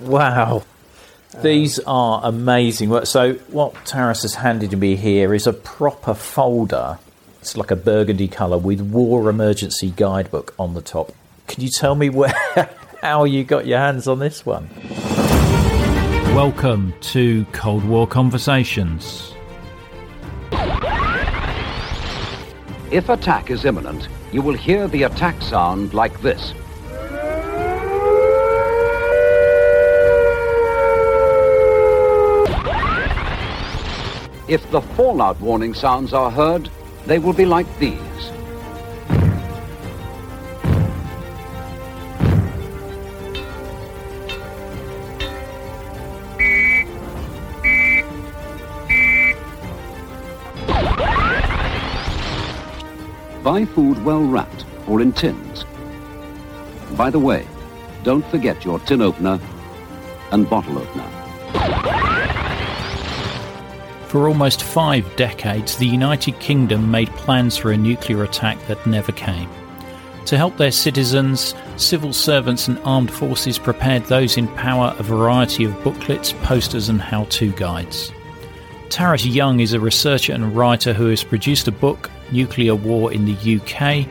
Wow. 0.00 0.62
These 1.42 1.78
are 1.80 2.22
amazing. 2.24 3.04
So, 3.04 3.34
what 3.48 3.74
Taras 3.84 4.22
has 4.22 4.34
handed 4.34 4.70
to 4.70 4.76
me 4.76 4.96
here 4.96 5.34
is 5.34 5.46
a 5.46 5.52
proper 5.52 6.14
folder. 6.14 6.98
It's 7.40 7.56
like 7.56 7.70
a 7.70 7.76
burgundy 7.76 8.26
colour 8.26 8.58
with 8.58 8.80
War 8.80 9.28
Emergency 9.28 9.92
Guidebook 9.94 10.54
on 10.58 10.74
the 10.74 10.82
top. 10.82 11.14
Can 11.46 11.62
you 11.62 11.70
tell 11.70 11.94
me 11.94 12.08
where, 12.08 12.32
how 13.02 13.24
you 13.24 13.44
got 13.44 13.66
your 13.66 13.78
hands 13.78 14.08
on 14.08 14.18
this 14.18 14.44
one? 14.44 14.70
Welcome 16.34 16.94
to 17.12 17.44
Cold 17.52 17.84
War 17.84 18.06
Conversations. 18.06 19.34
If 22.90 23.08
attack 23.08 23.50
is 23.50 23.64
imminent, 23.64 24.08
you 24.32 24.42
will 24.42 24.56
hear 24.56 24.88
the 24.88 25.04
attack 25.04 25.40
sound 25.42 25.94
like 25.94 26.20
this. 26.22 26.54
If 34.50 34.68
the 34.72 34.80
fallout 34.80 35.40
warning 35.40 35.74
sounds 35.74 36.12
are 36.12 36.28
heard, 36.28 36.68
they 37.06 37.20
will 37.20 37.32
be 37.32 37.44
like 37.46 37.68
these. 37.78 38.00
Buy 53.44 53.64
food 53.66 54.04
well 54.04 54.24
wrapped 54.24 54.64
or 54.88 55.00
in 55.00 55.12
tins. 55.12 55.64
By 56.96 57.10
the 57.10 57.20
way, 57.20 57.46
don't 58.02 58.26
forget 58.26 58.64
your 58.64 58.80
tin 58.80 59.00
opener 59.00 59.38
and 60.32 60.50
bottle 60.50 60.78
opener. 60.78 61.99
For 64.10 64.26
almost 64.26 64.64
five 64.64 65.14
decades, 65.14 65.76
the 65.76 65.86
United 65.86 66.40
Kingdom 66.40 66.90
made 66.90 67.08
plans 67.10 67.56
for 67.56 67.70
a 67.70 67.76
nuclear 67.76 68.24
attack 68.24 68.58
that 68.66 68.84
never 68.84 69.12
came. 69.12 69.48
To 70.26 70.36
help 70.36 70.56
their 70.56 70.72
citizens, 70.72 71.54
civil 71.76 72.12
servants 72.12 72.66
and 72.66 72.80
armed 72.80 73.12
forces 73.12 73.56
prepared 73.56 74.02
those 74.06 74.36
in 74.36 74.48
power 74.48 74.96
a 74.98 75.04
variety 75.04 75.62
of 75.62 75.80
booklets, 75.84 76.32
posters, 76.42 76.88
and 76.88 77.00
how 77.00 77.22
to 77.26 77.52
guides. 77.52 78.10
Taras 78.88 79.24
Young 79.24 79.60
is 79.60 79.74
a 79.74 79.78
researcher 79.78 80.32
and 80.32 80.56
writer 80.56 80.92
who 80.92 81.06
has 81.06 81.22
produced 81.22 81.68
a 81.68 81.72
book, 81.72 82.10
Nuclear 82.32 82.74
War 82.74 83.12
in 83.12 83.26
the 83.26 83.60
UK, 83.60 84.08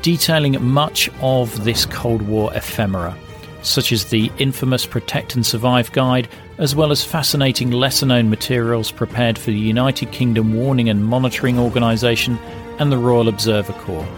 detailing 0.00 0.64
much 0.64 1.10
of 1.22 1.64
this 1.64 1.86
Cold 1.86 2.22
War 2.22 2.54
ephemera, 2.54 3.16
such 3.62 3.92
as 3.92 4.06
the 4.06 4.30
infamous 4.38 4.86
Protect 4.86 5.34
and 5.34 5.44
Survive 5.44 5.92
guide, 5.92 6.28
as 6.58 6.74
well 6.74 6.90
as 6.90 7.04
fascinating 7.04 7.70
lesser 7.70 8.06
known 8.06 8.30
materials 8.30 8.90
prepared 8.90 9.38
for 9.38 9.50
the 9.50 9.58
United 9.58 10.12
Kingdom 10.12 10.54
Warning 10.54 10.88
and 10.88 11.04
Monitoring 11.04 11.58
Organisation 11.58 12.38
and 12.78 12.90
the 12.90 12.98
Royal 12.98 13.28
Observer 13.28 13.72
Corps. 13.74 14.08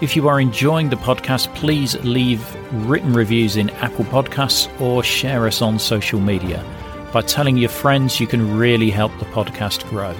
If 0.00 0.16
you 0.16 0.28
are 0.28 0.40
enjoying 0.40 0.88
the 0.88 0.96
podcast, 0.96 1.54
please 1.54 1.94
leave 2.04 2.42
written 2.88 3.12
reviews 3.12 3.56
in 3.56 3.70
Apple 3.70 4.04
Podcasts 4.06 4.68
or 4.80 5.04
share 5.04 5.46
us 5.46 5.62
on 5.62 5.78
social 5.78 6.18
media. 6.18 6.64
By 7.12 7.22
telling 7.22 7.56
your 7.56 7.68
friends, 7.68 8.18
you 8.18 8.26
can 8.26 8.56
really 8.56 8.90
help 8.90 9.16
the 9.18 9.26
podcast 9.26 9.88
grow. 9.90 10.14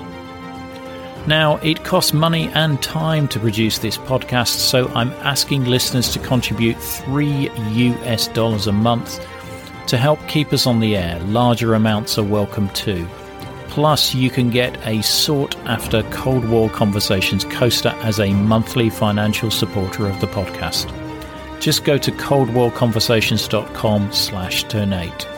Now, 1.26 1.56
it 1.58 1.84
costs 1.84 2.12
money 2.12 2.48
and 2.54 2.82
time 2.82 3.28
to 3.28 3.38
produce 3.38 3.78
this 3.78 3.96
podcast, 3.96 4.48
so 4.48 4.88
I'm 4.88 5.12
asking 5.20 5.66
listeners 5.66 6.12
to 6.14 6.18
contribute 6.18 6.76
3 6.76 7.48
US 7.50 8.26
dollars 8.28 8.66
a 8.66 8.72
month 8.72 9.24
to 9.86 9.96
help 9.96 10.18
keep 10.26 10.52
us 10.52 10.66
on 10.66 10.80
the 10.80 10.96
air. 10.96 11.20
Larger 11.20 11.74
amounts 11.74 12.18
are 12.18 12.24
welcome 12.24 12.68
too. 12.70 13.06
Plus, 13.68 14.14
you 14.14 14.30
can 14.30 14.50
get 14.50 14.76
a 14.86 15.00
sought 15.02 15.56
after 15.60 16.02
Cold 16.10 16.48
War 16.48 16.68
Conversations 16.68 17.44
coaster 17.44 17.94
as 18.02 18.18
a 18.18 18.32
monthly 18.32 18.90
financial 18.90 19.50
supporter 19.50 20.08
of 20.08 20.20
the 20.20 20.26
podcast. 20.26 20.90
Just 21.60 21.84
go 21.84 21.96
to 21.98 22.10
coldwarconversations.com 22.10 24.12
slash 24.12 24.64
donate. 24.64 25.28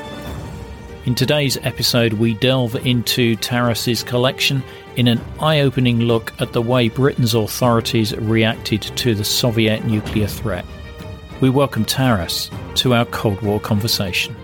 In 1.07 1.15
today's 1.15 1.59
episode, 1.59 2.15
we 2.15 2.33
delve 2.33 2.77
into 2.87 3.37
Taras's 3.37 4.03
collection 4.03 4.63
in 4.97 5.07
an 5.07 5.21
eye 5.39 5.61
opening 5.61 6.01
look 6.01 6.33
at 6.41 6.55
the 6.55 6.63
way 6.63 6.89
Britain's 6.89 7.35
authorities 7.35 8.17
reacted 8.17 8.81
to 8.81 9.15
the 9.15 9.23
Soviet 9.23 9.85
nuclear 9.85 10.27
threat. 10.27 10.65
We 11.43 11.51
welcome 11.51 11.85
Taras 11.85 12.51
to 12.77 12.95
our 12.95 13.05
Cold 13.05 13.43
War 13.43 13.61
conversation. 13.61 14.35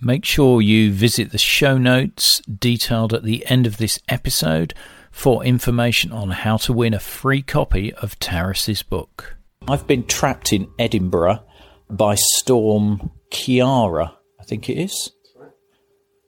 Make 0.00 0.24
sure 0.24 0.62
you 0.62 0.92
visit 0.92 1.32
the 1.32 1.38
show 1.38 1.76
notes 1.76 2.40
detailed 2.42 3.12
at 3.12 3.24
the 3.24 3.44
end 3.46 3.66
of 3.66 3.78
this 3.78 3.98
episode 4.08 4.74
for 5.10 5.44
information 5.44 6.12
on 6.12 6.30
how 6.30 6.56
to 6.58 6.72
win 6.72 6.94
a 6.94 7.00
free 7.00 7.42
copy 7.42 7.92
of 7.94 8.16
Taras's 8.20 8.84
book. 8.84 9.34
I've 9.68 9.86
been 9.86 10.06
trapped 10.06 10.52
in 10.52 10.68
Edinburgh 10.78 11.44
by 11.88 12.16
Storm 12.16 13.10
Ciara, 13.30 14.16
I 14.40 14.44
think 14.44 14.68
it 14.68 14.78
is. 14.78 15.12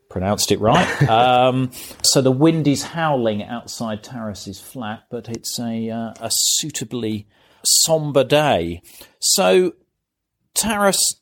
Pronounced 0.08 0.52
it 0.52 0.60
right. 0.60 1.02
um, 1.08 1.70
so 2.02 2.20
the 2.20 2.30
wind 2.30 2.68
is 2.68 2.82
howling 2.82 3.42
outside 3.42 4.02
Taras's 4.02 4.60
flat, 4.60 5.04
but 5.10 5.28
it's 5.28 5.58
a, 5.58 5.90
uh, 5.90 6.14
a 6.20 6.30
suitably 6.30 7.26
somber 7.64 8.24
day. 8.24 8.82
So, 9.20 9.72
Taras, 10.54 11.20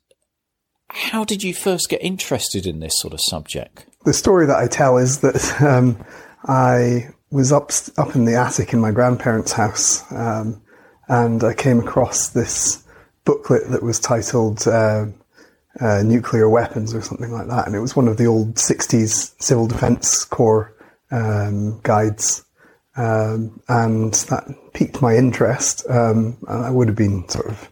how 0.88 1.24
did 1.24 1.42
you 1.42 1.54
first 1.54 1.88
get 1.88 2.02
interested 2.02 2.66
in 2.66 2.80
this 2.80 2.94
sort 2.96 3.14
of 3.14 3.20
subject? 3.22 3.86
The 4.04 4.12
story 4.12 4.46
that 4.46 4.56
I 4.56 4.66
tell 4.66 4.98
is 4.98 5.20
that 5.20 5.62
um, 5.62 6.02
I 6.44 7.10
was 7.30 7.52
up 7.52 7.70
up 7.96 8.16
in 8.16 8.24
the 8.24 8.34
attic 8.34 8.72
in 8.72 8.80
my 8.80 8.90
grandparents' 8.90 9.52
house, 9.52 10.02
um, 10.10 10.60
and 11.10 11.42
I 11.42 11.54
came 11.54 11.80
across 11.80 12.28
this 12.30 12.84
booklet 13.24 13.68
that 13.70 13.82
was 13.82 13.98
titled 13.98 14.66
uh, 14.66 15.06
uh, 15.80 16.02
"Nuclear 16.02 16.48
Weapons" 16.48 16.94
or 16.94 17.02
something 17.02 17.32
like 17.32 17.48
that, 17.48 17.66
and 17.66 17.74
it 17.74 17.80
was 17.80 17.96
one 17.96 18.08
of 18.08 18.16
the 18.16 18.26
old 18.26 18.54
'60s 18.54 19.34
Civil 19.42 19.66
Defence 19.66 20.24
Corps 20.24 20.74
um, 21.10 21.80
guides, 21.82 22.44
um, 22.96 23.60
and 23.68 24.14
that 24.14 24.44
piqued 24.72 25.02
my 25.02 25.16
interest. 25.16 25.84
Um, 25.90 26.38
I 26.48 26.70
would 26.70 26.88
have 26.88 26.96
been 26.96 27.28
sort 27.28 27.48
of 27.48 27.68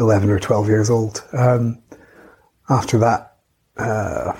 11 0.00 0.28
or 0.28 0.40
12 0.40 0.66
years 0.66 0.90
old. 0.90 1.22
Um, 1.32 1.80
after 2.68 2.98
that, 2.98 3.36
uh, 3.76 4.32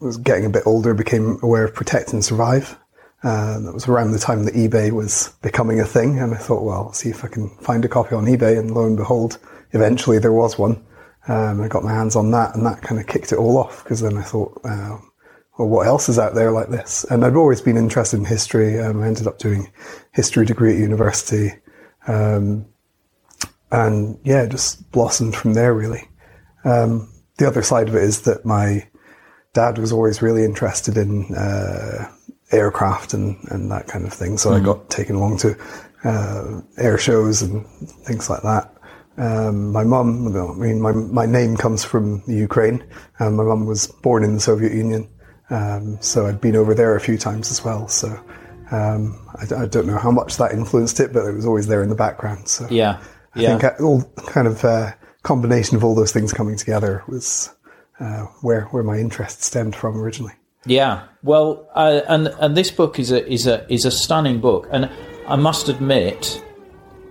was 0.00 0.16
getting 0.16 0.46
a 0.46 0.50
bit 0.50 0.64
older, 0.66 0.94
became 0.94 1.38
aware 1.42 1.64
of 1.64 1.74
Protect 1.74 2.12
and 2.12 2.24
Survive. 2.24 2.76
Uh, 3.22 3.60
that 3.60 3.72
was 3.72 3.86
around 3.86 4.10
the 4.10 4.18
time 4.18 4.44
that 4.44 4.54
eBay 4.54 4.90
was 4.90 5.32
becoming 5.42 5.78
a 5.78 5.84
thing, 5.84 6.18
and 6.18 6.34
I 6.34 6.38
thought, 6.38 6.64
well, 6.64 6.86
I'll 6.86 6.92
see 6.92 7.08
if 7.08 7.24
I 7.24 7.28
can 7.28 7.50
find 7.58 7.84
a 7.84 7.88
copy 7.88 8.16
on 8.16 8.26
eBay. 8.26 8.58
And 8.58 8.72
lo 8.72 8.84
and 8.84 8.96
behold, 8.96 9.38
eventually 9.70 10.18
there 10.18 10.32
was 10.32 10.58
one. 10.58 10.84
Um, 11.28 11.60
I 11.60 11.68
got 11.68 11.84
my 11.84 11.92
hands 11.92 12.16
on 12.16 12.32
that, 12.32 12.56
and 12.56 12.66
that 12.66 12.82
kind 12.82 13.00
of 13.00 13.06
kicked 13.06 13.30
it 13.30 13.38
all 13.38 13.58
off. 13.58 13.84
Because 13.84 14.00
then 14.00 14.18
I 14.18 14.22
thought, 14.22 14.60
uh, 14.64 14.98
well, 15.56 15.68
what 15.68 15.86
else 15.86 16.08
is 16.08 16.18
out 16.18 16.34
there 16.34 16.50
like 16.50 16.70
this? 16.70 17.04
And 17.10 17.24
I'd 17.24 17.36
always 17.36 17.60
been 17.60 17.76
interested 17.76 18.18
in 18.18 18.24
history. 18.24 18.80
Um, 18.80 19.02
I 19.02 19.06
ended 19.06 19.28
up 19.28 19.38
doing 19.38 19.70
history 20.12 20.44
degree 20.44 20.74
at 20.74 20.80
university, 20.80 21.52
um, 22.08 22.66
and 23.70 24.18
yeah, 24.24 24.46
just 24.46 24.90
blossomed 24.90 25.36
from 25.36 25.54
there 25.54 25.74
really. 25.74 26.08
Um, 26.64 27.08
the 27.38 27.46
other 27.46 27.62
side 27.62 27.88
of 27.88 27.94
it 27.94 28.02
is 28.02 28.22
that 28.22 28.44
my 28.44 28.88
dad 29.52 29.78
was 29.78 29.92
always 29.92 30.22
really 30.22 30.44
interested 30.44 30.96
in 30.96 31.34
uh, 31.34 32.10
aircraft 32.52 33.14
and, 33.14 33.36
and 33.48 33.70
that 33.70 33.86
kind 33.86 34.04
of 34.06 34.12
thing. 34.12 34.38
So 34.38 34.50
mm. 34.50 34.60
I 34.60 34.64
got 34.64 34.90
taken 34.90 35.16
along 35.16 35.38
to 35.38 35.56
uh, 36.04 36.60
air 36.78 36.98
shows 36.98 37.42
and 37.42 37.66
things 38.06 38.28
like 38.28 38.42
that. 38.42 38.74
Um, 39.18 39.72
my 39.72 39.84
mum, 39.84 40.34
I 40.36 40.54
mean, 40.54 40.80
my, 40.80 40.92
my 40.92 41.26
name 41.26 41.56
comes 41.56 41.84
from 41.84 42.22
the 42.26 42.34
Ukraine. 42.34 42.82
Um, 43.20 43.36
my 43.36 43.44
mum 43.44 43.66
was 43.66 43.86
born 43.86 44.24
in 44.24 44.34
the 44.34 44.40
Soviet 44.40 44.72
Union. 44.72 45.08
Um, 45.50 45.98
so 46.00 46.26
I'd 46.26 46.40
been 46.40 46.56
over 46.56 46.74
there 46.74 46.96
a 46.96 47.00
few 47.00 47.18
times 47.18 47.50
as 47.50 47.62
well. 47.62 47.86
So 47.88 48.08
um, 48.70 49.20
I, 49.36 49.62
I, 49.62 49.66
don't 49.66 49.86
know 49.86 49.98
how 49.98 50.10
much 50.10 50.38
that 50.38 50.52
influenced 50.52 50.98
it, 50.98 51.12
but 51.12 51.26
it 51.26 51.34
was 51.34 51.44
always 51.44 51.66
there 51.66 51.82
in 51.82 51.90
the 51.90 51.94
background. 51.94 52.48
So 52.48 52.66
yeah, 52.70 53.02
yeah. 53.36 53.54
I 53.54 53.58
think 53.58 53.80
all 53.80 54.02
kind 54.28 54.46
of 54.46 54.64
uh, 54.64 54.92
combination 55.22 55.76
of 55.76 55.84
all 55.84 55.94
those 55.94 56.10
things 56.10 56.32
coming 56.32 56.56
together 56.56 57.04
was 57.06 57.54
uh, 58.00 58.22
where 58.40 58.62
where 58.66 58.82
my 58.82 58.96
interest 58.96 59.42
stemmed 59.42 59.76
from 59.76 60.00
originally. 60.00 60.32
Yeah, 60.64 61.04
well, 61.22 61.68
uh, 61.74 62.02
and 62.08 62.28
and 62.40 62.56
this 62.56 62.70
book 62.70 62.98
is 62.98 63.10
a 63.10 63.26
is 63.30 63.46
a 63.46 63.70
is 63.72 63.84
a 63.84 63.90
stunning 63.90 64.40
book, 64.40 64.68
and 64.70 64.88
I 65.26 65.36
must 65.36 65.68
admit, 65.68 66.42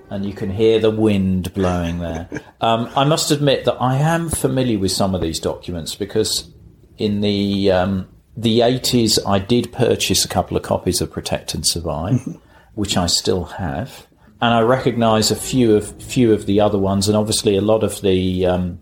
and 0.09 0.25
you 0.25 0.33
can 0.33 0.49
hear 0.49 0.79
the 0.79 0.91
wind 0.91 1.53
blowing 1.53 1.99
there. 1.99 2.29
um, 2.61 2.89
I 2.95 3.03
must 3.03 3.31
admit 3.31 3.65
that 3.65 3.75
I 3.81 3.97
am 3.97 4.29
familiar 4.29 4.79
with 4.79 4.91
some 4.91 5.13
of 5.13 5.21
these 5.21 5.39
documents 5.39 5.95
because 5.95 6.49
in 6.97 7.21
the 7.21 7.71
um, 7.71 8.07
the 8.37 8.61
eighties 8.61 9.19
I 9.25 9.39
did 9.39 9.73
purchase 9.73 10.23
a 10.23 10.29
couple 10.29 10.55
of 10.55 10.63
copies 10.63 11.01
of 11.01 11.11
Protect 11.11 11.53
and 11.53 11.65
Survive, 11.65 12.37
which 12.75 12.95
I 12.95 13.07
still 13.07 13.45
have 13.45 14.07
and 14.41 14.55
I 14.55 14.61
recognise 14.61 15.29
a 15.29 15.35
few 15.35 15.75
of 15.75 16.01
few 16.01 16.33
of 16.33 16.47
the 16.47 16.59
other 16.59 16.79
ones, 16.79 17.07
and 17.07 17.15
obviously 17.15 17.55
a 17.55 17.61
lot 17.61 17.83
of 17.83 18.01
the 18.01 18.47
um, 18.47 18.79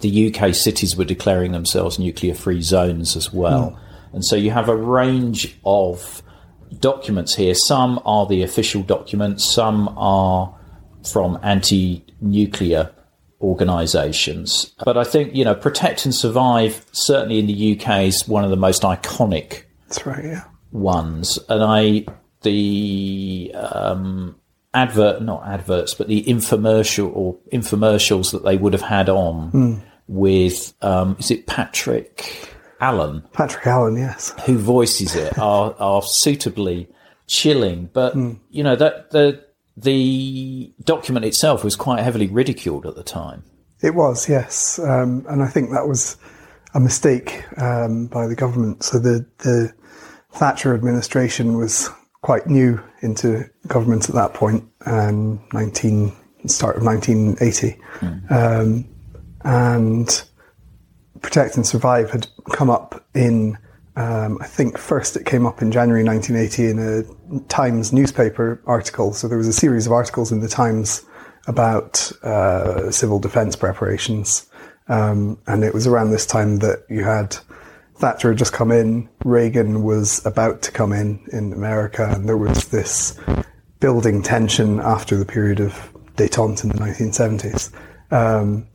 the 0.00 0.34
UK 0.34 0.54
cities 0.54 0.96
were 0.96 1.04
declaring 1.04 1.52
themselves 1.52 1.98
nuclear 1.98 2.34
free 2.34 2.60
zones 2.60 3.16
as 3.16 3.32
well. 3.32 3.70
Mm. 3.70 3.89
And 4.12 4.24
so 4.24 4.36
you 4.36 4.50
have 4.50 4.68
a 4.68 4.76
range 4.76 5.56
of 5.64 6.22
documents 6.78 7.34
here. 7.34 7.54
Some 7.54 8.00
are 8.04 8.26
the 8.26 8.42
official 8.42 8.82
documents, 8.82 9.44
some 9.44 9.88
are 9.96 10.54
from 11.10 11.38
anti 11.42 12.04
nuclear 12.20 12.92
organisations. 13.40 14.72
But 14.84 14.98
I 14.98 15.04
think, 15.04 15.34
you 15.34 15.44
know, 15.44 15.54
Protect 15.54 16.04
and 16.04 16.14
Survive, 16.14 16.84
certainly 16.92 17.38
in 17.38 17.46
the 17.46 17.78
UK, 17.78 18.02
is 18.02 18.28
one 18.28 18.44
of 18.44 18.50
the 18.50 18.56
most 18.56 18.82
iconic 18.82 19.62
That's 19.86 20.04
right, 20.06 20.24
yeah. 20.24 20.44
ones. 20.72 21.38
And 21.48 21.64
I, 21.64 22.04
the 22.42 23.52
um, 23.54 24.36
advert, 24.74 25.22
not 25.22 25.46
adverts, 25.46 25.94
but 25.94 26.08
the 26.08 26.22
infomercial 26.24 27.10
or 27.14 27.38
infomercials 27.52 28.32
that 28.32 28.44
they 28.44 28.56
would 28.56 28.74
have 28.74 28.82
had 28.82 29.08
on 29.08 29.52
mm. 29.52 29.80
with, 30.06 30.74
um, 30.82 31.16
is 31.18 31.30
it 31.30 31.46
Patrick 31.46 32.54
Allen? 32.80 33.22
Patrick 33.32 33.66
Allen, 33.66 33.96
yes. 33.96 34.34
Who 34.46 34.58
voices 34.58 35.14
it 35.14 35.38
are, 35.38 35.74
are 35.78 36.02
suitably 36.02 36.88
chilling. 37.26 37.90
But, 37.92 38.14
mm. 38.14 38.38
you 38.50 38.62
know, 38.62 38.76
that, 38.76 39.10
the, 39.10 39.44
the 39.76 40.72
document 40.84 41.24
itself 41.24 41.64
was 41.64 41.76
quite 41.76 42.02
heavily 42.02 42.26
ridiculed 42.26 42.86
at 42.86 42.96
the 42.96 43.02
time. 43.02 43.44
It 43.82 43.94
was, 43.94 44.28
yes. 44.28 44.78
Um, 44.78 45.24
and 45.28 45.42
I 45.42 45.48
think 45.48 45.70
that 45.70 45.86
was 45.86 46.16
a 46.74 46.80
mistake 46.80 47.44
um, 47.58 48.06
by 48.06 48.26
the 48.26 48.36
government. 48.36 48.82
So 48.82 48.98
the, 48.98 49.26
the 49.38 49.72
Thatcher 50.32 50.74
administration 50.74 51.56
was 51.56 51.88
quite 52.22 52.46
new 52.46 52.82
into 53.02 53.48
government 53.66 54.08
at 54.08 54.14
that 54.14 54.34
point, 54.34 54.64
um, 54.86 55.42
19, 55.52 56.12
start 56.46 56.76
of 56.76 56.84
1980. 56.84 57.80
Mm. 58.00 58.30
Um, 58.30 58.88
and 59.42 60.22
Protect 61.22 61.56
and 61.56 61.66
Survive 61.66 62.10
had 62.10 62.26
come 62.52 62.70
up 62.70 63.04
in, 63.14 63.58
um, 63.96 64.38
I 64.40 64.46
think 64.46 64.78
first 64.78 65.16
it 65.16 65.26
came 65.26 65.46
up 65.46 65.62
in 65.62 65.70
January 65.70 66.04
1980 66.04 66.70
in 66.70 66.78
a 66.78 67.40
Times 67.48 67.92
newspaper 67.92 68.60
article. 68.66 69.12
So 69.12 69.28
there 69.28 69.38
was 69.38 69.48
a 69.48 69.52
series 69.52 69.86
of 69.86 69.92
articles 69.92 70.32
in 70.32 70.40
the 70.40 70.48
Times 70.48 71.04
about 71.46 72.10
uh, 72.22 72.90
civil 72.90 73.18
defence 73.18 73.56
preparations. 73.56 74.48
Um, 74.88 75.38
and 75.46 75.62
it 75.62 75.72
was 75.72 75.86
around 75.86 76.10
this 76.10 76.26
time 76.26 76.56
that 76.58 76.84
you 76.88 77.04
had 77.04 77.36
Thatcher 78.00 78.30
had 78.30 78.38
just 78.38 78.54
come 78.54 78.72
in, 78.72 79.10
Reagan 79.24 79.82
was 79.82 80.24
about 80.24 80.62
to 80.62 80.72
come 80.72 80.92
in 80.92 81.22
in 81.32 81.52
America, 81.52 82.08
and 82.10 82.26
there 82.26 82.38
was 82.38 82.68
this 82.68 83.18
building 83.78 84.22
tension 84.22 84.80
after 84.80 85.16
the 85.16 85.26
period 85.26 85.60
of 85.60 85.74
détente 86.16 86.64
in 86.64 86.70
the 86.70 86.78
1970s. 86.78 87.70
Um, 88.10 88.66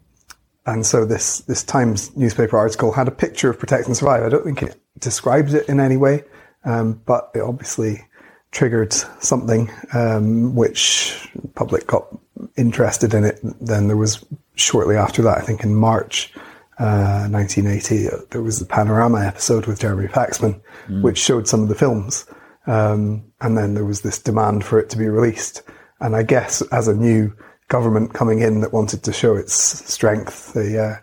and 0.65 0.85
so 0.85 1.05
this 1.05 1.39
this 1.39 1.63
Times 1.63 2.15
newspaper 2.15 2.57
article 2.57 2.91
had 2.91 3.07
a 3.07 3.11
picture 3.11 3.49
of 3.49 3.59
Protect 3.59 3.87
and 3.87 3.95
Survive. 3.95 4.23
I 4.23 4.29
don't 4.29 4.43
think 4.43 4.63
it 4.63 4.81
describes 4.99 5.53
it 5.53 5.67
in 5.69 5.79
any 5.79 5.97
way, 5.97 6.23
um, 6.63 7.01
but 7.05 7.31
it 7.35 7.41
obviously 7.41 8.05
triggered 8.51 8.93
something 8.93 9.69
um, 9.93 10.55
which 10.55 11.29
public 11.55 11.85
got 11.87 12.07
interested 12.55 13.13
in 13.13 13.25
it. 13.25 13.39
Then 13.61 13.87
there 13.87 13.97
was 13.97 14.23
shortly 14.55 14.95
after 14.95 15.21
that, 15.23 15.37
I 15.37 15.41
think 15.41 15.63
in 15.63 15.75
March 15.75 16.33
uh, 16.79 17.27
1980, 17.29 18.07
uh, 18.07 18.17
there 18.31 18.41
was 18.41 18.59
the 18.59 18.65
Panorama 18.65 19.25
episode 19.25 19.65
with 19.65 19.79
Jeremy 19.79 20.07
Paxman, 20.07 20.59
mm. 20.87 21.01
which 21.01 21.17
showed 21.17 21.47
some 21.47 21.63
of 21.63 21.69
the 21.69 21.75
films. 21.75 22.25
Um, 22.67 23.25
and 23.41 23.57
then 23.57 23.75
there 23.75 23.85
was 23.85 24.01
this 24.01 24.19
demand 24.19 24.63
for 24.63 24.79
it 24.79 24.89
to 24.89 24.97
be 24.97 25.07
released. 25.07 25.61
And 25.99 26.15
I 26.15 26.23
guess 26.23 26.61
as 26.71 26.87
a 26.87 26.95
new 26.95 27.33
government 27.67 28.13
coming 28.13 28.39
in 28.39 28.61
that 28.61 28.73
wanted 28.73 29.03
to 29.03 29.13
show 29.13 29.35
its 29.35 29.53
strength, 29.91 30.53
they 30.53 30.77
uh, 30.77 30.95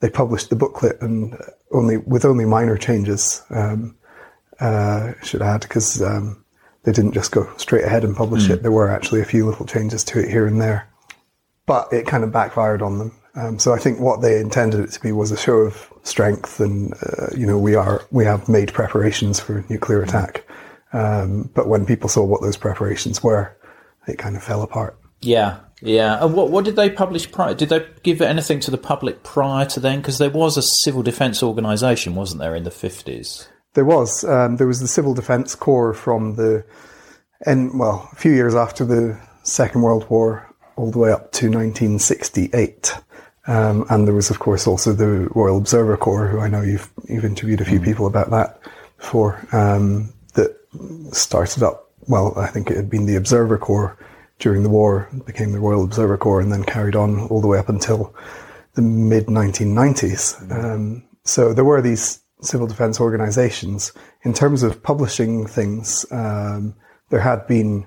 they 0.00 0.10
published 0.10 0.50
the 0.50 0.56
booklet 0.56 1.00
and 1.00 1.36
only 1.72 1.96
with 1.98 2.24
only 2.24 2.44
minor 2.44 2.76
changes. 2.76 3.42
Um, 3.50 3.96
uh, 4.60 5.14
should 5.22 5.42
add 5.42 5.62
because 5.62 6.02
um, 6.02 6.44
they 6.82 6.92
didn't 6.92 7.12
just 7.12 7.32
go 7.32 7.50
straight 7.56 7.84
ahead 7.84 8.04
and 8.04 8.16
publish 8.16 8.46
mm. 8.46 8.50
it. 8.50 8.62
There 8.62 8.70
were 8.70 8.90
actually 8.90 9.20
a 9.20 9.24
few 9.24 9.46
little 9.46 9.66
changes 9.66 10.04
to 10.04 10.20
it 10.20 10.28
here 10.28 10.46
and 10.46 10.60
there, 10.60 10.88
but 11.66 11.92
it 11.92 12.06
kind 12.06 12.24
of 12.24 12.32
backfired 12.32 12.82
on 12.82 12.98
them. 12.98 13.16
Um, 13.34 13.58
so 13.58 13.72
I 13.72 13.78
think 13.78 14.00
what 14.00 14.22
they 14.22 14.40
intended 14.40 14.80
it 14.80 14.90
to 14.92 15.00
be 15.00 15.12
was 15.12 15.30
a 15.30 15.36
show 15.36 15.58
of 15.58 15.92
strength, 16.02 16.60
and 16.60 16.92
uh, 16.94 17.28
you 17.36 17.46
know 17.46 17.58
we 17.58 17.74
are 17.74 18.04
we 18.10 18.24
have 18.24 18.48
made 18.48 18.72
preparations 18.72 19.38
for 19.38 19.64
nuclear 19.68 20.02
attack. 20.02 20.44
Um, 20.92 21.48
but 21.54 21.68
when 21.68 21.86
people 21.86 22.08
saw 22.08 22.24
what 22.24 22.42
those 22.42 22.56
preparations 22.56 23.22
were, 23.22 23.56
it 24.08 24.18
kind 24.18 24.36
of 24.36 24.42
fell 24.42 24.62
apart. 24.62 24.98
Yeah, 25.20 25.60
yeah. 25.82 26.22
And 26.24 26.34
what 26.34 26.50
what 26.50 26.64
did 26.64 26.76
they 26.76 26.90
publish 26.90 27.30
prior? 27.30 27.54
Did 27.54 27.68
they 27.68 27.86
give 28.02 28.20
anything 28.20 28.60
to 28.60 28.70
the 28.70 28.78
public 28.78 29.22
prior 29.22 29.66
to 29.66 29.80
then? 29.80 30.00
Because 30.00 30.18
there 30.18 30.30
was 30.30 30.56
a 30.56 30.62
civil 30.62 31.02
defence 31.02 31.42
organisation, 31.42 32.14
wasn't 32.14 32.40
there, 32.40 32.54
in 32.54 32.64
the 32.64 32.70
fifties? 32.70 33.48
There 33.74 33.84
was. 33.84 34.24
Um, 34.24 34.56
there 34.56 34.66
was 34.66 34.80
the 34.80 34.88
Civil 34.88 35.14
Defence 35.14 35.54
Corps 35.54 35.94
from 35.94 36.34
the, 36.34 36.64
and 37.46 37.78
well, 37.78 38.08
a 38.12 38.16
few 38.16 38.32
years 38.32 38.54
after 38.54 38.84
the 38.84 39.20
Second 39.44 39.82
World 39.82 40.08
War, 40.10 40.52
all 40.76 40.90
the 40.90 40.98
way 40.98 41.12
up 41.12 41.32
to 41.32 41.46
1968. 41.46 42.94
Um, 43.46 43.86
and 43.88 44.06
there 44.06 44.14
was, 44.14 44.30
of 44.30 44.38
course, 44.38 44.66
also 44.66 44.92
the 44.92 45.28
Royal 45.34 45.56
Observer 45.56 45.96
Corps, 45.96 46.26
who 46.26 46.40
I 46.40 46.48
know 46.48 46.62
you've 46.62 46.90
you've 47.08 47.24
interviewed 47.24 47.60
a 47.60 47.64
few 47.64 47.80
mm. 47.80 47.84
people 47.84 48.06
about 48.06 48.30
that 48.30 48.60
before. 48.98 49.46
Um, 49.52 50.12
that 50.34 50.56
started 51.12 51.62
up. 51.62 51.90
Well, 52.08 52.34
I 52.36 52.48
think 52.48 52.70
it 52.70 52.76
had 52.76 52.90
been 52.90 53.06
the 53.06 53.16
Observer 53.16 53.56
Corps 53.56 53.96
during 54.40 54.62
the 54.62 54.68
war, 54.68 55.08
became 55.26 55.52
the 55.52 55.60
Royal 55.60 55.84
Observer 55.84 56.18
Corps, 56.18 56.40
and 56.40 56.50
then 56.50 56.64
carried 56.64 56.96
on 56.96 57.28
all 57.28 57.40
the 57.40 57.46
way 57.46 57.58
up 57.58 57.68
until 57.68 58.14
the 58.74 58.82
mid 58.82 59.26
1990s. 59.26 60.48
Mm. 60.48 60.64
Um, 60.64 61.04
so 61.24 61.52
there 61.52 61.64
were 61.64 61.80
these 61.80 62.20
civil 62.42 62.66
defence 62.66 63.00
organisations. 63.00 63.92
In 64.22 64.32
terms 64.32 64.62
of 64.62 64.82
publishing 64.82 65.46
things, 65.46 66.04
um, 66.10 66.74
there 67.10 67.20
had 67.20 67.46
been 67.46 67.86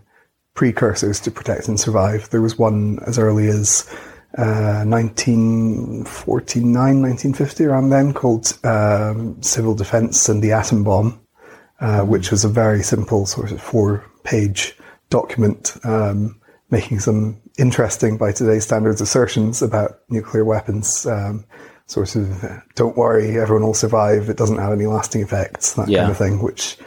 precursors 0.54 1.20
to 1.22 1.32
Protect 1.32 1.68
and 1.68 1.80
Survive. 1.80 2.30
There 2.30 2.42
was 2.42 2.58
one 2.58 3.00
as 3.08 3.18
early 3.18 3.48
as 3.48 3.90
uh, 4.38 4.84
1949, 4.86 6.74
1950, 6.74 7.66
around 7.66 7.90
then, 7.90 8.14
called 8.14 8.58
um, 8.64 9.42
Civil 9.42 9.74
Defence 9.76 10.30
and 10.30 10.44
the 10.44 10.52
Atom 10.52 10.84
Bomb, 10.84 11.20
uh, 11.80 12.02
which 12.02 12.30
was 12.32 12.44
a 12.44 12.50
very 12.50 12.84
simple 12.84 13.26
sort 13.26 13.52
of 13.52 13.62
four 13.62 14.06
page 14.24 14.78
document 15.10 15.78
um, 15.84 16.40
making 16.70 17.00
some 17.00 17.42
interesting, 17.58 18.18
by 18.18 18.32
today's 18.32 18.64
standards, 18.64 19.02
assertions 19.02 19.62
about 19.62 20.00
nuclear 20.10 20.46
weapons. 20.46 21.06
Um, 21.06 21.46
sort 21.86 22.16
of, 22.16 22.62
don't 22.76 22.98
worry, 22.98 23.40
everyone 23.40 23.64
will 23.64 23.74
survive. 23.74 24.30
It 24.30 24.38
doesn't 24.38 24.58
have 24.58 24.74
any 24.74 24.86
lasting 24.86 25.22
effects, 25.22 25.74
that 25.74 25.88
yeah. 25.88 26.00
kind 26.00 26.12
of 26.12 26.18
thing, 26.18 26.42
which 26.42 26.78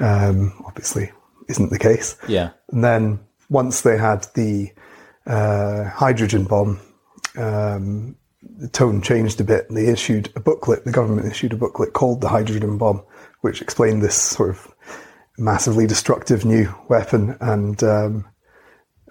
um, 0.00 0.52
obviously 0.66 1.12
isn't 1.48 1.70
the 1.70 1.78
case. 1.78 2.16
Yeah. 2.28 2.50
And 2.70 2.82
then 2.82 3.20
once 3.48 3.82
they 3.82 3.96
had 3.96 4.26
the 4.34 4.72
uh, 5.26 5.84
hydrogen 5.90 6.44
bomb, 6.44 6.80
um, 7.36 8.16
the 8.58 8.68
tone 8.68 9.02
changed 9.02 9.40
a 9.40 9.44
bit. 9.44 9.66
They 9.68 9.86
issued 9.86 10.32
a 10.36 10.40
booklet. 10.40 10.84
The 10.84 10.92
government 10.92 11.26
issued 11.26 11.52
a 11.52 11.56
booklet 11.56 11.92
called 11.92 12.20
"The 12.20 12.28
Hydrogen 12.28 12.78
Bomb," 12.78 13.02
which 13.40 13.60
explained 13.60 14.02
this 14.02 14.14
sort 14.14 14.50
of 14.50 14.74
massively 15.38 15.86
destructive 15.86 16.44
new 16.44 16.72
weapon 16.88 17.36
and 17.40 17.82
um, 17.82 18.24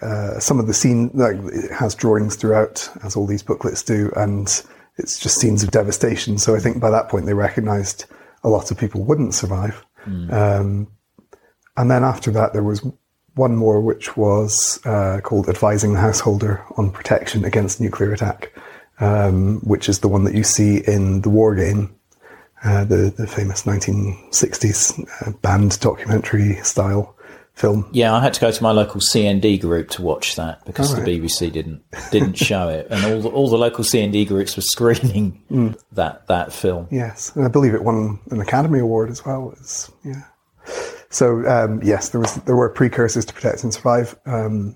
uh, 0.02 0.40
some 0.40 0.60
of 0.60 0.68
the 0.68 0.74
scene 0.74 1.10
like 1.14 1.38
it 1.54 1.72
has 1.72 1.96
drawings 1.96 2.36
throughout, 2.36 2.90
as 3.04 3.16
all 3.16 3.26
these 3.26 3.44
booklets 3.44 3.82
do, 3.82 4.12
and 4.16 4.64
it's 4.98 5.20
just 5.20 5.40
scenes 5.40 5.64
of 5.64 5.72
devastation. 5.72 6.38
So 6.38 6.56
I 6.56 6.60
think 6.60 6.80
by 6.80 6.90
that 6.90 7.10
point 7.10 7.26
they 7.26 7.34
recognised 7.34 8.06
a 8.44 8.50
lot 8.50 8.72
of 8.72 8.78
people 8.78 9.04
wouldn't 9.04 9.34
survive. 9.34 9.86
Mm. 10.06 10.32
Um, 10.32 10.88
and 11.78 11.90
then 11.90 12.04
after 12.04 12.32
that, 12.32 12.54
there 12.54 12.64
was 12.64 12.86
one 13.36 13.56
more, 13.56 13.82
which 13.82 14.16
was 14.16 14.80
uh, 14.86 15.22
called 15.24 15.50
"Advising 15.50 15.94
the 15.94 16.00
Householder 16.00 16.64
on 16.78 16.92
Protection 16.92 17.46
Against 17.46 17.80
Nuclear 17.80 18.14
Attack," 18.14 18.52
um, 19.00 19.60
which 19.62 19.88
is 19.90 20.00
the 20.00 20.08
one 20.08 20.24
that 20.26 20.36
you 20.36 20.44
see 20.44 20.78
in 20.86 21.22
the 21.22 21.30
War 21.30 21.56
Game, 21.56 21.96
uh, 22.64 22.86
the 22.86 23.14
the 23.16 23.28
famous 23.28 23.64
1960s 23.64 25.28
uh, 25.28 25.32
banned 25.42 25.80
documentary 25.80 26.56
style 26.64 27.15
film. 27.56 27.88
Yeah, 27.92 28.14
I 28.14 28.22
had 28.22 28.34
to 28.36 28.42
go 28.42 28.52
to 28.52 28.64
my 28.64 28.72
local 28.72 29.02
CND 29.02 29.60
group 29.60 29.90
to 29.92 30.02
watch 30.02 30.36
that 30.36 30.64
because 30.66 30.94
right. 30.94 31.04
the 31.04 31.20
BBC 31.20 31.52
didn't 31.52 31.84
didn't 32.12 32.36
show 32.38 32.68
it, 32.68 32.88
and 32.90 33.04
all 33.06 33.22
the, 33.22 33.30
all 33.30 33.50
the 33.50 33.58
local 33.58 33.84
CND 33.84 34.28
groups 34.28 34.56
were 34.56 34.62
screening 34.62 35.42
mm. 35.52 35.82
that 35.94 36.28
that 36.28 36.54
film. 36.54 36.88
Yes, 36.92 37.36
and 37.36 37.46
I 37.46 37.48
believe 37.48 37.74
it 37.74 37.84
won 37.84 38.20
an 38.30 38.42
Academy 38.42 38.80
Award 38.80 39.10
as 39.10 39.26
well. 39.26 39.54
It's, 39.58 39.92
yeah. 40.04 40.24
So 41.10 41.48
um, 41.48 41.82
yes, 41.84 42.10
there 42.10 42.22
was 42.22 42.36
there 42.44 42.56
were 42.56 42.70
precursors 42.70 43.26
to 43.26 43.34
Protect 43.34 43.64
and 43.64 43.74
Survive, 43.74 44.18
um, 44.26 44.76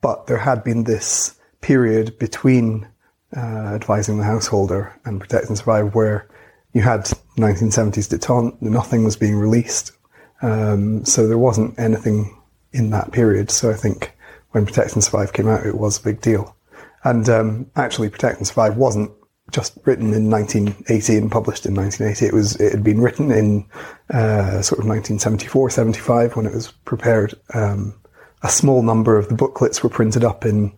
but 0.00 0.26
there 0.26 0.38
had 0.38 0.62
been 0.64 0.84
this 0.84 1.38
period 1.60 2.18
between 2.18 2.88
uh, 3.36 3.74
advising 3.74 4.18
the 4.18 4.24
householder 4.24 4.98
and 5.04 5.20
Protect 5.20 5.48
and 5.48 5.58
Survive 5.58 5.94
where 5.94 6.28
you 6.72 6.82
had 6.82 7.00
1970s 7.36 8.08
detente, 8.08 8.60
nothing 8.62 9.04
was 9.04 9.16
being 9.16 9.36
released, 9.36 9.92
um, 10.42 11.04
so 11.04 11.26
there 11.26 11.38
wasn't 11.38 11.78
anything 11.78 12.38
in 12.72 12.90
that 12.90 13.12
period. 13.12 13.50
So 13.50 13.70
I 13.70 13.74
think 13.74 14.12
when 14.50 14.66
Protect 14.66 14.94
and 14.94 15.02
Survive 15.02 15.32
came 15.32 15.48
out, 15.48 15.66
it 15.66 15.78
was 15.78 15.98
a 15.98 16.02
big 16.02 16.20
deal. 16.20 16.56
And 17.04 17.28
um, 17.28 17.70
actually, 17.76 18.10
Protect 18.10 18.38
and 18.38 18.46
Survive 18.46 18.76
wasn't 18.76 19.10
just 19.50 19.76
written 19.84 20.14
in 20.14 20.30
1980 20.30 21.16
and 21.16 21.30
published 21.30 21.66
in 21.66 21.74
1980. 21.74 22.26
It 22.26 22.32
was 22.32 22.56
it 22.56 22.72
had 22.72 22.84
been 22.84 23.00
written 23.00 23.30
in 23.30 23.66
uh, 24.10 24.62
sort 24.62 24.78
of 24.78 24.86
1974, 24.86 25.70
75 25.70 26.36
when 26.36 26.46
it 26.46 26.54
was 26.54 26.72
prepared. 26.84 27.34
Um, 27.54 27.94
a 28.42 28.48
small 28.48 28.82
number 28.82 29.16
of 29.16 29.28
the 29.28 29.34
booklets 29.34 29.82
were 29.82 29.90
printed 29.90 30.24
up 30.24 30.44
in 30.44 30.72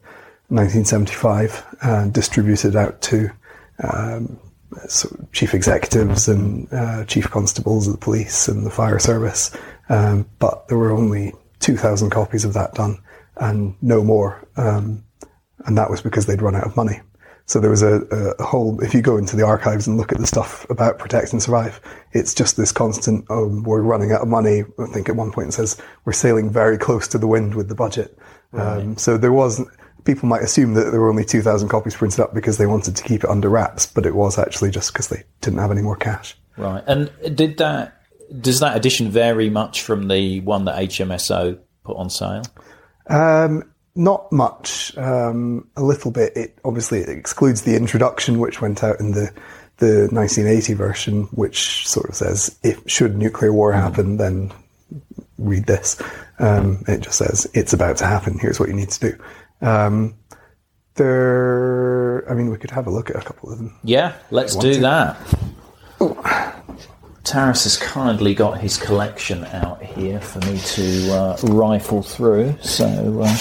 1975 0.49 1.65
and 1.83 2.13
distributed 2.13 2.77
out 2.77 3.01
to 3.03 3.31
um, 3.83 4.39
sort 4.89 5.19
of 5.19 5.33
chief 5.33 5.55
executives 5.55 6.29
and 6.29 6.73
uh, 6.73 7.05
chief 7.05 7.31
constables 7.31 7.87
of 7.87 7.95
the 7.95 7.99
police 7.99 8.49
and 8.49 8.65
the 8.65 8.71
fire 8.71 8.99
service. 8.99 9.57
Um, 9.89 10.29
but 10.39 10.69
there 10.69 10.79
were 10.79 10.93
only 10.93 11.33
2,000 11.61 12.11
copies 12.11 12.45
of 12.45 12.53
that 12.55 12.75
done 12.75 12.99
and 13.37 13.75
no 13.83 14.03
more. 14.03 14.47
Um, 14.57 15.05
and 15.67 15.77
that 15.79 15.91
was 15.91 16.03
because 16.03 16.27
they'd 16.27 16.43
run 16.43 16.55
out 16.55 16.67
of 16.67 16.77
money. 16.77 17.01
So 17.47 17.61
there 17.61 17.71
was 17.71 17.83
a, 17.83 18.01
a, 18.39 18.43
whole, 18.43 18.83
if 18.83 18.95
you 18.95 19.03
go 19.03 19.19
into 19.19 19.37
the 19.37 19.45
archives 19.45 19.87
and 19.87 19.99
look 19.99 20.13
at 20.13 20.19
the 20.19 20.27
stuff 20.27 20.69
about 20.71 20.99
Protect 20.99 21.33
and 21.33 21.43
Survive, 21.43 21.79
it's 22.13 22.33
just 22.33 22.57
this 22.57 22.73
constant, 22.73 23.27
oh, 23.29 23.63
we're 23.65 23.83
running 23.83 24.13
out 24.13 24.23
of 24.23 24.29
money. 24.29 24.63
I 24.79 24.87
think 24.87 25.11
at 25.11 25.17
one 25.17 25.31
point 25.31 25.49
it 25.49 25.53
says 25.53 25.77
we're 26.07 26.15
sailing 26.15 26.51
very 26.51 26.79
close 26.79 27.07
to 27.09 27.19
the 27.19 27.27
wind 27.27 27.55
with 27.55 27.69
the 27.69 27.75
budget. 27.75 28.19
Right. 28.53 28.79
Um, 28.79 28.97
so 28.97 29.19
there 29.19 29.33
was, 29.33 29.61
people 30.05 30.29
might 30.29 30.43
assume 30.43 30.75
that 30.75 30.91
there 30.91 31.01
were 31.01 31.09
only 31.09 31.25
2,000 31.25 31.69
copies 31.69 31.95
printed 31.95 32.21
up 32.21 32.35
because 32.35 32.59
they 32.59 32.67
wanted 32.67 32.97
to 32.97 33.03
keep 33.03 33.25
it 33.25 33.31
under 33.31 33.49
wraps, 33.49 33.87
but 33.87 34.07
it 34.07 34.15
was 34.15 34.39
actually 34.39 34.71
just 34.71 34.93
because 34.93 35.09
they 35.09 35.25
didn't 35.41 35.59
have 35.59 35.71
any 35.71 35.83
more 35.83 35.97
cash. 35.97 36.37
Right. 36.57 36.85
And 36.87 37.11
did 37.35 37.59
that, 37.59 38.01
does 38.41 38.61
that 38.61 38.77
edition 38.77 39.11
vary 39.11 39.51
much 39.51 39.83
from 39.83 40.09
the 40.09 40.41
one 40.41 40.67
that 40.67 40.77
HMSO 40.77 41.59
put 41.85 41.97
on 41.97 42.11
sale? 42.11 42.43
Um, 43.09 43.71
not 43.97 44.31
much, 44.33 44.97
um, 44.97 45.69
a 45.77 45.83
little 45.83 46.11
bit. 46.11 46.37
It 46.37 46.59
obviously 46.65 47.01
it 47.01 47.09
excludes 47.09 47.63
the 47.63 47.77
introduction, 47.77 48.39
which 48.39 48.61
went 48.61 48.83
out 48.83 49.01
in 49.01 49.13
the 49.13 49.33
the 49.79 50.09
1980 50.13 50.75
version, 50.75 51.23
which 51.33 51.87
sort 51.87 52.09
of 52.09 52.15
says 52.15 52.57
if 52.63 52.81
should 52.89 53.17
nuclear 53.17 53.53
war 53.53 53.73
mm-hmm. 53.73 53.81
happen, 53.81 54.17
then 54.17 54.53
read 55.39 55.67
this. 55.67 56.01
Um, 56.39 56.85
it 56.89 57.01
just 57.01 57.19
says 57.19 57.49
it's 57.55 57.73
about 57.73 57.97
to 57.99 58.07
happen. 58.07 58.39
Here's 58.39 58.59
what 58.59 58.69
you 58.69 58.75
need 58.75 58.91
to 58.91 59.11
do. 59.11 59.19
Um, 59.65 60.15
there, 60.95 62.25
I 62.31 62.35
mean, 62.35 62.51
we 62.51 62.59
could 62.59 62.71
have 62.71 62.87
a 62.87 62.91
look 62.91 63.11
at 63.11 63.17
a 63.17 63.21
couple 63.21 63.51
of 63.51 63.59
them. 63.59 63.77
Yeah, 63.83 64.13
let's 64.31 64.55
do 64.55 64.75
to. 64.75 64.81
that. 64.81 65.17
Taras 67.25 67.65
has 67.65 67.77
kindly 67.79 68.35
got 68.35 68.61
his 68.61 68.77
collection 68.77 69.45
out 69.47 69.83
here 69.83 70.21
for 70.21 70.39
me 70.41 70.59
to 70.59 71.11
uh, 71.11 71.39
rifle 71.45 72.03
through. 72.03 72.55
So, 72.61 73.23
uh, 73.23 73.35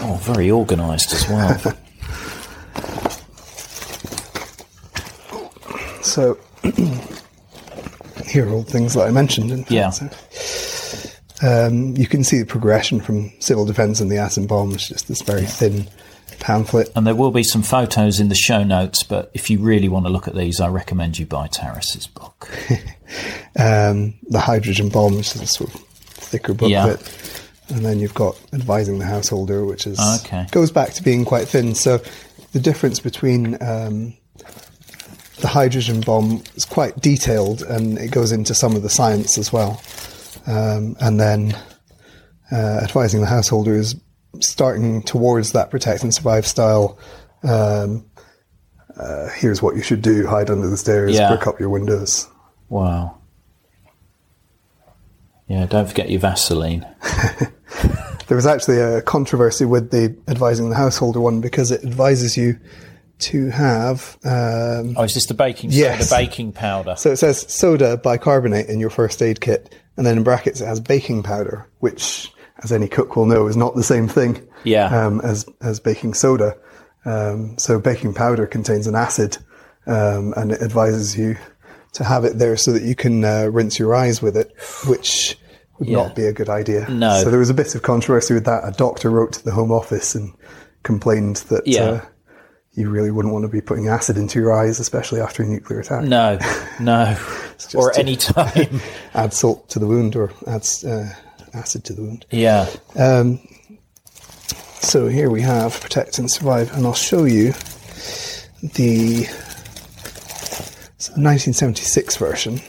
oh, 0.00 0.14
very 0.22 0.48
organised 0.50 1.12
as 1.12 1.28
well. 1.28 1.58
so, 6.02 6.38
here 8.26 8.48
are 8.48 8.52
all 8.52 8.62
things 8.62 8.94
that 8.94 9.08
I 9.08 9.10
mentioned. 9.10 9.50
In 9.50 9.66
yeah. 9.68 9.90
Um, 11.42 11.96
you 11.96 12.06
can 12.06 12.24
see 12.24 12.38
the 12.38 12.46
progression 12.46 13.00
from 13.00 13.30
civil 13.40 13.66
defence 13.66 14.00
and 14.00 14.10
the 14.10 14.18
atom 14.18 14.46
bomb. 14.46 14.72
It's 14.72 14.88
just 14.88 15.08
this 15.08 15.22
very 15.22 15.44
thin 15.44 15.86
pamphlet. 16.38 16.90
And 16.94 17.06
there 17.06 17.14
will 17.14 17.30
be 17.30 17.42
some 17.42 17.62
photos 17.62 18.20
in 18.20 18.28
the 18.28 18.34
show 18.34 18.62
notes, 18.62 19.02
but 19.02 19.30
if 19.34 19.50
you 19.50 19.58
really 19.58 19.88
want 19.88 20.06
to 20.06 20.12
look 20.12 20.28
at 20.28 20.34
these, 20.34 20.60
I 20.60 20.68
recommend 20.68 21.18
you 21.18 21.26
buy 21.26 21.48
Taras's 21.48 22.06
book. 22.06 22.50
um, 23.58 24.14
the 24.28 24.40
hydrogen 24.40 24.88
bomb, 24.88 25.16
which 25.16 25.34
is 25.34 25.42
a 25.42 25.46
sort 25.46 25.74
of 25.74 25.80
thicker 25.80 26.54
booklet. 26.54 26.70
Yeah. 26.70 27.76
And 27.76 27.84
then 27.84 27.98
you've 27.98 28.14
got 28.14 28.40
advising 28.52 28.98
the 28.98 29.06
householder, 29.06 29.64
which 29.64 29.86
is 29.86 29.98
okay. 30.24 30.46
goes 30.52 30.70
back 30.70 30.92
to 30.94 31.02
being 31.02 31.24
quite 31.24 31.48
thin. 31.48 31.74
So 31.74 32.00
the 32.52 32.60
difference 32.60 33.00
between 33.00 33.60
um, 33.60 34.14
the 35.40 35.48
hydrogen 35.48 36.00
bomb 36.00 36.42
is 36.54 36.64
quite 36.64 37.00
detailed, 37.00 37.62
and 37.62 37.98
it 37.98 38.12
goes 38.12 38.30
into 38.30 38.54
some 38.54 38.76
of 38.76 38.82
the 38.82 38.88
science 38.88 39.36
as 39.36 39.52
well. 39.52 39.82
Um, 40.46 40.96
and 41.00 41.18
then 41.18 41.56
uh, 42.52 42.80
advising 42.82 43.20
the 43.20 43.26
householder 43.26 43.74
is 43.74 43.96
starting 44.40 45.02
towards 45.02 45.52
that 45.52 45.70
protect 45.70 46.02
and 46.02 46.14
survive 46.14 46.46
style. 46.46 46.98
Um, 47.42 48.06
uh, 48.96 49.28
here's 49.30 49.60
what 49.60 49.76
you 49.76 49.82
should 49.82 50.02
do: 50.02 50.26
hide 50.26 50.50
under 50.50 50.68
the 50.68 50.76
stairs, 50.76 51.14
yeah. 51.14 51.28
brick 51.28 51.46
up 51.46 51.60
your 51.60 51.68
windows. 51.68 52.28
Wow. 52.68 53.18
Yeah, 55.48 55.66
don't 55.66 55.86
forget 55.86 56.10
your 56.10 56.20
Vaseline. 56.20 56.86
there 58.26 58.36
was 58.36 58.46
actually 58.46 58.80
a 58.80 59.02
controversy 59.02 59.64
with 59.64 59.90
the 59.90 60.16
advising 60.26 60.70
the 60.70 60.76
householder 60.76 61.20
one 61.20 61.40
because 61.40 61.70
it 61.70 61.84
advises 61.84 62.36
you 62.36 62.58
to 63.18 63.50
have. 63.50 64.18
Um, 64.24 64.94
oh, 64.96 65.04
is 65.04 65.14
this 65.14 65.26
the 65.26 65.34
baking 65.34 65.70
soda, 65.70 65.80
yes. 65.80 66.10
the 66.10 66.16
baking 66.16 66.52
powder? 66.52 66.94
So 66.96 67.10
it 67.10 67.16
says 67.16 67.40
soda 67.52 67.96
bicarbonate 67.96 68.68
in 68.68 68.80
your 68.80 68.90
first 68.90 69.22
aid 69.22 69.40
kit, 69.40 69.74
and 69.96 70.06
then 70.06 70.18
in 70.18 70.24
brackets 70.24 70.60
it 70.60 70.66
has 70.66 70.80
baking 70.80 71.22
powder, 71.22 71.68
which 71.80 72.32
as 72.62 72.72
any 72.72 72.88
cook 72.88 73.16
will 73.16 73.26
know, 73.26 73.46
is 73.46 73.56
not 73.56 73.74
the 73.74 73.82
same 73.82 74.08
thing 74.08 74.46
yeah. 74.64 74.86
um, 74.86 75.20
as, 75.20 75.46
as 75.62 75.80
baking 75.80 76.14
soda. 76.14 76.56
Um, 77.04 77.56
so 77.58 77.78
baking 77.78 78.14
powder 78.14 78.46
contains 78.46 78.86
an 78.86 78.94
acid, 78.94 79.38
um, 79.86 80.32
and 80.36 80.52
it 80.52 80.62
advises 80.62 81.16
you 81.16 81.36
to 81.92 82.04
have 82.04 82.24
it 82.24 82.38
there 82.38 82.56
so 82.56 82.72
that 82.72 82.82
you 82.82 82.94
can 82.94 83.24
uh, 83.24 83.48
rinse 83.52 83.78
your 83.78 83.94
eyes 83.94 84.20
with 84.20 84.36
it, 84.36 84.52
which 84.86 85.38
would 85.78 85.88
yeah. 85.88 85.96
not 85.96 86.16
be 86.16 86.24
a 86.24 86.32
good 86.32 86.48
idea. 86.48 86.88
No. 86.88 87.22
So 87.22 87.30
there 87.30 87.38
was 87.38 87.50
a 87.50 87.54
bit 87.54 87.74
of 87.74 87.82
controversy 87.82 88.34
with 88.34 88.44
that. 88.46 88.66
A 88.66 88.72
doctor 88.72 89.10
wrote 89.10 89.34
to 89.34 89.44
the 89.44 89.52
Home 89.52 89.70
Office 89.70 90.14
and 90.14 90.32
complained 90.82 91.36
that 91.48 91.66
yeah. 91.66 91.82
uh, 91.82 92.04
you 92.76 92.90
really 92.90 93.10
wouldn't 93.10 93.32
want 93.32 93.42
to 93.42 93.48
be 93.48 93.62
putting 93.62 93.88
acid 93.88 94.18
into 94.18 94.38
your 94.38 94.52
eyes, 94.52 94.78
especially 94.78 95.18
after 95.20 95.42
a 95.42 95.46
nuclear 95.46 95.80
attack. 95.80 96.04
No, 96.04 96.38
no, 96.78 97.16
or 97.74 97.98
any 97.98 98.16
time. 98.16 98.80
add 99.14 99.32
salt 99.32 99.70
to 99.70 99.78
the 99.78 99.86
wound 99.86 100.14
or 100.14 100.30
add 100.46 100.68
uh, 100.86 101.08
acid 101.54 101.84
to 101.84 101.94
the 101.94 102.02
wound. 102.02 102.26
Yeah. 102.30 102.68
Um, 102.94 103.40
so 104.80 105.08
here 105.08 105.30
we 105.30 105.40
have 105.40 105.80
protect 105.80 106.18
and 106.18 106.30
survive, 106.30 106.70
and 106.74 106.86
I'll 106.86 106.92
show 106.92 107.24
you 107.24 107.52
the 108.74 109.24
1976 111.16 112.16
version. 112.16 112.60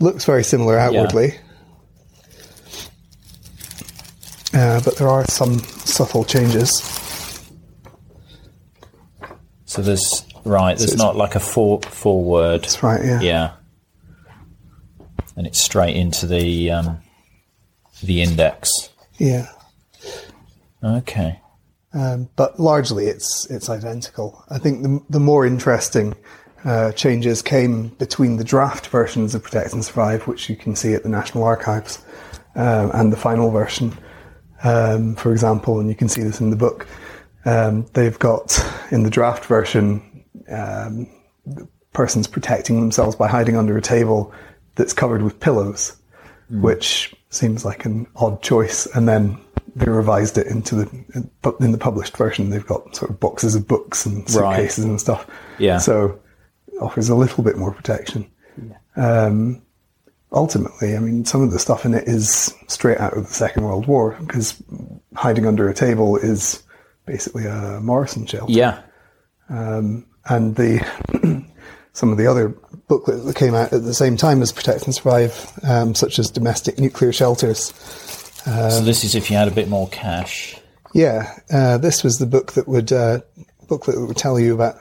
Looks 0.00 0.24
very 0.24 0.42
similar 0.42 0.78
outwardly, 0.78 1.38
yeah. 4.52 4.76
uh, 4.76 4.80
but 4.80 4.96
there 4.96 5.08
are 5.08 5.26
some 5.26 5.58
subtle 5.58 6.24
changes. 6.24 7.01
So 9.72 9.82
there's 9.82 10.26
right. 10.44 10.76
There's 10.76 10.92
so 10.92 11.04
not 11.04 11.16
like 11.16 11.34
a 11.34 11.40
four 11.40 11.80
foreword. 11.82 12.62
That's 12.62 12.82
right. 12.82 13.04
Yeah. 13.04 13.20
Yeah 13.20 13.52
and 15.36 15.46
it's 15.46 15.60
straight 15.60 15.96
into 15.96 16.26
the 16.26 16.70
um, 16.70 17.00
the 18.02 18.22
index. 18.22 18.70
Yeah. 19.18 19.46
Okay. 20.82 21.40
Um, 21.94 22.28
but 22.36 22.58
largely, 22.58 23.06
it's 23.06 23.48
it's 23.50 23.68
identical. 23.68 24.44
I 24.50 24.58
think 24.58 24.82
the 24.82 25.00
the 25.10 25.20
more 25.20 25.46
interesting 25.46 26.14
uh, 26.64 26.92
changes 26.92 27.42
came 27.42 27.88
between 27.88 28.36
the 28.36 28.44
draft 28.44 28.86
versions 28.86 29.34
of 29.34 29.42
Protect 29.42 29.72
and 29.72 29.84
Survive, 29.84 30.26
which 30.26 30.48
you 30.48 30.56
can 30.56 30.76
see 30.76 30.94
at 30.94 31.02
the 31.02 31.08
National 31.08 31.44
Archives, 31.44 32.04
um, 32.54 32.90
and 32.94 33.12
the 33.12 33.16
final 33.16 33.50
version. 33.50 33.96
Um, 34.64 35.16
for 35.16 35.32
example, 35.32 35.80
and 35.80 35.88
you 35.88 35.96
can 35.96 36.08
see 36.08 36.22
this 36.22 36.40
in 36.40 36.50
the 36.50 36.56
book. 36.56 36.86
Um, 37.44 37.86
they've 37.94 38.18
got 38.18 38.58
in 38.90 39.02
the 39.02 39.10
draft 39.10 39.44
version, 39.46 40.24
um, 40.48 41.08
the 41.44 41.66
person's 41.92 42.26
protecting 42.26 42.80
themselves 42.80 43.16
by 43.16 43.28
hiding 43.28 43.56
under 43.56 43.76
a 43.76 43.82
table 43.82 44.32
that's 44.74 44.92
covered 44.92 45.22
with 45.22 45.40
pillows, 45.40 45.96
mm. 46.50 46.60
which 46.60 47.14
seems 47.30 47.64
like 47.64 47.84
an 47.84 48.06
odd 48.16 48.42
choice. 48.42 48.86
And 48.94 49.08
then 49.08 49.38
they 49.74 49.90
revised 49.90 50.38
it 50.38 50.46
into 50.46 50.76
the 50.76 51.30
in 51.60 51.72
the 51.72 51.78
published 51.78 52.16
version. 52.16 52.50
They've 52.50 52.66
got 52.66 52.94
sort 52.94 53.10
of 53.10 53.20
boxes 53.20 53.54
of 53.54 53.66
books 53.66 54.06
and 54.06 54.28
suitcases 54.28 54.84
right. 54.84 54.90
and 54.90 55.00
stuff. 55.00 55.26
Yeah. 55.58 55.78
So 55.78 56.20
offers 56.80 57.08
a 57.08 57.14
little 57.14 57.42
bit 57.42 57.56
more 57.56 57.72
protection. 57.72 58.30
Yeah. 58.96 59.24
Um, 59.24 59.62
ultimately, 60.32 60.96
I 60.96 60.98
mean, 60.98 61.24
some 61.24 61.42
of 61.42 61.50
the 61.50 61.58
stuff 61.58 61.84
in 61.84 61.94
it 61.94 62.06
is 62.06 62.54
straight 62.68 62.98
out 62.98 63.16
of 63.16 63.28
the 63.28 63.34
Second 63.34 63.64
World 63.64 63.86
War 63.86 64.16
because 64.20 64.62
hiding 65.14 65.46
under 65.46 65.68
a 65.68 65.74
table 65.74 66.16
is 66.16 66.62
basically 67.06 67.46
a 67.46 67.80
Morrison 67.80 68.26
shelter. 68.26 68.52
Yeah. 68.52 68.82
Um, 69.48 70.06
and 70.26 70.54
the 70.56 71.44
some 71.92 72.10
of 72.10 72.18
the 72.18 72.26
other 72.26 72.48
booklets 72.88 73.24
that 73.24 73.36
came 73.36 73.54
out 73.54 73.72
at 73.72 73.82
the 73.82 73.94
same 73.94 74.16
time 74.16 74.42
as 74.42 74.52
Protect 74.52 74.84
and 74.84 74.94
Survive, 74.94 75.52
um, 75.62 75.94
such 75.94 76.18
as 76.18 76.30
Domestic 76.30 76.78
Nuclear 76.78 77.12
Shelters. 77.12 77.72
Um, 78.46 78.70
so 78.70 78.80
this 78.80 79.04
is 79.04 79.14
if 79.14 79.30
you 79.30 79.36
had 79.36 79.48
a 79.48 79.52
bit 79.52 79.68
more 79.68 79.88
cash. 79.88 80.56
Yeah, 80.94 81.32
uh, 81.50 81.78
this 81.78 82.02
was 82.02 82.18
the 82.18 82.26
book 82.26 82.52
that 82.52 82.68
would 82.68 82.92
uh, 82.92 83.20
booklet 83.68 83.96
that 83.96 84.06
would 84.06 84.16
tell 84.16 84.38
you 84.38 84.54
about 84.54 84.76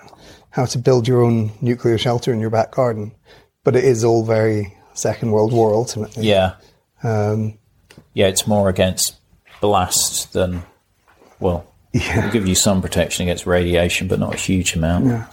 how 0.49 0.65
to 0.65 0.77
build 0.77 1.07
your 1.07 1.21
own 1.21 1.51
nuclear 1.61 1.97
shelter 1.97 2.33
in 2.33 2.39
your 2.39 2.49
back 2.49 2.71
garden. 2.71 3.13
But 3.63 3.75
it 3.75 3.83
is 3.83 4.03
all 4.03 4.25
very 4.25 4.77
Second 4.93 5.31
World 5.31 5.53
War 5.53 5.73
ultimately. 5.73 6.27
Yeah. 6.27 6.55
Um, 7.03 7.57
Yeah, 8.13 8.27
it's 8.27 8.47
more 8.47 8.67
against 8.69 9.15
blast 9.61 10.33
than 10.33 10.63
well. 11.39 11.65
Yeah. 11.93 12.19
It'll 12.19 12.31
give 12.31 12.47
you 12.47 12.55
some 12.55 12.81
protection 12.81 13.23
against 13.23 13.45
radiation, 13.45 14.07
but 14.07 14.19
not 14.19 14.33
a 14.33 14.37
huge 14.37 14.75
amount. 14.75 15.05
Yeah. 15.07 15.25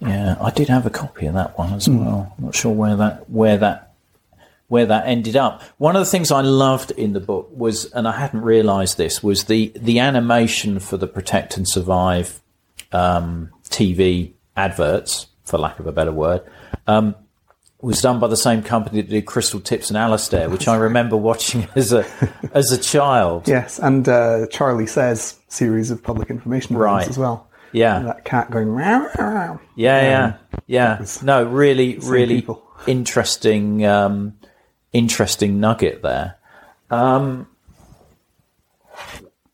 Yeah, 0.00 0.36
I 0.40 0.50
did 0.50 0.68
have 0.68 0.84
a 0.84 0.90
copy 0.90 1.26
of 1.26 1.34
that 1.34 1.56
one 1.56 1.72
as 1.74 1.88
well. 1.88 2.34
I'm 2.36 2.46
not 2.46 2.56
sure 2.56 2.72
where 2.72 2.96
that 2.96 3.30
where 3.30 3.56
that 3.58 3.92
where 4.66 4.86
that 4.86 5.06
ended 5.06 5.36
up. 5.36 5.62
One 5.78 5.94
of 5.94 6.00
the 6.00 6.10
things 6.10 6.32
I 6.32 6.40
loved 6.40 6.90
in 6.92 7.12
the 7.12 7.20
book 7.20 7.50
was, 7.54 7.84
and 7.92 8.08
I 8.08 8.18
hadn't 8.18 8.42
realised 8.42 8.96
this, 8.96 9.22
was 9.22 9.44
the 9.44 9.70
the 9.76 10.00
animation 10.00 10.80
for 10.80 10.96
the 10.96 11.06
Protect 11.06 11.56
and 11.56 11.68
Survive 11.68 12.40
um, 12.90 13.50
TV 13.68 14.32
adverts, 14.56 15.28
for 15.44 15.56
lack 15.56 15.78
of 15.78 15.86
a 15.86 15.92
better 15.92 16.10
word, 16.10 16.42
um, 16.88 17.14
was 17.82 18.00
done 18.00 18.18
by 18.20 18.28
the 18.28 18.36
same 18.36 18.62
company 18.62 19.02
that 19.02 19.10
did 19.10 19.26
Crystal 19.26 19.60
Tips 19.60 19.90
and 19.90 19.96
Alistair, 19.98 20.48
which 20.48 20.68
I 20.68 20.76
remember 20.76 21.16
watching 21.16 21.66
as 21.74 21.92
a 21.92 22.06
as 22.54 22.72
a 22.72 22.78
child. 22.78 23.48
Yes, 23.48 23.78
and 23.78 24.08
uh, 24.08 24.46
Charlie 24.46 24.86
Says 24.86 25.38
series 25.48 25.90
of 25.90 26.02
public 26.02 26.30
information 26.30 26.76
Right. 26.76 27.06
as 27.08 27.18
well. 27.18 27.48
Yeah. 27.72 27.96
And 27.98 28.06
that 28.08 28.24
cat 28.24 28.50
going 28.50 28.74
meow, 28.74 29.08
meow. 29.18 29.60
Yeah, 29.74 30.36
yeah, 30.66 30.98
yeah. 30.98 31.04
No, 31.22 31.44
really, 31.44 31.98
really 31.98 32.36
people. 32.36 32.62
interesting, 32.86 33.84
um, 33.86 34.34
interesting 34.92 35.58
nugget 35.58 36.02
there. 36.02 36.36
Um, 36.90 37.48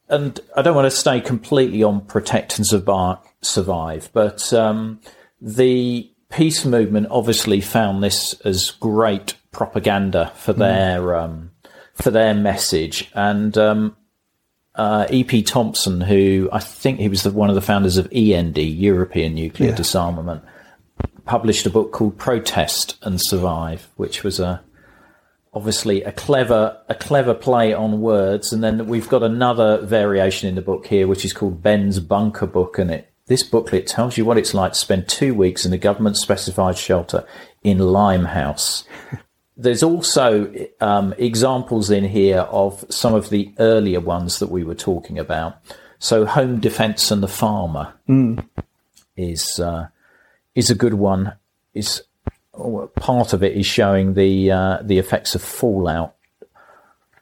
and 0.08 0.40
I 0.56 0.62
don't 0.62 0.74
want 0.74 0.86
to 0.86 0.96
stay 0.96 1.20
completely 1.20 1.82
on 1.82 2.00
protect 2.00 2.58
and 2.58 2.66
survive, 2.66 3.18
survive 3.40 4.10
but 4.12 4.52
um, 4.52 5.00
the 5.40 6.10
peace 6.30 6.64
movement 6.64 7.08
obviously 7.10 7.60
found 7.60 8.02
this 8.02 8.34
as 8.44 8.70
great 8.72 9.34
propaganda 9.52 10.32
for 10.36 10.52
their 10.52 11.16
um, 11.16 11.50
for 11.94 12.10
their 12.10 12.34
message, 12.34 13.10
and 13.14 13.56
um, 13.58 13.96
uh, 14.74 15.06
E.P. 15.10 15.42
Thompson, 15.42 16.00
who 16.00 16.48
I 16.52 16.60
think 16.60 17.00
he 17.00 17.08
was 17.08 17.24
the, 17.24 17.32
one 17.32 17.48
of 17.48 17.56
the 17.56 17.60
founders 17.60 17.96
of 17.96 18.08
END, 18.12 18.58
European 18.58 19.34
Nuclear 19.34 19.70
Yeah. 19.70 19.76
Disarmament, 19.76 20.42
published 21.24 21.66
a 21.66 21.70
book 21.70 21.92
called 21.92 22.16
Protest 22.16 22.96
and 23.02 23.20
Survive, 23.20 23.88
which 23.96 24.22
was 24.22 24.38
a 24.38 24.62
obviously 25.52 26.02
a 26.04 26.12
clever 26.12 26.80
a 26.88 26.94
clever 26.94 27.34
play 27.34 27.72
on 27.72 28.00
words. 28.00 28.52
And 28.52 28.62
then 28.62 28.86
we've 28.86 29.08
got 29.08 29.22
another 29.22 29.78
variation 29.78 30.48
in 30.48 30.54
the 30.54 30.62
book 30.62 30.86
here, 30.86 31.08
which 31.08 31.24
is 31.24 31.32
called 31.32 31.62
Ben's 31.62 31.98
Bunker 31.98 32.46
Book, 32.46 32.78
and 32.78 32.90
it 32.90 33.10
this 33.28 33.42
booklet 33.42 33.86
tells 33.86 34.18
you 34.18 34.24
what 34.24 34.38
it's 34.38 34.54
like 34.54 34.72
to 34.72 34.78
spend 34.78 35.06
two 35.06 35.34
weeks 35.34 35.64
in 35.64 35.72
a 35.72 35.78
government 35.78 36.16
specified 36.16 36.76
shelter 36.76 37.26
in 37.62 37.78
Limehouse. 37.78 38.84
There's 39.56 39.82
also 39.82 40.52
um, 40.80 41.14
examples 41.18 41.90
in 41.90 42.04
here 42.04 42.40
of 42.40 42.84
some 42.90 43.14
of 43.14 43.30
the 43.30 43.52
earlier 43.58 44.00
ones 44.00 44.38
that 44.38 44.50
we 44.50 44.64
were 44.64 44.74
talking 44.74 45.18
about. 45.18 45.56
So, 45.98 46.24
home 46.24 46.60
defence 46.60 47.10
and 47.10 47.22
the 47.22 47.28
farmer 47.28 47.92
is 49.16 49.58
uh, 49.58 49.88
is 50.54 50.70
a 50.70 50.76
good 50.76 50.94
one. 50.94 51.34
Is 51.74 52.02
oh, 52.54 52.86
part 52.94 53.32
of 53.32 53.42
it 53.42 53.56
is 53.56 53.66
showing 53.66 54.14
the 54.14 54.52
uh, 54.52 54.78
the 54.82 54.98
effects 54.98 55.34
of 55.34 55.42
fallout 55.42 56.14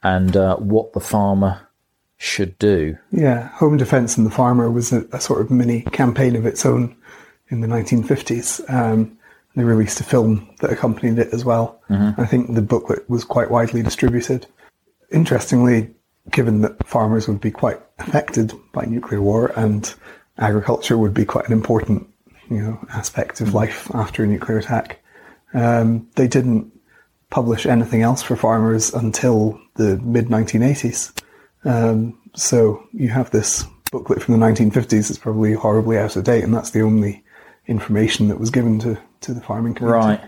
and 0.03 0.37
uh, 0.37 0.57
what 0.57 0.93
the 0.93 1.01
farmer 1.01 1.66
should 2.19 2.59
do. 2.59 2.97
Yeah, 3.13 3.49
Home 3.49 3.77
Defence 3.77 4.17
and 4.17 4.27
the 4.27 4.31
Farmer 4.31 4.71
was 4.71 4.93
a, 4.93 5.07
a 5.13 5.21
sort 5.21 5.41
of 5.41 5.51
mini 5.51 5.83
campaign 5.83 6.37
of 6.37 6.47
its 6.47 6.65
own 6.65 6.97
in 7.49 7.61
the 7.61 7.69
1950s. 7.69 8.69
Um, 8.73 9.19
they 9.55 9.65
released 9.65 10.01
a 10.01 10.05
film 10.05 10.49
that 10.61 10.71
accompanied 10.71 11.19
it 11.19 11.33
as 11.33 11.45
well. 11.45 11.81
I 12.19 12.27
think 12.27 12.55
the 12.55 12.63
booklet 12.63 13.09
was 13.09 13.25
quite 13.25 13.51
widely 13.51 13.83
distributed. 13.83 14.47
Interestingly, 15.11 15.95
given 16.31 16.61
that 16.61 16.87
farmers 16.87 17.27
would 17.27 17.41
be 17.41 17.51
quite 17.51 17.81
affected 17.99 18.53
by 18.73 18.85
nuclear 18.85 19.23
war 19.23 19.53
and 19.57 19.95
agriculture 20.39 20.99
would 20.99 21.15
be 21.15 21.25
quite 21.25 21.47
an 21.47 21.53
important 21.53 22.07
you 22.51 22.59
know, 22.59 22.87
aspect 22.93 23.41
of 23.41 23.55
life 23.55 23.91
after 23.95 24.25
a 24.25 24.27
nuclear 24.27 24.59
attack, 24.59 25.03
um, 25.55 26.07
they 26.17 26.29
didn't 26.29 26.71
publish 27.31 27.65
anything 27.65 28.03
else 28.03 28.23
for 28.23 28.37
farmers 28.37 28.93
until 28.93 29.59
the 29.75 29.97
mid 29.99 30.27
1980s. 30.27 31.19
Um, 31.67 32.19
so 32.35 32.87
you 32.93 33.09
have 33.09 33.31
this 33.31 33.65
booklet 33.91 34.23
from 34.23 34.39
the 34.39 34.47
1950s 34.47 35.09
that's 35.09 35.19
probably 35.19 35.53
horribly 35.53 35.99
out 35.99 36.17
of 36.17 36.25
date, 36.25 36.45
and 36.45 36.55
that's 36.55 36.71
the 36.71 36.83
only 36.83 37.25
information 37.67 38.29
that 38.29 38.39
was 38.39 38.51
given 38.51 38.79
to, 38.81 38.99
to 39.23 39.35
the 39.35 39.41
farming 39.41 39.75
community. 39.75 40.07
Right. 40.07 40.21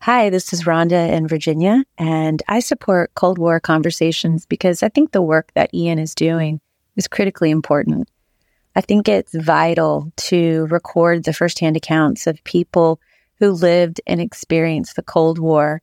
Hi, 0.00 0.30
this 0.30 0.52
is 0.52 0.64
Rhonda 0.64 1.10
in 1.10 1.28
Virginia, 1.28 1.84
and 1.96 2.42
I 2.48 2.60
support 2.60 3.14
Cold 3.14 3.38
War 3.38 3.60
conversations 3.60 4.46
because 4.46 4.82
I 4.82 4.88
think 4.88 5.12
the 5.12 5.22
work 5.22 5.52
that 5.54 5.72
Ian 5.72 5.98
is 5.98 6.14
doing 6.14 6.60
is 6.96 7.06
critically 7.06 7.50
important. 7.50 8.08
I 8.74 8.80
think 8.80 9.08
it's 9.08 9.34
vital 9.34 10.10
to 10.16 10.66
record 10.70 11.24
the 11.24 11.32
firsthand 11.32 11.76
accounts 11.76 12.26
of 12.26 12.42
people 12.44 12.98
who 13.38 13.52
lived 13.52 14.00
and 14.06 14.20
experienced 14.20 14.96
the 14.96 15.02
Cold 15.02 15.38
War 15.38 15.82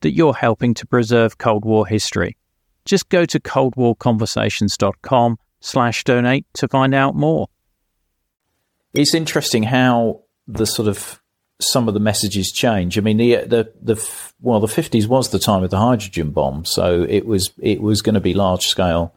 that 0.00 0.12
you're 0.12 0.34
helping 0.34 0.74
to 0.74 0.86
preserve 0.86 1.38
Cold 1.38 1.64
War 1.64 1.86
history. 1.86 2.36
Just 2.84 3.08
go 3.08 3.24
to 3.26 3.38
coldwarconversations.com 3.38 5.38
slash 5.60 6.04
donate 6.04 6.46
to 6.54 6.68
find 6.68 6.94
out 6.94 7.14
more. 7.14 7.48
It's 8.94 9.14
interesting 9.14 9.64
how 9.64 10.22
the 10.46 10.66
sort 10.66 10.88
of 10.88 11.20
some 11.60 11.88
of 11.88 11.94
the 11.94 12.00
messages 12.00 12.50
change. 12.50 12.96
I 12.96 13.00
mean, 13.00 13.16
the 13.16 13.44
the 13.44 13.72
the 13.80 14.10
well, 14.40 14.60
the 14.60 14.68
fifties 14.68 15.06
was 15.06 15.30
the 15.30 15.38
time 15.38 15.62
of 15.62 15.70
the 15.70 15.78
hydrogen 15.78 16.30
bomb, 16.30 16.64
so 16.64 17.04
it 17.08 17.26
was 17.26 17.50
it 17.60 17.80
was 17.80 18.00
going 18.00 18.14
to 18.14 18.20
be 18.20 18.34
large 18.34 18.66
scale, 18.66 19.12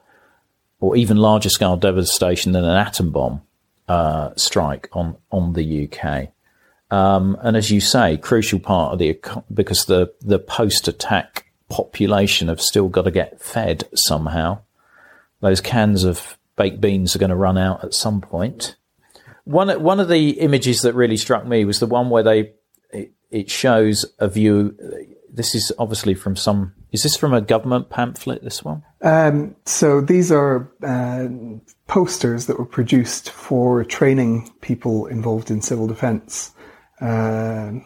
or 0.80 0.96
even 0.96 1.18
larger 1.18 1.50
scale 1.50 1.78
devastation 1.78 2.52
than 2.52 2.66
an 2.66 2.76
atom 2.76 3.12
bomb 3.12 3.42
uh, 3.88 4.32
strike 4.36 4.90
on 4.92 5.18
on 5.32 5.54
the 5.54 5.88
UK. 5.88 6.30
Um, 6.92 7.38
and 7.42 7.56
as 7.56 7.72
you 7.72 7.80
say, 7.80 8.18
crucial 8.18 8.60
part 8.60 8.94
of 8.94 9.00
the 9.00 9.18
because 9.52 9.86
the 9.86 10.14
the 10.20 10.40
post 10.40 10.88
attack 10.90 11.52
population 11.70 12.50
have 12.50 12.62
still 12.62 12.90
got 12.90 13.04
to 13.04 13.12
get 13.12 13.42
fed 13.42 13.86
somehow. 13.96 14.60
Those 15.40 15.62
cans 15.62 16.04
of 16.04 16.38
baked 16.58 16.82
beans 16.82 17.16
are 17.16 17.20
going 17.20 17.30
to 17.30 17.36
run 17.36 17.58
out 17.58 17.84
at 17.84 17.94
some 17.94 18.20
point. 18.20 18.76
One 19.46 19.82
one 19.82 20.02
of 20.02 20.10
the 20.10 20.32
images 20.32 20.82
that 20.82 20.94
really 20.94 21.18
struck 21.18 21.48
me 21.48 21.64
was 21.64 21.80
the 21.80 21.88
one 21.88 22.10
where 22.10 22.24
they 22.24 22.54
it, 22.92 23.14
it 23.32 23.50
shows 23.50 24.06
a 24.20 24.28
view. 24.28 24.78
This 25.34 25.56
is 25.56 25.72
obviously 25.80 26.14
from 26.14 26.36
some. 26.36 26.74
Is 26.92 27.04
this 27.04 27.16
from 27.16 27.34
a 27.34 27.40
government 27.40 27.90
pamphlet? 27.90 28.44
This 28.44 28.64
one. 28.64 28.84
Um, 29.02 29.56
so 29.66 30.02
these 30.02 30.30
are 30.30 30.70
uh, 30.84 31.30
posters 31.88 32.48
that 32.48 32.60
were 32.60 32.66
produced 32.66 33.30
for 33.30 33.86
training 33.86 34.52
people 34.60 35.06
involved 35.06 35.50
in 35.50 35.62
civil 35.62 35.88
defence. 35.88 36.52
Um 37.02 37.84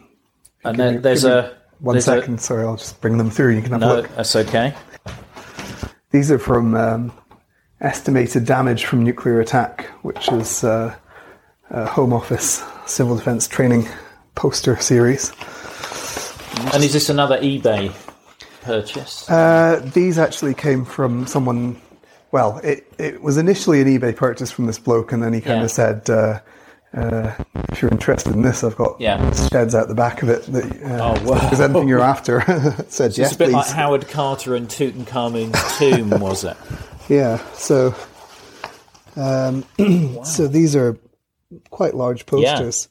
And 0.64 0.78
there, 0.78 0.92
me- 0.92 0.98
there's 0.98 1.24
a 1.24 1.56
one 1.80 1.94
there's 1.94 2.08
a- 2.08 2.38
Sorry, 2.38 2.64
I'll 2.64 2.76
just 2.76 3.00
bring 3.00 3.18
them 3.18 3.30
through. 3.30 3.54
You 3.56 3.62
can 3.62 3.72
have 3.72 3.82
a 3.82 3.86
no, 3.86 3.94
look. 3.96 4.16
that's 4.16 4.34
okay. 4.36 4.74
These 6.10 6.30
are 6.30 6.38
from 6.38 6.74
um, 6.74 7.12
estimated 7.80 8.46
damage 8.46 8.84
from 8.86 9.02
nuclear 9.04 9.40
attack, 9.40 9.86
which 10.02 10.30
is 10.32 10.64
uh, 10.64 10.94
a 11.70 11.86
Home 11.86 12.12
Office 12.12 12.62
civil 12.86 13.16
defence 13.16 13.46
training 13.48 13.86
poster 14.34 14.76
series. 14.80 15.32
And 16.72 16.82
is 16.82 16.92
this 16.94 17.10
another 17.10 17.38
eBay 17.38 17.92
purchase? 18.62 19.28
Uh, 19.28 19.82
these 19.92 20.18
actually 20.18 20.54
came 20.54 20.84
from 20.84 21.26
someone. 21.26 21.80
Well, 22.32 22.58
it, 22.64 22.90
it 22.98 23.22
was 23.22 23.36
initially 23.36 23.80
an 23.82 23.88
eBay 23.88 24.16
purchase 24.16 24.50
from 24.50 24.66
this 24.66 24.78
bloke, 24.78 25.12
and 25.12 25.22
then 25.22 25.32
he 25.34 25.40
kind 25.40 25.58
Yeah. 25.60 25.64
of 25.64 25.70
said, 25.70 26.08
uh, 26.10 26.40
uh, 26.96 27.32
"If 27.70 27.82
you're 27.82 27.90
interested 27.90 28.32
in 28.34 28.42
this, 28.42 28.64
I've 28.64 28.76
got 28.76 29.00
Yeah. 29.00 29.30
sheds 29.50 29.74
out 29.74 29.88
the 29.88 29.94
back 29.94 30.22
of 30.22 30.28
it. 30.28 30.42
That, 30.52 30.64
uh, 30.64 31.14
Oh, 31.16 31.24
wow. 31.30 31.48
If 31.52 31.60
anything 31.60 31.88
you're 31.88 32.00
after?" 32.00 32.40
said, 32.88 33.16
yes. 33.16 33.28
it's 33.28 33.34
a 33.34 33.38
bit 33.38 33.44
please." 33.48 33.52
like 33.54 33.68
Howard 33.68 34.08
Carter 34.08 34.54
and 34.56 34.68
Tutankhamun's 34.68 35.78
tomb, 35.78 36.10
was 36.20 36.44
it? 36.44 36.56
Yeah. 37.08 37.38
So, 37.54 37.94
um, 39.16 39.64
so 40.24 40.46
these 40.48 40.74
are 40.76 40.98
quite 41.70 41.94
large 41.94 42.26
posters, 42.26 42.88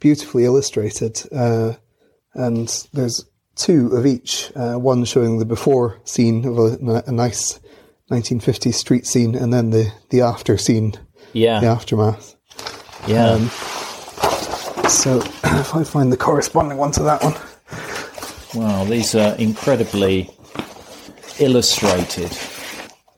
beautifully 0.00 0.44
illustrated, 0.44 1.20
uh, 1.32 1.74
and 2.34 2.86
there's 2.92 3.24
two 3.56 3.88
of 3.94 4.06
each. 4.06 4.52
Uh, 4.54 4.74
one 4.76 5.04
showing 5.04 5.38
the 5.38 5.44
before 5.44 5.98
scene 6.04 6.44
of 6.44 6.58
a, 6.58 7.02
a, 7.06 7.12
nice 7.12 7.58
1950s 8.10 8.74
street 8.74 9.06
scene, 9.06 9.34
and 9.34 9.52
then 9.52 9.70
the 9.70 9.92
the 10.10 10.20
after 10.22 10.56
scene, 10.56 10.94
Yeah. 11.32 11.60
the 11.60 11.66
aftermath. 11.66 12.36
Yeah. 13.06 13.30
Um, 13.30 13.48
so 14.88 15.18
if 15.44 15.74
I 15.74 15.84
find 15.84 16.12
the 16.12 16.16
corresponding 16.16 16.78
one 16.78 16.92
to 16.92 17.02
that 17.04 17.22
one, 17.22 17.34
Wow, 18.54 18.84
these 18.84 19.14
are 19.14 19.36
incredibly 19.36 20.30
illustrated 21.38 22.36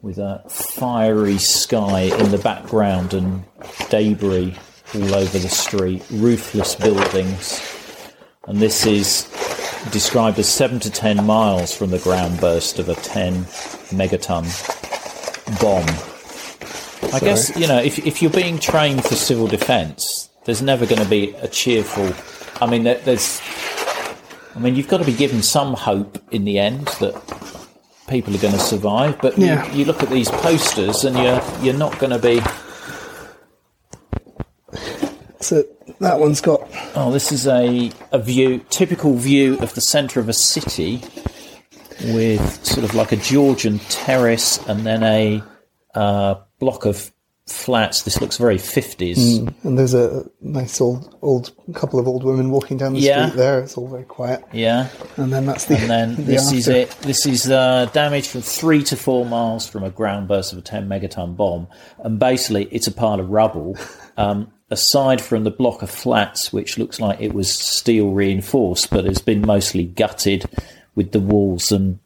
with 0.03 0.19
a 0.19 0.43
fiery 0.49 1.39
sky 1.39 2.01
in 2.01 2.33
the 2.33 2.39
background 2.39 3.15
and 3.15 3.45
debris 3.91 4.57
all 4.93 5.15
over 5.15 5.39
the 5.39 5.49
street, 5.49 6.05
roofless 6.11 6.75
buildings. 6.75 7.63
And 8.49 8.59
this 8.59 8.85
is 8.85 9.23
described 9.93 10.41
as 10.41 10.49
7 10.49 10.81
to 10.81 10.91
10 10.91 11.25
miles 11.25 11.73
from 11.73 11.91
the 11.91 12.01
ground 12.01 12.41
burst 12.41 12.81
of 12.81 12.89
a 12.89 12.97
10 12.97 13.45
megaton 13.95 14.51
bomb. 15.61 16.10
I 17.15 17.21
guess, 17.21 17.57
you 17.57 17.67
know, 17.67 17.79
if, 17.79 17.99
if 18.07 18.23
you're 18.23 18.31
being 18.31 18.59
trained 18.59 19.05
for 19.05 19.15
civil 19.15 19.47
defence, 19.47 20.29
there's 20.45 20.63
never 20.63 20.87
going 20.87 21.03
to 21.03 21.09
be 21.09 21.35
a 21.43 21.49
cheerful. 21.49 22.13
I 22.61 22.71
mean, 22.71 22.85
there, 22.85 22.99
there's 22.99 23.41
I 24.55 24.59
mean, 24.59 24.75
you've 24.75 24.89
got 24.89 24.99
to 24.99 25.05
be 25.05 25.15
given 25.15 25.43
some 25.43 25.75
hope 25.75 26.19
in 26.33 26.45
the 26.45 26.59
end 26.59 26.87
that 27.01 27.15
people 28.09 28.35
are 28.35 28.39
going 28.39 28.55
to 28.55 28.61
survive. 28.61 29.19
But 29.21 29.39
you- 29.39 29.47
you, 29.73 29.85
look 29.85 30.03
at 30.03 30.11
these 30.11 30.29
posters, 30.31 31.05
and 31.05 31.17
you're 31.17 31.43
you're 31.63 31.79
not 31.79 31.99
going 31.99 32.11
to 32.11 32.19
be. 32.19 32.41
so 35.41 35.65
that 36.01 36.19
one's 36.19 36.41
got 36.41 36.69
Oh, 36.95 37.11
this 37.13 37.33
is 37.33 37.47
a 37.47 37.91
a 38.13 38.19
view, 38.19 38.65
typical 38.71 39.15
view 39.15 39.59
of 39.59 39.75
the 39.75 39.81
centre 39.81 40.21
of 40.21 40.29
a 40.29 40.33
city, 40.33 41.03
with 42.13 42.65
sort 42.65 42.85
of 42.85 42.95
like 42.95 43.13
a 43.13 43.17
Georgian 43.17 43.79
terrace, 43.81 44.59
and 44.67 44.85
then 44.87 45.03
a 45.03 45.43
uh, 45.95 46.35
block 46.61 46.85
of 46.87 47.11
flats. 47.47 48.03
This 48.03 48.21
looks 48.21 48.37
very 48.37 48.59
fifties. 48.59 49.39
and 49.65 49.77
there's 49.77 49.93
a 49.95 50.25
nice 50.41 50.81
old 50.81 51.19
old 51.21 51.51
couple 51.75 51.99
of 51.99 52.07
old 52.07 52.23
women 52.23 52.51
walking 52.53 52.77
down 52.77 52.93
the 52.95 53.01
Yeah. 53.01 53.27
street 53.27 53.39
there. 53.39 53.59
It's 53.61 53.77
all 53.77 53.89
very 53.89 54.05
quiet, 54.05 54.45
Yeah. 54.53 54.87
and 55.17 55.33
then 55.33 55.47
that's 55.47 55.65
the 55.65 55.77
And 55.77 55.91
then 55.91 56.15
the 56.17 56.23
this 56.23 56.53
is 56.53 56.69
it. 56.69 56.91
This 57.01 57.27
is 57.27 57.51
uh, 57.51 57.87
damage 57.93 58.29
from 58.29 58.43
three 58.43 58.85
to 58.85 58.97
four 58.97 59.27
miles 59.27 59.67
from 59.67 59.83
a 59.83 59.91
ground 59.91 60.29
burst 60.29 60.53
of 60.53 60.59
a 60.61 60.63
10 60.63 60.89
megaton 60.89 61.37
bomb. 61.37 61.67
And 61.99 62.21
basically, 62.21 62.69
it's 62.71 62.87
a 62.87 62.93
pile 62.93 63.19
of 63.19 63.29
rubble. 63.31 63.77
Um, 64.17 64.53
aside 64.69 65.19
from 65.23 65.45
the 65.45 65.51
block 65.51 65.81
of 65.81 65.89
flats, 65.89 66.53
which 66.53 66.77
looks 66.77 67.01
like 67.01 67.23
it 67.23 67.33
was 67.33 67.51
steel 67.51 68.11
reinforced, 68.11 68.91
but 68.91 69.07
has 69.07 69.23
been 69.23 69.41
mostly 69.41 69.85
gutted 69.85 70.45
with 70.95 71.13
the 71.13 71.21
walls 71.21 71.73
and 71.73 72.01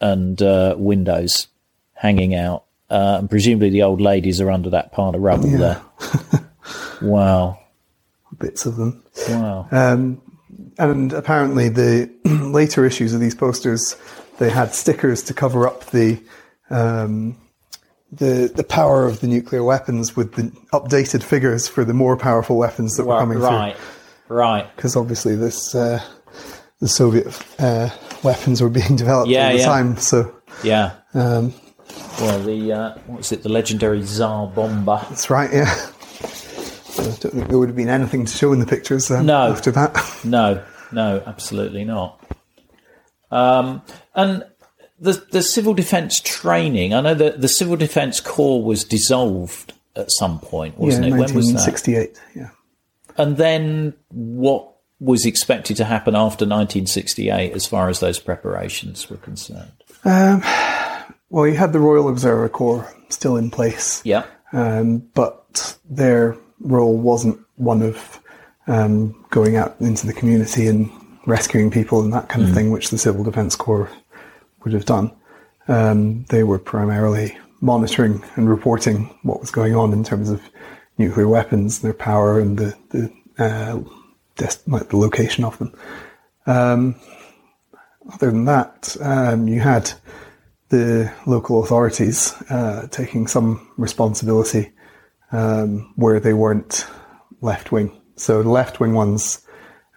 and 0.00 0.40
uh, 0.40 0.74
windows 0.78 1.48
hanging 1.92 2.34
out. 2.34 2.64
Uh, 2.90 3.18
and 3.20 3.30
presumably 3.30 3.70
the 3.70 3.82
old 3.82 4.00
ladies 4.00 4.40
are 4.40 4.50
under 4.50 4.70
that 4.70 4.92
pile 4.92 5.14
of 5.14 5.20
rubble 5.20 5.48
there. 5.48 5.80
wow. 7.02 7.58
bits 8.38 8.66
of 8.66 8.76
them. 8.76 9.02
Wow. 9.28 9.68
Um, 9.70 10.20
and 10.78 11.12
apparently, 11.12 11.68
the 11.68 12.10
later 12.24 12.84
issues 12.84 13.14
of 13.14 13.20
these 13.20 13.34
posters 13.34 13.96
they 14.38 14.48
had 14.50 14.74
stickers 14.74 15.22
to 15.24 15.34
cover 15.34 15.66
up 15.68 15.84
the 15.90 16.18
um, 16.70 17.36
the 18.10 18.50
the 18.54 18.64
power 18.64 19.06
of 19.06 19.20
the 19.20 19.26
nuclear 19.26 19.62
weapons 19.62 20.16
with 20.16 20.34
the 20.34 20.44
updated 20.72 21.22
figures 21.22 21.68
for 21.68 21.84
the 21.84 21.92
more 21.94 22.16
powerful 22.16 22.56
weapons 22.56 22.96
that 22.96 23.04
were 23.04 23.14
Right. 23.14 23.20
coming 23.20 23.38
Right. 23.38 23.76
Right. 24.28 24.76
Because 24.76 24.96
obviously, 24.96 25.36
this 25.36 25.74
uh, 25.74 26.02
the 26.80 26.88
Soviet 26.88 27.26
uh, 27.58 27.90
weapons 28.22 28.62
were 28.62 28.70
being 28.70 28.96
developed 28.96 29.28
Yeah, 29.30 29.48
at 29.48 29.52
the 29.52 29.58
yeah. 29.58 29.66
time. 29.66 29.96
So 29.98 30.34
Yeah. 30.64 30.92
um, 31.14 31.52
Well, 32.20 32.42
the 32.42 32.72
uh, 32.72 32.98
what's 33.06 33.32
it? 33.32 33.42
The 33.42 33.48
legendary 33.48 34.02
Tsar 34.02 34.46
Bomba. 34.48 35.06
that's 35.08 35.30
right. 35.30 35.50
Yeah. 35.52 35.64
I 36.98 37.02
don't 37.02 37.32
think 37.32 37.48
there 37.48 37.58
would 37.58 37.68
have 37.68 37.76
been 37.76 37.88
anything 37.88 38.26
to 38.26 38.36
show 38.36 38.52
in 38.52 38.58
the 38.58 38.66
pictures 38.66 39.10
um, 39.10 39.24
No. 39.26 39.52
after 39.52 39.70
that. 39.70 39.96
No, 40.24 40.62
no, 40.92 41.22
absolutely 41.26 41.84
not. 41.84 42.20
Um, 43.30 43.82
and 44.14 44.44
the 44.98 45.24
the 45.30 45.42
civil 45.42 45.72
defence 45.72 46.20
training. 46.20 46.92
I 46.92 47.00
know 47.00 47.14
that 47.14 47.40
the 47.40 47.48
civil 47.48 47.76
defence 47.76 48.20
corps 48.20 48.62
was 48.62 48.84
dissolved 48.84 49.72
at 49.96 50.10
some 50.10 50.40
point, 50.40 50.78
wasn't 50.78 51.06
yeah, 51.06 51.14
it? 51.14 51.18
When 51.18 51.34
was 51.34 51.46
that? 51.52 51.72
1968. 51.72 52.20
Yeah. 52.34 52.50
And 53.16 53.36
then 53.36 53.94
what 54.10 54.70
was 55.00 55.24
expected 55.24 55.76
to 55.78 55.84
happen 55.84 56.14
after 56.14 56.44
1968, 56.44 57.52
as 57.52 57.66
far 57.66 57.88
as 57.88 58.00
those 58.00 58.18
preparations 58.18 59.08
were 59.08 59.16
concerned? 59.16 59.72
Well, 61.30 61.46
you 61.46 61.54
had 61.54 61.72
the 61.72 61.80
Royal 61.80 62.08
Observer 62.08 62.48
Corps 62.48 62.92
still 63.08 63.36
in 63.36 63.50
place. 63.50 64.02
Yeah, 64.04 64.26
um, 64.52 64.98
but 65.14 65.76
their 65.88 66.36
role 66.60 66.96
wasn't 66.96 67.40
one 67.56 67.82
of 67.82 68.20
um, 68.66 69.24
going 69.30 69.56
out 69.56 69.76
into 69.80 70.06
the 70.06 70.12
community 70.12 70.66
and 70.66 70.90
rescuing 71.26 71.70
people 71.70 72.02
and 72.02 72.12
that 72.12 72.28
kind 72.28 72.44
of 72.44 72.54
thing, 72.54 72.70
which 72.70 72.90
the 72.90 72.98
Civil 72.98 73.24
Defence 73.24 73.56
Corps 73.56 73.90
would 74.64 74.72
have 74.72 74.84
done. 74.84 75.12
Um, 75.68 76.24
they 76.24 76.42
were 76.42 76.58
primarily 76.58 77.38
monitoring 77.60 78.24
and 78.36 78.48
reporting 78.48 79.14
what 79.22 79.40
was 79.40 79.50
going 79.50 79.74
on 79.74 79.92
in 79.92 80.02
terms 80.02 80.30
of 80.30 80.42
nuclear 80.98 81.28
weapons, 81.28 81.80
their 81.80 81.94
power, 81.94 82.40
and 82.40 82.58
the 82.58 82.76
the, 82.90 83.12
uh, 83.38 83.80
des- 84.36 84.62
like 84.66 84.88
the 84.88 84.96
location 84.96 85.44
of 85.44 85.58
them. 85.58 85.74
Um, 86.46 86.96
other 88.12 88.30
than 88.30 88.46
that, 88.46 88.96
um, 89.00 89.46
you 89.46 89.60
had 89.60 89.92
the 90.70 91.12
local 91.26 91.62
authorities 91.62 92.32
uh, 92.48 92.86
taking 92.90 93.26
some 93.26 93.68
responsibility 93.76 94.72
um, 95.32 95.92
where 95.96 96.18
they 96.18 96.32
weren't 96.32 96.86
left 97.40 97.70
wing. 97.72 98.00
So 98.16 98.42
the 98.42 98.50
left 98.50 98.80
wing 98.80 98.94
ones 98.94 99.46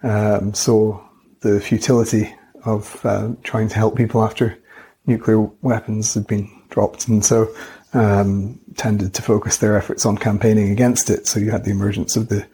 um, 0.02 0.52
saw 0.54 1.02
the 1.40 1.60
futility 1.60 2.34
of 2.64 3.04
uh, 3.04 3.32
trying 3.42 3.68
to 3.68 3.76
help 3.76 3.96
people 3.96 4.22
after 4.22 4.58
nuclear 5.06 5.40
weapons 5.62 6.14
had 6.14 6.26
been 6.26 6.50
dropped, 6.70 7.08
and 7.08 7.24
so 7.24 7.54
um, 7.92 8.58
tended 8.76 9.14
to 9.14 9.22
focus 9.22 9.58
their 9.58 9.76
efforts 9.76 10.06
on 10.06 10.16
campaigning 10.18 10.70
against 10.70 11.10
it. 11.10 11.26
So 11.26 11.38
you 11.38 11.50
had 11.50 11.64
the 11.64 11.70
emergence 11.70 12.16
of 12.16 12.28
the 12.28 12.46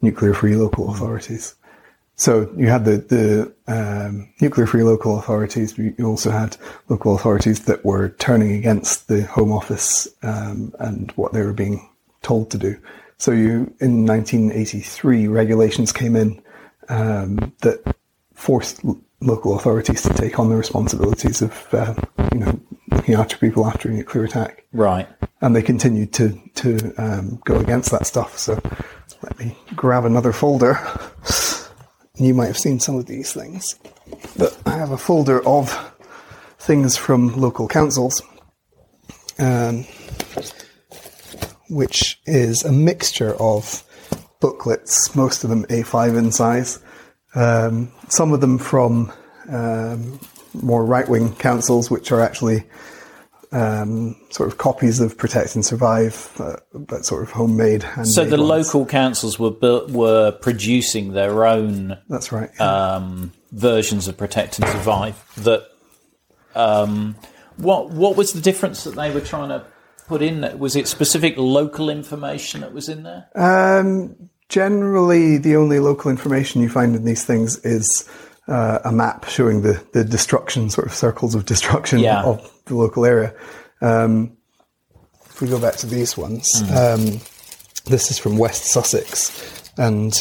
nuclear 0.00 0.34
free 0.34 0.56
local 0.56 0.90
authorities. 0.90 1.54
So 2.18 2.52
you 2.56 2.66
had 2.66 2.84
the, 2.84 2.96
the 2.98 3.54
um, 3.68 4.28
nuclear 4.40 4.66
free 4.66 4.82
local 4.82 5.20
authorities. 5.20 5.78
You 5.78 5.94
also 6.04 6.30
had 6.30 6.56
local 6.88 7.14
authorities 7.14 7.64
that 7.66 7.84
were 7.84 8.10
turning 8.18 8.52
against 8.56 9.06
the 9.06 9.22
Home 9.22 9.52
Office 9.52 10.08
um, 10.24 10.74
and 10.80 11.12
what 11.12 11.32
they 11.32 11.42
were 11.42 11.52
being 11.52 11.88
told 12.22 12.50
to 12.50 12.58
do. 12.58 12.76
So 13.18 13.30
you, 13.30 13.72
in 13.80 14.04
1983, 14.04 15.28
regulations 15.28 15.92
came 15.92 16.16
in 16.16 16.42
um, 16.88 17.54
that 17.60 17.96
forced 18.34 18.84
l- 18.84 19.00
local 19.20 19.56
authorities 19.56 20.02
to 20.02 20.12
take 20.12 20.40
on 20.40 20.48
the 20.48 20.56
responsibilities 20.56 21.40
of, 21.40 21.68
uh, 21.72 21.94
you 22.32 22.40
know, 22.40 22.60
looking 22.90 23.14
after 23.14 23.36
people 23.36 23.64
after 23.64 23.90
a 23.90 23.92
nuclear 23.92 24.24
attack 24.24 24.64
right. 24.72 25.08
and 25.40 25.54
they 25.54 25.62
continued 25.62 26.12
to 26.14 26.40
to 26.54 26.94
um, 26.96 27.40
go 27.44 27.58
against 27.58 27.90
that 27.90 28.06
stuff. 28.06 28.38
So 28.38 28.60
let 29.22 29.38
me 29.38 29.56
grab 29.76 30.04
another 30.04 30.32
folder. 30.32 30.80
You 32.18 32.34
might 32.34 32.46
have 32.46 32.58
seen 32.58 32.80
some 32.80 32.96
of 32.96 33.06
these 33.06 33.32
things, 33.32 33.76
but 34.36 34.58
I 34.66 34.70
have 34.70 34.90
a 34.90 34.98
folder 34.98 35.46
of 35.46 35.94
things 36.58 36.96
from 36.96 37.36
local 37.36 37.68
councils, 37.68 38.22
um, 39.38 39.84
which 41.70 42.20
is 42.26 42.64
a 42.64 42.72
mixture 42.72 43.36
of 43.36 43.84
booklets, 44.40 45.14
most 45.14 45.44
of 45.44 45.50
them 45.50 45.64
A5 45.66 46.18
in 46.18 46.32
size, 46.32 46.80
um, 47.36 47.92
some 48.08 48.32
of 48.32 48.40
them 48.40 48.58
from 48.58 49.12
um, 49.48 50.18
more 50.54 50.84
right 50.84 51.08
wing 51.08 51.36
councils, 51.36 51.88
which 51.88 52.10
are 52.10 52.20
actually 52.20 52.64
um, 53.52 54.16
sort 54.30 54.48
of 54.48 54.58
copies 54.58 55.00
of 55.00 55.16
Protect 55.16 55.54
and 55.54 55.64
Survive, 55.64 56.36
uh, 56.38 56.56
but 56.74 57.04
sort 57.04 57.22
of 57.22 57.30
homemade. 57.30 57.84
So 58.04 58.24
the 58.24 58.36
ones. 58.36 58.48
local 58.48 58.86
councils 58.86 59.38
were 59.38 59.50
built, 59.50 59.90
were 59.90 60.32
producing 60.32 61.12
their 61.12 61.46
own 61.46 61.98
That's 62.08 62.32
right. 62.32 62.58
um, 62.60 63.32
versions 63.52 64.08
of 64.08 64.16
Protect 64.16 64.58
and 64.58 64.68
Survive. 64.68 65.22
That 65.38 65.68
um, 66.54 67.16
what 67.56 67.90
what 67.90 68.16
was 68.16 68.32
the 68.32 68.40
difference 68.40 68.84
that 68.84 68.94
they 68.94 69.12
were 69.12 69.20
trying 69.20 69.48
to 69.48 69.64
put 70.06 70.22
in? 70.22 70.42
there? 70.42 70.56
Was 70.56 70.76
it 70.76 70.88
specific 70.88 71.34
local 71.36 71.90
information 71.90 72.60
that 72.60 72.72
was 72.72 72.88
in 72.88 73.02
there? 73.02 73.28
Um, 73.34 74.30
generally, 74.48 75.38
the 75.38 75.56
only 75.56 75.78
local 75.78 76.10
information 76.10 76.60
you 76.62 76.68
find 76.68 76.94
in 76.94 77.04
these 77.04 77.24
things 77.24 77.58
is 77.64 78.08
uh, 78.48 78.78
a 78.84 78.92
map 78.92 79.26
showing 79.28 79.62
the, 79.62 79.84
the 79.92 80.04
destruction, 80.04 80.70
sort 80.70 80.86
of 80.86 80.94
circles 80.94 81.34
of 81.34 81.44
destruction 81.46 81.98
Yeah. 81.98 82.22
of 82.24 82.50
the 82.66 82.74
local 82.74 83.04
area. 83.04 83.34
Um, 83.80 84.36
if 85.30 85.40
we 85.40 85.48
go 85.48 85.60
back 85.60 85.76
to 85.76 85.86
these 85.86 86.16
ones, 86.16 86.48
um, 86.76 87.20
this 87.86 88.10
is 88.10 88.18
from 88.18 88.38
West 88.38 88.64
Sussex, 88.64 89.70
and 89.78 90.12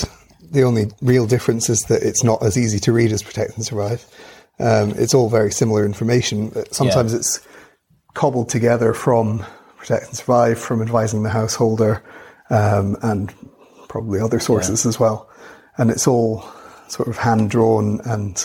the 0.51 0.63
only 0.63 0.87
real 1.01 1.25
difference 1.25 1.69
is 1.69 1.81
that 1.83 2.03
it's 2.03 2.23
not 2.23 2.43
as 2.43 2.57
easy 2.57 2.79
to 2.79 2.91
read 2.93 3.11
as 3.11 3.23
Protect 3.23 3.55
and 3.55 3.65
Survive. 3.65 4.05
Um, 4.59 4.91
it's 4.97 5.13
all 5.13 5.29
very 5.29 5.51
similar 5.51 5.85
information. 5.85 6.49
but 6.49 6.73
Sometimes 6.73 7.11
Yeah. 7.13 7.19
it's 7.19 7.39
cobbled 8.13 8.49
together 8.49 8.93
from 8.93 9.45
Protect 9.77 10.07
and 10.07 10.17
Survive, 10.17 10.59
from 10.59 10.81
advising 10.81 11.23
the 11.23 11.29
householder, 11.29 12.01
um, 12.49 12.95
and 13.01 13.33
probably 13.87 14.19
other 14.19 14.39
sources 14.39 14.85
as 14.85 14.99
well. 14.99 15.29
And 15.77 15.89
it's 15.91 16.07
all 16.07 16.43
sort 16.87 17.07
of 17.07 17.17
hand 17.17 17.49
drawn 17.49 17.99
and 18.05 18.43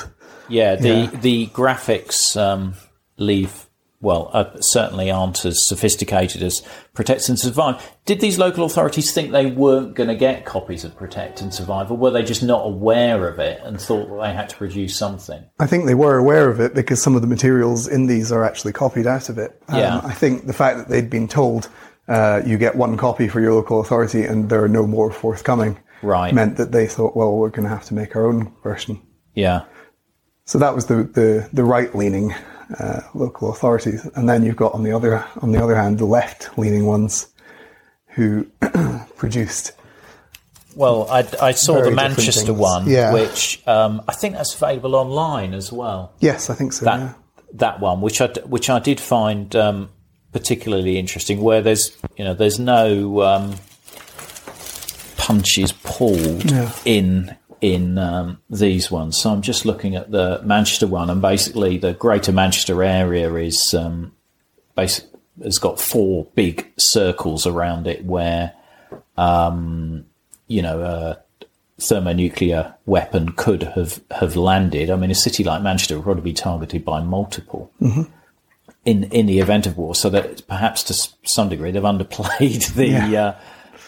Yeah, 0.49 0.75
the 0.77 0.89
Yeah. 0.89 1.11
the 1.21 1.47
graphics 1.49 2.37
um, 2.41 2.75
leave 3.17 3.67
well 4.01 4.31
uh, 4.33 4.47
certainly 4.61 5.13
aren't 5.13 5.45
as 5.45 5.65
sophisticated 5.65 6.43
as 6.43 6.61
Protect 6.93 7.29
and 7.29 7.39
Survive. 7.39 7.81
Did 8.05 8.21
these 8.21 8.37
local 8.37 8.65
authorities 8.65 9.13
think 9.13 9.31
they 9.31 9.47
weren't 9.47 9.95
going 9.95 10.09
to 10.09 10.17
get 10.17 10.45
copies 10.45 10.83
of 10.85 10.97
Protect 10.97 11.41
and 11.41 11.55
Survive, 11.55 11.89
or 11.91 11.97
were 11.97 12.11
they 12.11 12.25
just 12.25 12.43
not 12.43 12.67
aware 12.67 13.29
of 13.29 13.39
it 13.39 13.61
and 13.63 13.81
thought 13.81 14.09
that 14.09 14.21
they 14.27 14.35
had 14.35 14.49
to 14.49 14.57
produce 14.57 14.97
something? 14.99 15.45
I 15.61 15.67
think 15.69 15.87
they 15.87 15.95
were 15.95 16.19
aware 16.19 16.49
of 16.51 16.59
it 16.59 16.75
because 16.75 17.01
some 17.01 17.15
of 17.15 17.23
the 17.23 17.29
materials 17.29 17.87
in 17.87 18.07
these 18.07 18.33
are 18.33 18.45
actually 18.45 18.73
copied 18.73 19.07
out 19.07 19.29
of 19.29 19.39
it. 19.39 19.63
Um, 19.69 19.79
Yeah. 19.79 20.01
I 20.03 20.13
think 20.13 20.49
the 20.49 20.53
fact 20.53 20.79
that 20.79 20.89
they'd 20.89 21.09
been 21.09 21.29
told 21.29 21.69
uh, 22.09 22.43
you 22.45 22.59
get 22.59 22.75
one 22.75 22.97
copy 22.97 23.29
for 23.29 23.41
your 23.41 23.55
local 23.55 23.81
authority 23.81 24.25
and 24.25 24.51
there 24.51 24.63
are 24.65 24.69
no 24.69 24.85
more 24.89 25.13
forthcoming 25.13 25.79
Right. 26.03 26.35
meant 26.35 26.57
that 26.57 26.73
they 26.73 26.87
thought, 26.87 27.17
well, 27.17 27.33
we're 27.37 27.51
going 27.51 27.65
to 27.65 27.69
have 27.71 27.85
to 27.87 27.95
make 27.95 28.17
our 28.17 28.27
own 28.27 28.53
version. 28.63 29.01
Yeah, 29.35 29.63
So 30.45 30.59
that 30.59 30.75
was 30.75 30.87
the 30.87 31.05
the, 31.05 31.49
the 31.53 31.65
right 31.65 31.95
leaning 31.95 32.35
uh, 32.79 33.01
local 33.15 33.51
authorities, 33.51 34.05
and 34.15 34.29
then 34.29 34.45
you've 34.45 34.57
got 34.57 34.75
on 34.75 34.83
the 34.83 34.93
other 34.93 35.25
on 35.41 35.53
the 35.53 35.63
other 35.63 35.77
hand 35.77 35.99
the 35.99 36.05
left 36.05 36.57
leaning 36.59 36.85
ones 36.87 37.29
who 38.09 38.47
produced. 39.17 39.73
Well, 40.75 41.07
I, 41.11 41.27
I 41.41 41.53
saw 41.53 41.83
the 41.83 41.91
Manchester 41.91 42.53
one, 42.55 42.89
Yeah. 42.89 43.13
which 43.13 43.63
um, 43.67 44.03
I 44.09 44.15
think 44.15 44.35
that's 44.37 44.55
available 44.55 44.97
online 44.97 45.53
as 45.55 45.71
well. 45.71 46.15
Yes, 46.21 46.49
I 46.51 46.55
think 46.55 46.73
so. 46.73 46.85
That 46.87 47.01
yeah. 47.01 47.13
that 47.55 47.81
one, 47.81 48.01
which 48.01 48.21
I 48.21 48.29
which 48.47 48.71
I 48.71 48.79
did 48.79 48.99
find 49.01 49.55
um, 49.55 49.91
particularly 50.33 50.99
interesting, 50.99 51.41
where 51.41 51.61
there's 51.63 51.91
you 52.17 52.25
know 52.25 52.33
there's 52.35 52.59
no 52.59 53.21
um, 53.23 53.55
punches 55.23 55.73
pulled 55.73 56.51
Yeah. 56.51 56.73
in 56.85 57.37
in 57.61 57.97
um, 57.97 58.39
these 58.51 58.91
ones. 58.91 59.17
So 59.17 59.31
I'm 59.31 59.41
just 59.41 59.65
looking 59.65 59.95
at 59.95 60.11
the 60.11 60.41
Manchester 60.45 60.89
one, 60.89 61.09
and 61.11 61.23
basically 61.23 61.79
the 61.79 61.93
Greater 61.95 62.33
Manchester 62.33 62.83
area 62.83 63.33
is 63.37 63.73
um, 63.73 64.13
basic 64.75 65.05
has 65.43 65.59
got 65.59 65.81
four 65.81 66.27
big 66.35 66.67
circles 66.77 67.47
around 67.47 67.87
it 67.87 68.05
where 68.05 68.53
um, 69.17 70.05
you 70.49 70.61
know 70.61 70.81
a 70.83 71.19
thermonuclear 71.81 72.75
weapon 72.87 73.33
could 73.37 73.63
have 73.63 74.01
have 74.11 74.35
landed. 74.37 74.91
I 74.91 74.97
mean, 74.97 75.11
a 75.13 75.15
city 75.15 75.45
like 75.45 75.63
Manchester 75.63 75.95
would 75.97 76.05
probably 76.05 76.23
be 76.23 76.33
targeted 76.33 76.85
by 76.85 77.01
multiple. 77.01 77.71
In, 78.85 79.05
in 79.13 79.27
the 79.27 79.39
event 79.39 79.69
of 79.69 79.79
war, 79.79 79.95
so 79.95 80.11
that 80.11 80.45
perhaps 80.49 80.83
to 80.85 80.95
some 81.25 81.49
degree 81.49 81.71
they've 81.71 81.83
underplayed 81.85 82.75
the 82.75 82.89
Yeah. 82.89 83.23
uh, 83.27 83.35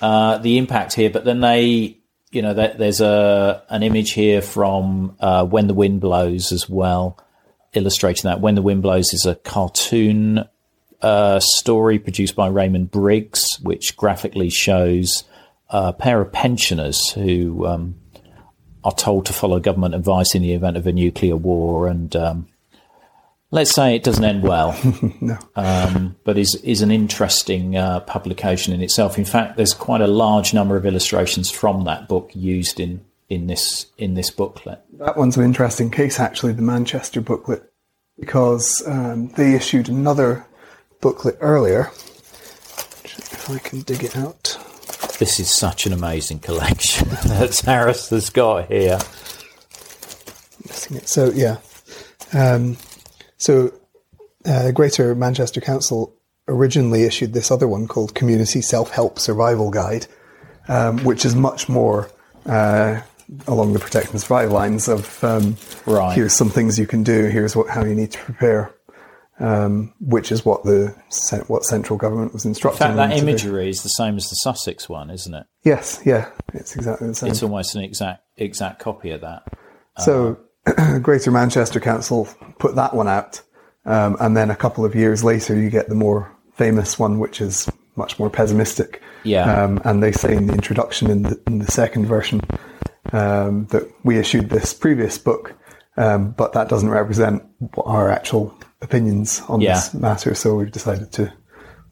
uh, 0.00 0.38
the 0.38 0.59
impact 0.59 0.94
here, 0.94 1.11
but 1.11 1.24
then 1.24 1.40
they, 1.40 1.98
you 2.30 2.42
know, 2.42 2.54
there, 2.54 2.74
there's 2.76 3.00
a 3.00 3.62
an 3.68 3.83
image 3.83 4.12
here 4.12 4.42
from 4.42 5.16
uh, 5.20 5.44
When 5.44 5.66
the 5.66 5.74
Wind 5.74 6.00
Blows 6.00 6.52
as 6.52 6.68
well, 6.68 7.18
illustrating 7.72 8.28
that. 8.28 8.40
When 8.40 8.54
the 8.54 8.62
Wind 8.62 8.83
Blows 8.83 9.12
is 9.12 9.26
a 9.26 9.35
cartoon 9.35 10.44
uh, 11.00 11.40
story 11.40 11.98
produced 11.98 12.35
by 12.35 12.48
Raymond 12.48 12.90
Briggs, 12.90 13.59
which 13.61 13.96
graphically 13.96 14.50
shows 14.50 15.24
a 15.68 15.92
pair 15.92 16.20
of 16.20 16.33
pensioners 16.33 17.11
who 17.11 17.66
um, 17.66 17.96
are 18.83 18.92
told 18.92 19.26
to 19.26 19.33
follow 19.33 19.61
government 19.61 19.94
advice 19.94 20.35
in 20.35 20.42
the 20.42 20.52
event 20.52 20.76
of 20.76 20.87
a 20.87 20.92
nuclear 20.92 21.37
war, 21.37 21.88
and 21.88 22.14
um, 22.16 22.48
let's 23.54 23.70
say 23.72 23.94
it 23.94 24.02
doesn't 24.02 24.24
end 24.24 24.42
well 24.42 24.76
No. 25.20 25.38
um, 25.54 26.16
but 26.24 26.36
is 26.36 26.56
is 26.56 26.82
an 26.82 26.90
interesting 26.90 27.76
uh, 27.76 28.00
publication 28.00 28.74
in 28.74 28.82
itself. 28.82 29.16
In 29.16 29.24
fact, 29.24 29.56
there's 29.56 29.72
quite 29.72 30.00
a 30.00 30.06
large 30.06 30.52
number 30.52 30.76
of 30.76 30.84
illustrations 30.84 31.50
from 31.50 31.84
that 31.84 32.08
book 32.08 32.30
used 32.34 32.80
in 32.80 33.00
in 33.28 33.46
this 33.46 33.86
in 33.96 34.14
this 34.14 34.30
booklet. 34.30 34.80
That 34.98 35.16
one's 35.16 35.36
an 35.36 35.44
interesting 35.44 35.90
case, 35.90 36.20
actually, 36.20 36.52
the 36.52 36.62
Manchester 36.62 37.20
booklet, 37.20 37.72
because 38.18 38.82
um, 38.86 39.28
they 39.28 39.54
issued 39.54 39.88
another 39.88 40.44
booklet 41.00 41.38
earlier. 41.40 41.90
If 43.04 43.50
I 43.50 43.58
can 43.58 43.80
dig 43.82 44.02
it 44.02 44.16
out. 44.16 44.58
This 45.18 45.38
is 45.38 45.48
such 45.48 45.86
an 45.86 45.92
amazing 45.92 46.40
collection 46.40 47.08
that 47.26 47.52
Taras 47.52 48.10
has 48.10 48.30
got 48.30 48.66
here. 48.66 48.98
So, 51.04 51.30
yeah. 51.30 51.58
Um, 52.32 52.76
so, 53.44 53.72
uh, 54.46 54.70
Greater 54.72 55.14
Manchester 55.14 55.61
Council 55.61 56.14
originally 56.48 57.02
issued 57.04 57.33
this 57.33 57.50
other 57.50 57.68
one 57.68 57.87
called 57.87 58.14
Community 58.14 58.61
Self 58.62 58.90
Help 58.90 59.18
Survival 59.18 59.70
Guide, 59.70 60.07
um, 60.68 60.98
which 61.04 61.24
is 61.24 61.35
much 61.35 61.68
more 61.68 62.11
uh, 62.46 63.00
along 63.46 63.72
the 63.72 63.78
protect 63.78 64.11
and 64.12 64.20
survive 64.20 64.50
lines 64.50 64.88
of 64.88 65.22
um, 65.24 65.57
Right. 65.87 66.14
here's 66.14 66.35
some 66.35 66.50
things 66.50 66.78
you 66.78 66.87
can 66.87 67.02
do, 67.02 67.26
here's 67.28 67.54
what 67.57 67.68
how 67.68 67.85
you 67.85 67.94
need 67.94 68.12
to 68.12 68.18
prepare, 68.18 68.74
um, 69.40 69.92
which 70.00 70.30
is 70.33 70.44
what 70.44 70.64
the 70.64 70.94
what 71.46 71.64
central 71.64 71.98
government 71.98 72.33
was 72.33 72.44
instructing. 72.44 72.87
In 72.87 72.96
fact, 72.96 73.11
that 73.11 73.14
to 73.16 73.22
do. 73.22 73.28
imagery 73.28 73.68
is 73.68 73.83
the 73.83 73.88
same 73.90 74.16
as 74.16 74.28
the 74.28 74.37
Sussex 74.37 74.88
one, 74.88 75.11
isn't 75.11 75.35
it? 75.35 75.46
Yes, 75.62 76.00
yeah, 76.04 76.30
it's 76.52 76.76
exactly 76.76 77.09
the 77.09 77.14
same. 77.14 77.30
It's 77.30 77.42
almost 77.42 77.74
an 77.76 77.83
exact 77.83 78.22
exact 78.37 78.78
copy 78.80 79.11
of 79.11 79.20
that. 79.22 79.42
So, 79.98 80.38
Greater 81.03 81.31
Manchester 81.31 81.81
Council 81.81 82.29
put 82.59 82.74
that 82.77 82.94
one 82.94 83.09
out, 83.09 83.40
um, 83.85 84.16
and 84.20 84.37
then 84.37 84.50
a 84.50 84.57
couple 84.57 84.85
of 84.85 84.94
years 84.94 85.22
later, 85.22 85.55
you 85.57 85.70
get 85.70 85.88
the 85.88 85.94
more 85.94 86.35
famous 86.55 86.98
one, 86.98 87.18
which 87.18 87.40
is 87.40 87.68
much 87.96 88.18
more 88.18 88.31
pessimistic. 88.31 89.03
Yeah. 89.24 89.64
Um, 89.64 89.81
and 89.85 90.03
they 90.03 90.12
say 90.12 90.35
in 90.35 90.46
the 90.46 90.53
introduction 90.55 91.11
in 91.11 91.22
the, 91.22 91.40
in 91.46 91.59
the 91.59 91.70
second 91.70 92.07
version 92.07 92.40
um, 93.12 93.66
that 93.66 93.90
we 94.05 94.18
issued 94.18 94.50
this 94.50 94.74
previous 94.74 95.18
book, 95.18 95.55
um, 95.96 96.33
but 96.33 96.53
that 96.53 96.68
doesn't 96.68 96.90
represent 96.90 97.42
what 97.74 97.87
our 97.87 98.11
actual 98.11 98.57
opinions 98.83 99.42
on 99.48 99.61
Yeah. 99.61 99.74
this 99.74 99.94
matter. 99.94 100.35
So 100.35 100.57
we've 100.57 100.72
decided 100.72 101.12
to 101.12 101.33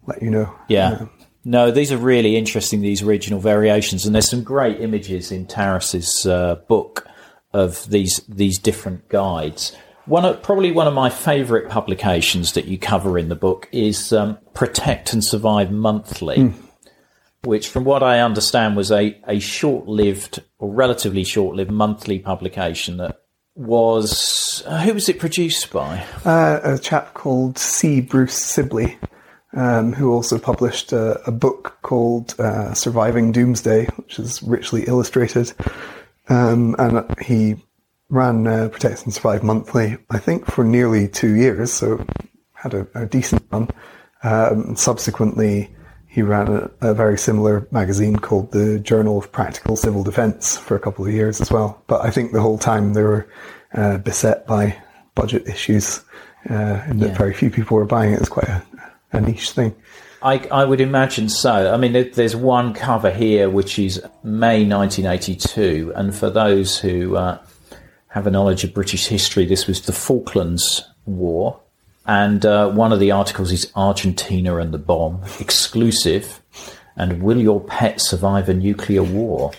let 0.06 0.22
you 0.22 0.30
know. 0.30 0.52
Yeah. 0.68 1.06
No, 1.44 1.70
these 1.70 1.90
are 1.90 1.96
really 1.96 2.36
interesting, 2.36 2.80
these 2.80 3.02
regional 3.02 3.40
variations. 3.40 4.06
And 4.06 4.14
there's 4.14 4.30
some 4.30 4.44
great 4.44 4.80
images 4.80 5.32
in 5.32 5.46
Taras's 5.46 6.24
uh, 6.26 6.56
book 6.68 7.06
of 7.52 7.88
these 7.90 8.20
these 8.28 8.58
different 8.58 9.08
guides. 9.08 9.76
One 10.06 10.24
of, 10.24 10.42
probably 10.42 10.72
one 10.72 10.88
of 10.88 10.94
my 10.94 11.10
favourite 11.10 11.68
publications 11.68 12.54
that 12.54 12.64
you 12.64 12.76
cover 12.76 13.18
in 13.18 13.28
the 13.28 13.36
book 13.36 13.68
is 13.70 14.12
um, 14.12 14.36
Protect 14.52 15.12
and 15.12 15.22
Survive 15.22 15.70
Monthly, 15.70 16.52
which, 17.44 17.68
from 17.68 17.84
what 17.84 18.02
I 18.02 18.18
understand, 18.18 18.76
was 18.76 18.90
a, 18.90 19.16
a 19.28 19.38
short 19.38 19.86
lived 19.86 20.42
or 20.58 20.72
relatively 20.72 21.22
short 21.22 21.54
lived 21.54 21.70
monthly 21.70 22.18
publication 22.18 22.96
that 22.96 23.22
was. 23.54 24.64
Uh, 24.66 24.80
who 24.80 24.94
was 24.94 25.08
it 25.08 25.20
produced 25.20 25.70
by? 25.72 26.04
uh, 26.24 26.60
a 26.64 26.78
chap 26.78 27.14
called 27.14 27.56
C. 27.56 28.00
Bruce 28.00 28.34
Sibley, 28.34 28.98
um, 29.54 29.92
who 29.92 30.12
also 30.12 30.36
published 30.36 30.92
a, 30.92 31.20
a 31.28 31.30
book 31.30 31.78
called 31.82 32.34
uh, 32.40 32.74
Surviving 32.74 33.30
Doomsday, 33.30 33.86
which 33.96 34.18
is 34.18 34.42
richly 34.42 34.82
illustrated. 34.84 35.52
Um, 36.32 36.74
and 36.78 37.18
he 37.20 37.56
ran 38.08 38.46
uh, 38.46 38.68
Protect 38.68 39.04
and 39.04 39.12
Survive 39.12 39.42
monthly, 39.42 39.98
I 40.10 40.18
think, 40.18 40.46
for 40.46 40.64
nearly 40.64 41.06
two 41.06 41.34
years, 41.34 41.72
so 41.72 42.04
had 42.54 42.72
a, 42.72 42.86
a 42.94 43.06
decent 43.06 43.42
run. 43.50 43.68
Um, 44.22 44.74
subsequently, 44.76 45.74
he 46.06 46.22
ran 46.22 46.48
a, 46.48 46.70
a 46.80 46.94
very 46.94 47.18
similar 47.18 47.66
magazine 47.70 48.16
called 48.16 48.52
the 48.52 48.78
Journal 48.78 49.18
of 49.18 49.30
Practical 49.30 49.76
Civil 49.76 50.04
Defence 50.04 50.56
for 50.56 50.74
a 50.74 50.80
couple 50.80 51.06
of 51.06 51.12
years 51.12 51.40
as 51.40 51.50
well. 51.50 51.82
But 51.86 52.02
I 52.02 52.10
think 52.10 52.32
the 52.32 52.40
whole 52.40 52.58
time 52.58 52.94
they 52.94 53.02
were 53.02 53.28
uh, 53.74 53.98
beset 53.98 54.46
by 54.46 54.76
budget 55.14 55.46
issues, 55.46 56.00
uh, 56.48 56.80
and 56.86 57.00
that 57.00 57.16
very 57.16 57.34
few 57.34 57.50
people 57.50 57.76
were 57.76 57.84
buying 57.84 58.12
it. 58.12 58.16
It 58.16 58.20
was 58.20 58.28
quite 58.30 58.48
a, 58.48 58.62
a 59.12 59.20
niche 59.20 59.50
thing. 59.50 59.74
I, 60.22 60.46
I 60.50 60.64
would 60.64 60.80
imagine 60.80 61.28
so. 61.28 61.72
I 61.72 61.76
mean, 61.76 62.10
there's 62.12 62.36
one 62.36 62.74
cover 62.74 63.10
here 63.10 63.50
which 63.50 63.78
is 63.78 64.02
May 64.22 64.64
1982, 64.64 65.92
and 65.96 66.14
for 66.14 66.30
those 66.30 66.78
who 66.78 67.16
uh, 67.16 67.38
have 68.08 68.26
a 68.26 68.30
knowledge 68.30 68.64
of 68.64 68.72
British 68.72 69.06
history, 69.06 69.46
this 69.46 69.66
was 69.66 69.82
the 69.82 69.92
Falklands 69.92 70.84
War, 71.06 71.60
and 72.06 72.44
uh, 72.46 72.70
one 72.70 72.92
of 72.92 73.00
the 73.00 73.10
articles 73.10 73.52
is 73.52 73.70
Argentina 73.74 74.56
and 74.58 74.72
the 74.72 74.78
bomb, 74.78 75.22
exclusive, 75.40 76.40
and 76.96 77.22
will 77.22 77.38
your 77.38 77.60
pet 77.60 78.00
survive 78.00 78.48
a 78.48 78.54
nuclear 78.54 79.02
war? 79.02 79.52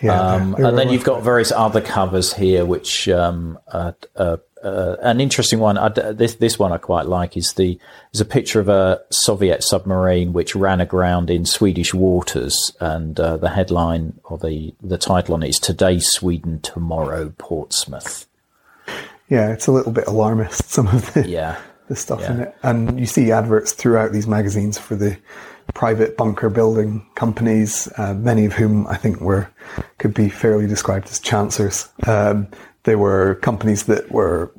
Yeah, 0.00 0.20
Um, 0.20 0.54
and 0.54 0.78
then 0.78 0.90
you've 0.90 1.04
got 1.04 1.22
various 1.22 1.50
other 1.50 1.80
covers 1.80 2.32
here, 2.32 2.64
which 2.64 3.08
um, 3.08 3.58
uh, 3.72 3.92
uh, 4.14 4.36
uh, 4.62 4.96
an 5.02 5.20
interesting 5.20 5.58
one. 5.60 5.78
I, 5.78 5.88
this 5.88 6.34
this 6.36 6.58
one 6.58 6.72
I 6.72 6.78
quite 6.78 7.06
like 7.06 7.36
is 7.36 7.52
the 7.54 7.78
is 8.12 8.20
a 8.20 8.24
picture 8.24 8.60
of 8.60 8.68
a 8.68 9.00
Soviet 9.10 9.62
submarine 9.62 10.32
which 10.32 10.54
ran 10.56 10.80
aground 10.80 11.30
in 11.30 11.44
Swedish 11.46 11.92
waters, 11.94 12.72
and 12.80 13.18
uh, 13.20 13.36
the 13.36 13.50
headline 13.50 14.18
or 14.24 14.38
the 14.38 14.74
the 14.82 14.98
title 14.98 15.34
on 15.34 15.42
it 15.42 15.48
is 15.50 15.58
"Today 15.58 15.98
Sweden, 16.00 16.60
Tomorrow 16.60 17.32
Portsmouth." 17.38 18.26
yeah, 19.28 19.52
it's 19.52 19.66
a 19.66 19.72
little 19.72 19.92
bit 19.92 20.06
alarmist. 20.06 20.68
Some 20.70 20.88
of 20.88 21.12
the 21.14 21.28
Yeah. 21.28 21.56
the 21.88 21.96
stuff 21.96 22.20
Yeah. 22.20 22.32
in 22.32 22.40
it, 22.40 22.54
and 22.62 22.98
you 23.00 23.06
see 23.06 23.30
adverts 23.32 23.72
throughout 23.72 24.12
these 24.12 24.26
magazines 24.26 24.78
for 24.78 24.94
the 24.96 25.16
private 25.74 26.16
bunker 26.16 26.48
building 26.48 27.04
companies, 27.14 27.92
uh, 27.98 28.14
many 28.14 28.46
of 28.46 28.54
whom 28.54 28.86
I 28.86 28.96
think 28.96 29.20
were 29.20 29.48
could 29.98 30.14
be 30.14 30.30
fairly 30.30 30.66
described 30.66 31.08
as 31.10 31.20
chancers. 31.20 31.88
Um, 32.06 32.48
they 32.84 32.96
were 32.96 33.36
companies 33.36 33.84
that 33.84 34.10
were 34.10 34.52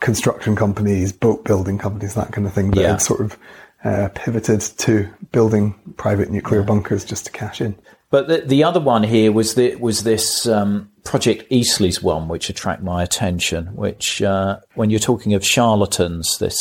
construction 0.00 0.56
companies, 0.56 1.12
boat 1.12 1.44
building 1.44 1.78
companies, 1.78 2.14
that 2.14 2.32
kind 2.32 2.46
of 2.46 2.52
thing, 2.52 2.70
that 2.72 2.80
Yeah. 2.80 2.88
had 2.92 3.02
sort 3.02 3.20
of 3.20 3.38
uh, 3.84 4.08
pivoted 4.14 4.60
to 4.60 5.08
building 5.32 5.74
private 5.96 6.30
nuclear 6.30 6.62
bunkers 6.62 7.04
just 7.04 7.26
to 7.26 7.32
cash 7.32 7.60
in. 7.60 7.74
But 8.10 8.28
the, 8.28 8.42
the 8.46 8.62
other 8.64 8.80
one 8.80 9.04
here 9.04 9.32
was 9.32 9.54
the, 9.54 9.74
was 9.76 10.02
this 10.02 10.46
um, 10.46 10.90
Project 11.02 11.44
Eastleigh's 11.50 12.02
one, 12.02 12.28
which 12.28 12.50
attracted 12.50 12.84
my 12.84 13.02
attention. 13.02 13.74
Which, 13.74 14.20
uh, 14.20 14.58
when 14.74 14.90
you're 14.90 15.00
talking 15.00 15.34
of 15.34 15.44
charlatans, 15.46 16.36
this 16.38 16.58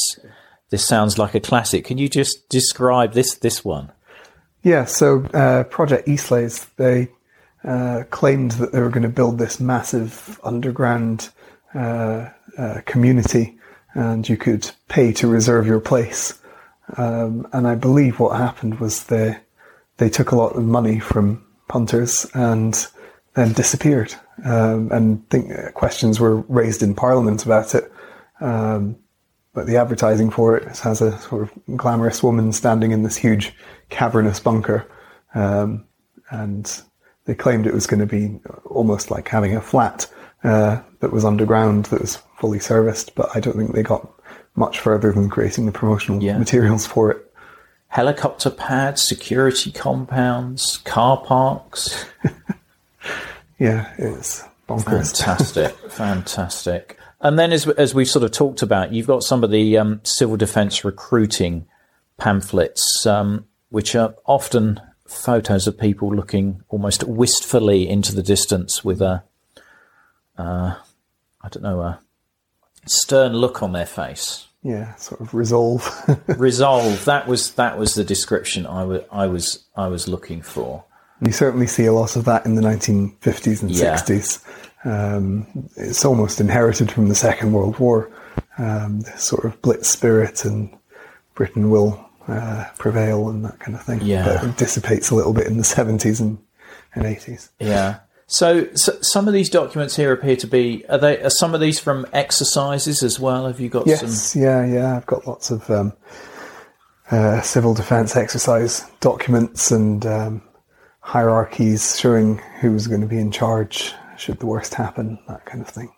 this 0.69 0.87
sounds 0.87 1.17
like 1.17 1.35
a 1.35 1.41
classic. 1.41 1.83
Can 1.83 1.97
you 1.97 2.07
just 2.07 2.47
describe 2.49 3.13
this 3.13 3.35
this 3.35 3.65
one? 3.65 3.91
Yeah, 4.63 4.85
so 4.85 5.25
uh, 5.33 5.63
Project 5.65 6.07
Eastleigh's, 6.07 6.65
they 6.77 7.09
uh, 7.63 8.03
claimed 8.09 8.51
that 8.51 8.71
they 8.71 8.79
were 8.79 8.89
going 8.89 9.03
to 9.03 9.09
build 9.09 9.37
this 9.37 9.59
massive 9.59 10.39
underground 10.43 11.29
uh, 11.75 12.29
uh, 12.57 12.81
community 12.85 13.57
and 13.93 14.27
you 14.27 14.37
could 14.37 14.69
pay 14.87 15.11
to 15.13 15.27
reserve 15.27 15.67
your 15.67 15.79
place. 15.79 16.39
Um, 16.97 17.47
and 17.53 17.67
I 17.67 17.75
believe 17.75 18.19
what 18.19 18.37
happened 18.37 18.79
was 18.79 19.05
they, 19.05 19.37
they 19.97 20.09
took 20.09 20.31
a 20.31 20.35
lot 20.35 20.55
of 20.55 20.63
money 20.63 20.99
from 20.99 21.45
punters 21.67 22.25
and 22.33 22.87
then 23.33 23.53
disappeared. 23.53 24.13
Um, 24.43 24.91
and 24.91 25.29
think 25.29 25.51
uh, 25.51 25.71
questions 25.71 26.19
were 26.19 26.37
raised 26.41 26.81
in 26.81 26.95
Parliament 26.95 27.45
about 27.45 27.75
it. 27.75 27.91
Um, 28.39 28.97
but 29.53 29.67
the 29.67 29.77
advertising 29.77 30.29
for 30.29 30.57
it 30.57 30.77
has 30.79 31.01
a 31.01 31.17
sort 31.19 31.43
of 31.43 31.77
glamorous 31.77 32.23
woman 32.23 32.51
standing 32.53 32.91
in 32.91 33.03
this 33.03 33.17
huge 33.17 33.53
cavernous 33.89 34.39
bunker, 34.39 34.87
um, 35.35 35.85
and 36.29 36.81
they 37.25 37.35
claimed 37.35 37.67
it 37.67 37.73
was 37.73 37.87
going 37.87 37.99
to 37.99 38.05
be 38.05 38.39
almost 38.65 39.11
like 39.11 39.27
having 39.27 39.55
a 39.55 39.61
flat 39.61 40.07
uh, 40.43 40.81
that 40.99 41.11
was 41.11 41.23
underground 41.25 41.85
that 41.85 42.01
was 42.01 42.17
fully 42.39 42.59
serviced. 42.59 43.13
But 43.15 43.29
I 43.35 43.39
don't 43.39 43.55
think 43.57 43.73
they 43.73 43.83
got 43.83 44.09
much 44.55 44.79
further 44.79 45.11
than 45.11 45.29
creating 45.29 45.65
the 45.65 45.71
promotional 45.71 46.21
Yeah. 46.21 46.37
materials 46.37 46.85
for 46.85 47.11
it. 47.11 47.33
Helicopter 47.87 48.49
pads, 48.49 49.01
security 49.01 49.71
compounds, 49.71 50.77
car 50.85 51.17
parks. 51.17 52.05
Yeah, 53.59 53.93
it's 53.99 54.43
bonkers. 54.67 55.15
Fantastic, 55.17 55.75
fantastic. 55.91 56.97
And 57.19 57.37
then, 57.37 57.51
as 57.51 57.67
as 57.67 57.93
we've 57.93 58.09
sort 58.09 58.23
of 58.23 58.31
talked 58.31 58.63
about, 58.63 58.91
you've 58.91 59.05
got 59.05 59.21
some 59.21 59.43
of 59.43 59.51
the 59.51 59.77
um, 59.77 60.01
civil 60.03 60.35
defence 60.35 60.83
recruiting 60.83 61.67
pamphlets, 62.17 63.05
um, 63.05 63.45
which 63.69 63.95
are 63.95 64.15
often 64.25 64.81
photos 65.11 65.67
of 65.67 65.77
people 65.77 66.13
looking 66.15 66.63
almost 66.69 67.03
wistfully 67.03 67.87
into 67.89 68.15
the 68.15 68.23
distance 68.23 68.83
with 68.83 69.01
a, 69.01 69.23
uh, 70.37 70.75
I 71.41 71.49
don't 71.49 71.63
know, 71.63 71.81
a 71.81 71.99
stern 72.85 73.33
look 73.33 73.61
on 73.61 73.73
their 73.73 73.85
face. 73.85 74.47
Yeah, 74.63 74.93
sort 74.95 75.21
of 75.21 75.33
resolve. 75.33 75.83
Resolve. 76.27 77.03
That 77.05 77.27
was 77.27 77.53
that 77.55 77.79
was 77.79 77.95
the 77.95 78.03
description 78.03 78.67
I 78.67 78.83
wa- 78.83 78.99
I 79.11 79.25
was 79.25 79.65
I 79.75 79.87
was 79.87 80.07
looking 80.07 80.43
for. 80.43 80.83
You 81.25 81.31
certainly 81.31 81.65
see 81.65 81.85
a 81.85 81.93
lot 81.93 82.15
of 82.15 82.25
that 82.25 82.45
in 82.45 82.53
the 82.55 82.61
1950s 82.61 83.61
and 83.63 83.71
Yeah. 83.71 83.95
60s. 83.97 84.43
Um, 84.85 85.67
it's 85.75 86.05
almost 86.05 86.39
inherited 86.39 86.91
from 86.91 87.09
the 87.09 87.15
Second 87.15 87.53
World 87.53 87.79
War. 87.79 88.11
Um, 88.59 89.01
this 89.01 89.23
sort 89.23 89.45
of 89.45 89.59
blitz 89.63 89.89
spirit 89.89 90.45
and 90.45 90.75
Britain 91.33 91.71
will 91.71 92.03
uh, 92.27 92.65
prevail 92.77 93.29
and 93.29 93.43
that 93.45 93.59
kind 93.59 93.75
of 93.75 93.83
thing. 93.83 94.01
Yeah. 94.01 94.25
But 94.25 94.43
it 94.43 94.57
dissipates 94.57 95.09
a 95.09 95.15
little 95.15 95.33
bit 95.33 95.47
in 95.47 95.57
the 95.57 95.63
70s 95.63 96.19
and, 96.19 96.37
and 96.93 97.05
80s. 97.05 97.49
Yeah. 97.59 97.99
So, 98.27 98.73
so 98.75 98.97
some 99.01 99.27
of 99.27 99.33
these 99.33 99.49
documents 99.49 99.95
here 99.97 100.13
appear 100.13 100.37
to 100.37 100.47
be 100.47 100.85
are 100.87 100.97
they 100.97 101.21
are 101.21 101.29
some 101.29 101.53
of 101.53 101.59
these 101.59 101.81
from 101.81 102.05
exercises 102.13 103.03
as 103.03 103.19
well? 103.19 103.45
Have 103.45 103.59
you 103.59 103.67
got 103.67 103.83
some? 103.83 103.89
Yes, 103.89 104.35
yeah, 104.37 104.65
yeah. 104.65 104.95
I've 104.95 105.05
got 105.05 105.27
lots 105.27 105.51
of 105.51 105.69
um, 105.69 105.91
uh, 107.11 107.41
civil 107.41 107.73
defence 107.73 108.15
exercise 108.15 108.89
documents 109.01 109.69
and 109.69 110.05
um, 110.05 110.41
hierarchies 111.01 111.99
showing 111.99 112.37
who's 112.61 112.87
going 112.87 113.01
to 113.01 113.07
be 113.07 113.19
in 113.19 113.31
charge 113.31 113.93
should 114.17 114.39
the 114.39 114.45
worst 114.45 114.75
happen, 114.75 115.19
that 115.27 115.45
kind 115.45 115.61
of 115.61 115.67
thing. 115.67 115.91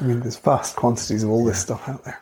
I 0.00 0.04
mean, 0.04 0.20
there's 0.20 0.38
vast 0.38 0.76
quantities 0.76 1.24
of 1.24 1.30
all 1.30 1.44
this 1.44 1.60
stuff 1.60 1.88
out 1.88 2.04
there. 2.04 2.20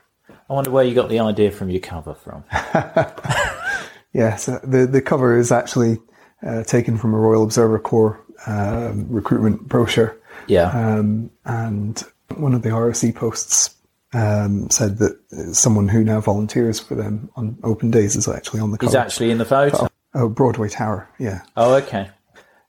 I 0.49 0.53
wonder 0.53 0.71
where 0.71 0.85
you 0.85 0.95
got 0.95 1.09
the 1.09 1.21
idea 1.21 1.51
from 1.51 1.71
your 1.71 1.81
cover 1.81 2.15
from. 2.15 2.45
Yeah, 4.17 4.37
so 4.37 4.59
the, 4.65 4.87
the 4.87 5.03
cover 5.03 5.37
is 5.37 5.53
actually 5.53 5.99
uh, 6.43 6.65
taken 6.65 6.97
from 6.97 7.13
a 7.13 7.19
Royal 7.19 7.45
Observer 7.45 7.79
Corps 7.79 8.19
um, 8.47 9.07
recruitment 9.11 9.69
brochure. 9.69 10.17
Yeah. 10.47 10.71
Um, 10.71 11.31
and 11.45 12.03
one 12.35 12.55
of 12.55 12.63
the 12.63 12.71
ROC 12.71 13.15
posts 13.15 13.75
um, 14.15 14.71
said 14.71 14.97
that 14.99 15.19
someone 15.53 15.89
who 15.89 16.03
now 16.03 16.23
volunteers 16.23 16.81
for 16.81 16.95
them 16.95 17.29
on 17.37 17.59
open 17.63 17.91
days 17.91 18.17
is 18.17 18.27
actually 18.27 18.61
on 18.61 18.71
the 18.71 18.79
cover. 18.79 18.89
He's 18.89 18.95
actually 18.95 19.31
in 19.31 19.37
the 19.37 19.45
photo. 19.45 19.87
Oh, 20.15 20.31
Broadway 20.31 20.71
Tower. 20.71 21.11
Yeah. 21.19 21.43
Oh, 21.55 21.75
okay. 21.75 22.09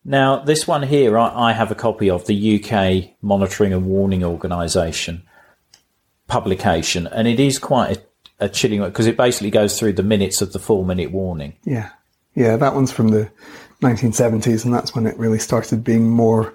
Now, 0.04 0.44
this 0.44 0.68
one 0.68 0.84
here, 0.84 1.18
I, 1.18 1.52
I 1.52 1.54
have 1.54 1.72
a 1.72 1.76
copy 1.76 2.10
of 2.10 2.26
the 2.26 2.62
UK 2.62 3.16
Monitoring 3.22 3.72
and 3.72 3.86
Warning 3.86 4.26
Organisation 4.26 5.24
publication, 6.28 7.08
and 7.08 7.28
it 7.28 7.40
is 7.40 7.60
quite 7.60 7.98
a, 7.98 8.46
a 8.46 8.50
chilling 8.50 8.82
one 8.82 8.90
because 8.90 9.08
it 9.08 9.18
basically 9.18 9.52
goes 9.52 9.80
through 9.80 9.94
the 9.94 10.04
minutes 10.04 10.42
of 10.42 10.54
the 10.54 10.60
four 10.60 10.86
minute 10.86 11.12
warning. 11.12 11.54
Yeah. 11.63 11.90
Yeah. 12.36 12.58
That 12.58 12.76
one's 12.76 12.92
from 12.92 13.10
the 13.10 13.32
1970s, 13.82 14.66
and 14.66 14.74
that's 14.74 14.96
when 14.96 15.06
it 15.06 15.18
really 15.18 15.40
started 15.40 15.84
being 15.84 16.10
more 16.10 16.54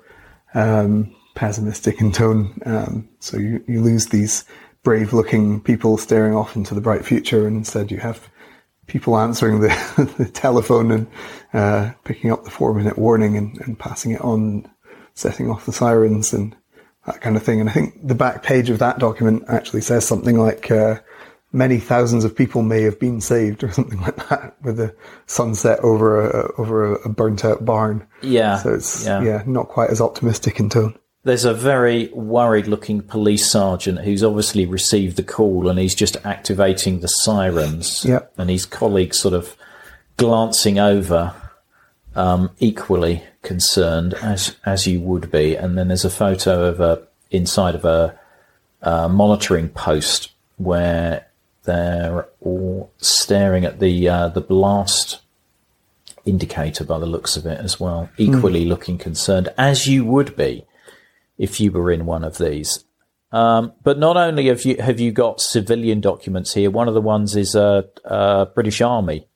um, 0.55 1.15
pessimistic 1.35 2.01
in 2.01 2.13
tone. 2.13 2.61
Um, 2.67 3.09
so 3.21 3.39
you, 3.39 3.65
you 3.67 3.81
lose 3.81 4.07
these 4.07 4.45
brave 4.83 5.13
looking 5.13 5.61
people 5.61 5.97
staring 5.97 6.35
off 6.35 6.57
into 6.57 6.75
the 6.75 6.81
bright 6.81 7.05
future, 7.05 7.47
and 7.47 7.57
instead 7.57 7.91
you 7.91 7.99
have 7.99 8.29
people 8.87 9.17
answering 9.17 9.61
the, 9.61 10.15
the 10.19 10.27
telephone 10.27 10.91
and 10.91 11.07
uh, 11.53 11.93
picking 12.05 12.33
up 12.33 12.45
the 12.45 12.51
four 12.51 12.75
minute 12.75 12.99
warning 12.99 13.37
and, 13.37 13.59
and 13.61 13.79
passing 13.79 14.13
it 14.13 14.21
on, 14.21 14.69
setting 15.15 15.51
off 15.51 15.67
the 15.67 15.73
sirens 15.73 16.33
and 16.33 16.57
that 17.07 17.21
kind 17.21 17.37
of 17.37 17.43
thing. 17.43 17.61
And 17.61 17.69
I 17.69 17.73
think 17.73 18.07
the 18.07 18.15
back 18.15 18.43
page 18.43 18.71
of 18.71 18.79
that 18.79 18.99
document 18.99 19.45
actually 19.49 19.81
says 19.81 20.07
something 20.07 20.38
like, 20.38 20.71
uh, 20.71 21.01
many 21.53 21.79
thousands 21.79 22.25
of 22.25 22.35
people 22.35 22.62
may 22.62 22.83
have 22.83 22.99
been 22.99 23.21
saved 23.21 23.62
or 23.62 23.71
something 23.73 24.01
like 24.01 24.17
that 24.29 24.57
with 24.62 24.81
a 24.81 24.95
sunset 25.27 25.79
over 25.81 26.29
a, 26.29 26.61
over 26.61 26.97
a, 26.97 27.09
burnt 27.09 27.45
out 27.45 27.65
barn. 27.65 28.07
Yeah. 28.23 28.59
So 28.59 28.75
it's, 28.75 29.05
yeah. 29.05 29.23
yeah, 29.23 29.43
not 29.47 29.69
quite 29.69 29.91
as 29.91 30.01
optimistic 30.01 30.59
in 30.59 30.71
tone. 30.71 30.99
There's 31.25 31.45
a 31.45 31.55
very 31.55 32.09
worried 32.12 32.67
looking 32.67 33.01
police 33.01 33.49
sergeant 33.49 34.01
who's 34.01 34.25
obviously 34.25 34.67
received 34.67 35.17
the 35.17 35.23
call 35.23 35.69
and 35.69 35.79
he's 35.79 35.95
just 35.95 36.17
activating 36.25 36.99
the 36.99 37.07
sirens. 37.07 38.05
Yep. 38.05 38.33
And 38.38 38.51
his 38.51 38.67
colleagues 38.67 39.19
sort 39.19 39.35
of 39.35 39.57
glancing 40.17 40.81
over, 40.81 41.33
um, 42.17 42.51
equally 42.59 43.23
concerned 43.42 44.14
as, 44.14 44.57
as 44.64 44.87
you 44.87 45.00
would 45.00 45.31
be. 45.31 45.57
And 45.57 45.76
then 45.76 45.88
there's 45.88 46.05
a 46.05 46.11
photo 46.11 46.64
of 46.64 46.81
a, 46.81 47.07
inside 47.31 47.74
of 47.74 47.85
a, 47.85 48.18
uh, 48.83 49.09
monitoring 49.09 49.68
post 49.68 50.33
where 50.57 51.26
they're 51.64 52.28
all 52.40 52.90
staring 52.98 53.64
at 53.64 53.78
the, 53.81 54.09
uh, 54.09 54.28
the 54.28 54.40
blast 54.40 55.20
indicator 56.24 56.85
by 56.85 56.98
the 56.98 57.07
looks 57.07 57.37
of 57.37 57.46
it 57.46 57.59
as 57.59 57.81
well, 57.81 58.09
equally 58.16 58.64
looking 58.64 58.98
concerned 58.98 59.48
as 59.59 59.87
you 59.87 60.05
would 60.05 60.37
be 60.37 60.64
if 61.38 61.61
you 61.61 61.72
were 61.72 61.90
in 61.90 62.07
one 62.07 62.24
of 62.24 62.38
these. 62.38 62.84
Um, 63.32 63.72
but 63.82 63.99
not 63.99 64.16
only 64.16 64.47
have 64.49 64.64
you 64.64 64.76
have 64.80 65.01
you 65.01 65.11
got 65.11 65.40
civilian 65.40 66.01
documents 66.01 66.53
here. 66.53 66.70
One 66.70 66.86
of 66.86 66.95
the 66.95 67.01
ones 67.01 67.34
is 67.34 67.55
a, 67.55 67.88
a 68.05 68.47
British 68.47 68.82
Army 68.82 69.26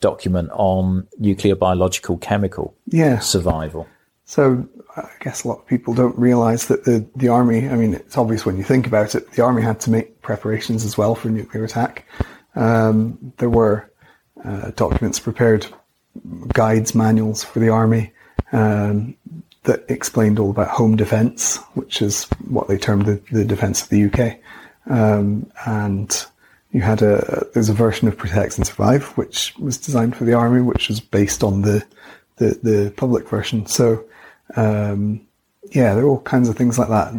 document 0.00 0.50
on 0.52 1.06
nuclear, 1.18 1.54
biological, 1.54 2.18
chemical 2.18 2.74
Yeah. 2.86 3.18
survival. 3.18 3.86
So 4.24 4.66
I 4.96 5.08
guess 5.20 5.44
a 5.44 5.48
lot 5.48 5.58
of 5.58 5.66
people 5.66 5.94
don't 5.94 6.18
realize 6.18 6.66
that 6.66 6.84
the, 6.84 7.06
the 7.14 7.28
army, 7.28 7.68
I 7.68 7.76
mean, 7.76 7.94
it's 7.94 8.18
obvious 8.18 8.44
when 8.44 8.56
you 8.56 8.64
think 8.64 8.86
about 8.86 9.14
it, 9.14 9.32
the 9.32 9.42
army 9.42 9.62
had 9.62 9.80
to 9.80 9.90
make 9.90 10.20
preparations 10.22 10.84
as 10.84 10.98
well 10.98 11.14
for 11.14 11.28
nuclear 11.28 11.64
attack. 11.64 12.06
Um, 12.56 13.32
there 13.38 13.50
were 13.50 13.90
uh, 14.44 14.70
documents 14.74 15.20
prepared, 15.20 15.66
guides, 16.48 16.94
manuals 16.94 17.44
for 17.44 17.60
the 17.60 17.68
army 17.68 18.12
um, 18.52 19.14
that 19.64 19.84
explained 19.88 20.38
all 20.38 20.50
about 20.50 20.68
home 20.68 20.96
defence, 20.96 21.56
which 21.74 22.02
is 22.02 22.24
what 22.48 22.68
they 22.68 22.78
termed 22.78 23.06
the, 23.06 23.20
the 23.32 23.44
defence 23.44 23.82
of 23.82 23.88
the 23.90 24.04
UK. 24.06 24.38
Um, 24.88 25.50
and 25.66 26.26
you 26.76 26.82
had 26.82 27.00
a 27.00 27.46
there's 27.54 27.70
a 27.70 27.72
version 27.86 28.06
of 28.06 28.18
Protect 28.18 28.58
and 28.58 28.66
Survive, 28.66 29.04
which 29.16 29.54
was 29.58 29.78
designed 29.78 30.14
for 30.16 30.24
the 30.24 30.34
army, 30.34 30.60
which 30.60 30.88
was 30.88 31.00
based 31.00 31.42
on 31.42 31.62
the 31.62 31.82
the, 32.36 32.48
the 32.62 32.92
public 32.96 33.26
version. 33.28 33.64
So 33.66 34.04
um, 34.56 35.26
yeah, 35.72 35.94
there 35.94 36.04
are 36.04 36.08
all 36.08 36.20
kinds 36.20 36.48
of 36.48 36.56
things 36.56 36.78
like 36.78 36.88
that. 36.88 37.12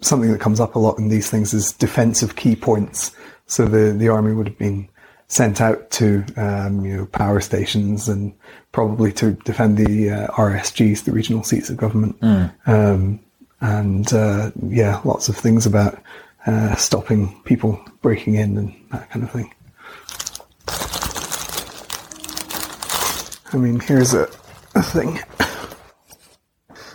Something 0.00 0.32
that 0.32 0.40
comes 0.40 0.60
up 0.60 0.74
a 0.74 0.78
lot 0.80 0.98
in 0.98 1.08
these 1.08 1.30
things 1.30 1.54
is 1.54 1.72
defensive 1.72 2.34
key 2.36 2.56
points. 2.56 3.12
So 3.46 3.64
the, 3.66 3.92
the 3.92 4.08
army 4.08 4.34
would 4.34 4.48
have 4.48 4.58
been 4.58 4.88
sent 5.28 5.60
out 5.60 5.90
to 5.92 6.24
um, 6.36 6.84
you 6.84 6.96
know 6.96 7.06
power 7.06 7.40
stations 7.40 8.08
and 8.08 8.34
probably 8.72 9.12
to 9.12 9.32
defend 9.44 9.78
the 9.78 10.10
uh, 10.10 10.26
RSGs, 10.32 11.04
the 11.04 11.12
regional 11.12 11.44
seats 11.44 11.70
of 11.70 11.76
government, 11.76 12.18
Mm. 12.20 12.52
um, 12.66 13.20
and 13.60 14.12
uh, 14.12 14.50
yeah, 14.68 15.00
lots 15.04 15.28
of 15.28 15.36
things 15.36 15.66
about 15.66 15.98
uh, 16.46 16.74
stopping 16.76 17.40
people 17.42 17.82
breaking 18.02 18.34
in 18.34 18.56
and 18.56 18.74
that 18.90 19.10
kind 19.10 19.24
of 19.24 19.30
thing. 19.30 19.54
I 23.52 23.56
mean, 23.56 23.80
here's 23.80 24.14
a, 24.14 24.24
a 24.74 24.82
thing. 24.82 25.18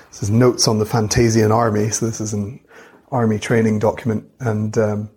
This 0.10 0.24
is 0.24 0.30
notes 0.30 0.68
on 0.68 0.78
the 0.80 0.86
Fantasian 0.86 1.52
army. 1.52 1.90
So 1.90 2.06
this 2.06 2.22
is 2.22 2.34
an 2.34 2.60
army 3.12 3.40
training 3.40 3.80
document, 3.80 4.30
and 4.40 4.78
um, 4.78 5.10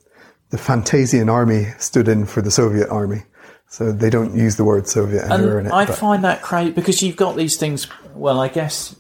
the 0.51 0.57
Fantasian 0.57 1.31
army 1.31 1.67
stood 1.79 2.09
in 2.09 2.25
for 2.25 2.41
the 2.41 2.51
Soviet 2.51 2.89
army. 2.89 3.23
So 3.69 3.93
they 3.93 4.11
don't 4.11 4.35
use 4.35 4.57
the 4.57 4.65
word 4.65 4.87
Soviet 4.87 5.31
anywhere 5.31 5.61
in 5.61 5.67
it. 5.67 5.73
I 5.73 5.87
find 5.87 6.25
that 6.25 6.41
crazy 6.41 6.71
because 6.71 7.03
you've 7.03 7.17
got 7.17 7.37
these 7.37 7.57
things. 7.59 7.89
Well, 8.15 8.41
I 8.41 8.49
guess 8.49 8.97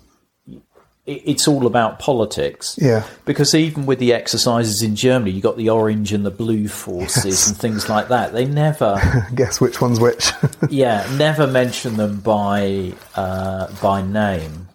it's 1.06 1.46
all 1.46 1.66
about 1.66 1.98
politics. 2.00 2.76
Yeah. 2.82 3.04
Because 3.24 3.54
even 3.54 3.86
with 3.86 3.98
the 4.00 4.12
exercises 4.12 4.82
in 4.82 4.96
Germany, 4.96 5.30
you 5.30 5.40
got 5.40 5.56
the 5.56 5.70
orange 5.70 6.12
and 6.12 6.26
the 6.26 6.30
blue 6.32 6.66
forces 6.68 7.24
Yes. 7.24 7.48
and 7.48 7.56
things 7.56 7.88
like 7.88 8.08
that. 8.08 8.32
They 8.32 8.44
never, 8.44 9.00
guess 9.34 9.60
which 9.60 9.80
one's 9.80 10.00
which. 10.00 10.30
yeah, 10.70 11.08
never 11.16 11.46
mention 11.46 11.96
them 11.96 12.20
by 12.20 12.92
uh, 13.14 13.68
by 13.80 14.02
name. 14.02 14.68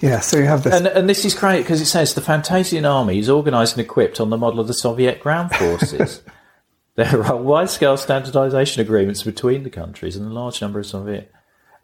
yeah, 0.00 0.20
so 0.20 0.38
you 0.38 0.44
have 0.44 0.62
this. 0.64 0.72
And, 0.74 0.86
and 0.86 1.08
this 1.08 1.24
is 1.24 1.34
great 1.34 1.62
because 1.62 1.80
it 1.80 1.86
says 1.86 2.14
the 2.14 2.20
Fantasian 2.22 2.84
army 2.90 3.18
is 3.18 3.28
organised 3.28 3.76
and 3.76 3.84
equipped 3.84 4.20
on 4.20 4.30
the 4.30 4.38
model 4.38 4.60
of 4.60 4.66
the 4.66 4.74
Soviet 4.74 5.20
ground 5.20 5.50
forces. 5.52 6.22
there 6.94 7.22
are 7.24 7.36
wide 7.36 7.68
scale 7.70 7.96
standardisation 7.96 8.78
agreements 8.78 9.22
between 9.22 9.62
the 9.62 9.70
countries 9.70 10.16
and 10.16 10.26
a 10.26 10.32
large 10.32 10.60
number 10.62 10.78
of 10.78 10.86
Soviet. 10.86 11.30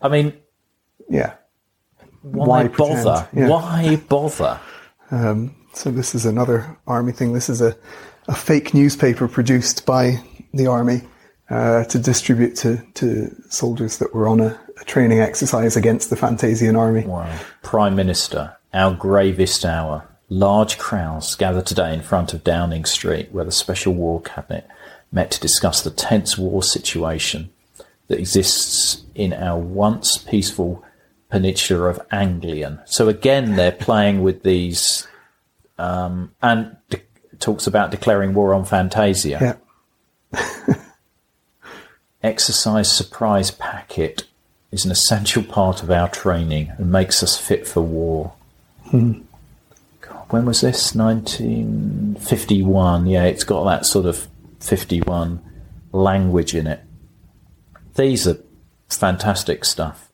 I 0.01 0.09
mean, 0.09 0.33
yeah. 1.11 1.35
Why, 2.25 2.65
Why 2.65 2.69
bother? 2.69 3.29
Yeah. 3.35 3.49
Why 3.49 3.97
bother? 3.97 4.61
So 5.75 5.91
this 5.91 6.15
is 6.15 6.25
another 6.25 6.77
army 6.87 7.13
thing. 7.13 7.33
This 7.33 7.49
is 7.49 7.61
a, 7.61 7.77
a 8.29 8.35
fake 8.35 8.75
newspaper 8.75 9.29
produced 9.29 9.85
by 9.85 10.23
the 10.53 10.67
army 10.67 11.03
uh, 11.51 11.85
to 11.85 11.99
distribute 11.99 12.57
to, 12.57 12.83
to 12.95 13.35
soldiers 13.51 13.99
that 13.99 14.15
were 14.15 14.29
on 14.29 14.41
a, 14.41 14.59
a 14.81 14.85
training 14.85 15.21
exercise 15.21 15.77
against 15.77 16.11
the 16.11 16.17
Fantasian 16.17 16.77
army. 16.77 17.05
Wow. 17.05 17.39
Prime 17.63 17.97
Minister, 17.97 18.57
our 18.73 18.95
gravest 18.95 19.65
hour. 19.65 20.09
Large 20.29 20.79
crowds 20.79 21.35
gather 21.35 21.61
today 21.61 21.93
in 21.93 22.03
front 22.03 22.33
of 22.33 22.45
Downing 22.45 22.87
Street, 22.87 23.31
where 23.31 23.45
the 23.45 23.53
Special 23.53 23.93
War 23.93 24.23
Cabinet 24.23 24.67
met 25.13 25.31
to 25.33 25.41
discuss 25.41 25.83
the 25.83 25.91
tense 25.91 26.39
war 26.39 26.63
situation 26.63 27.51
that 28.09 28.19
exists 28.19 29.03
in 29.15 29.33
our 29.33 29.59
once 29.59 30.19
peaceful 30.19 30.84
peninsula 31.35 31.89
of 31.89 32.01
Anglian. 32.13 32.79
So 32.85 33.09
again, 33.09 33.57
they're 33.57 33.73
playing 33.73 34.23
with 34.23 34.45
these, 34.45 35.09
um, 35.79 36.31
and 36.41 36.77
de- 36.91 37.03
talks 37.41 37.67
about 37.67 37.91
declaring 37.91 38.35
war 38.35 38.55
on 38.55 38.65
Fantasia. 38.65 39.59
Yeah. 40.33 40.41
Exercise 42.23 42.97
surprise 42.97 43.51
packet 43.51 44.29
is 44.71 44.85
an 44.85 44.93
essential 44.93 45.43
part 45.43 45.83
of 45.83 45.91
our 45.91 46.09
training 46.09 46.71
and 46.79 46.93
makes 46.93 47.21
us 47.21 47.37
fit 47.37 47.67
for 47.67 47.81
war. 47.81 48.35
God, 48.93 50.31
when 50.31 50.45
was 50.45 50.61
this? 50.61 50.95
1951. 50.95 53.09
Yeah, 53.09 53.25
it's 53.25 53.43
got 53.43 53.65
that 53.65 53.87
sort 53.87 54.07
of 54.07 54.29
51 54.61 55.43
language 55.91 56.55
in 56.55 56.69
it. 56.69 56.81
These 57.97 58.29
are 58.29 58.39
fantastic 58.89 59.65
stuff. 59.65 60.13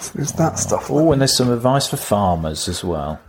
So 0.00 0.12
there's 0.14 0.32
that 0.32 0.58
stuff. 0.58 0.90
Oh, 0.90 1.12
and 1.12 1.20
there's 1.20 1.36
some 1.36 1.50
advice 1.50 1.88
for 1.88 1.96
farmers 1.96 2.68
as 2.68 2.84
well. 2.84 3.20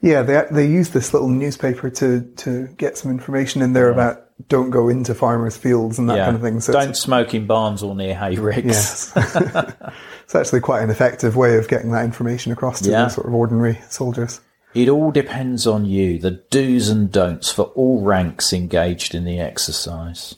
Yeah, 0.00 0.22
they 0.22 0.44
they 0.50 0.66
use 0.68 0.90
this 0.90 1.14
little 1.14 1.28
newspaper 1.28 1.88
to 1.90 2.20
to 2.36 2.68
get 2.76 2.98
some 2.98 3.10
information 3.10 3.62
in 3.62 3.72
there 3.72 3.90
about 3.90 4.24
don't 4.48 4.70
go 4.70 4.88
into 4.88 5.14
farmers' 5.14 5.56
fields 5.56 5.98
and 5.98 6.10
that 6.10 6.16
yeah. 6.16 6.24
kind 6.24 6.36
of 6.36 6.42
thing. 6.42 6.60
So 6.60 6.72
Don't 6.72 6.96
smoke 6.96 7.34
in 7.34 7.46
barns 7.46 7.82
or 7.82 7.94
near 7.94 8.14
hay 8.14 8.36
rigs. 8.36 8.66
yes, 8.66 9.12
it's 10.24 10.34
actually 10.34 10.60
quite 10.60 10.82
an 10.82 10.90
effective 10.90 11.36
way 11.36 11.56
of 11.56 11.68
getting 11.68 11.92
that 11.92 12.04
information 12.04 12.52
across 12.52 12.80
to 12.82 12.90
Yeah. 12.90 13.04
the 13.04 13.08
sort 13.10 13.26
of 13.26 13.34
ordinary 13.34 13.80
soldiers. 13.88 14.40
It 14.74 14.88
all 14.88 15.12
depends 15.12 15.66
on 15.68 15.84
you, 15.84 16.18
the 16.18 16.32
do's 16.32 16.88
and 16.88 17.10
don'ts 17.10 17.50
for 17.52 17.66
all 17.76 18.02
ranks 18.02 18.52
engaged 18.52 19.14
in 19.14 19.24
the 19.24 19.38
exercise. 19.38 20.34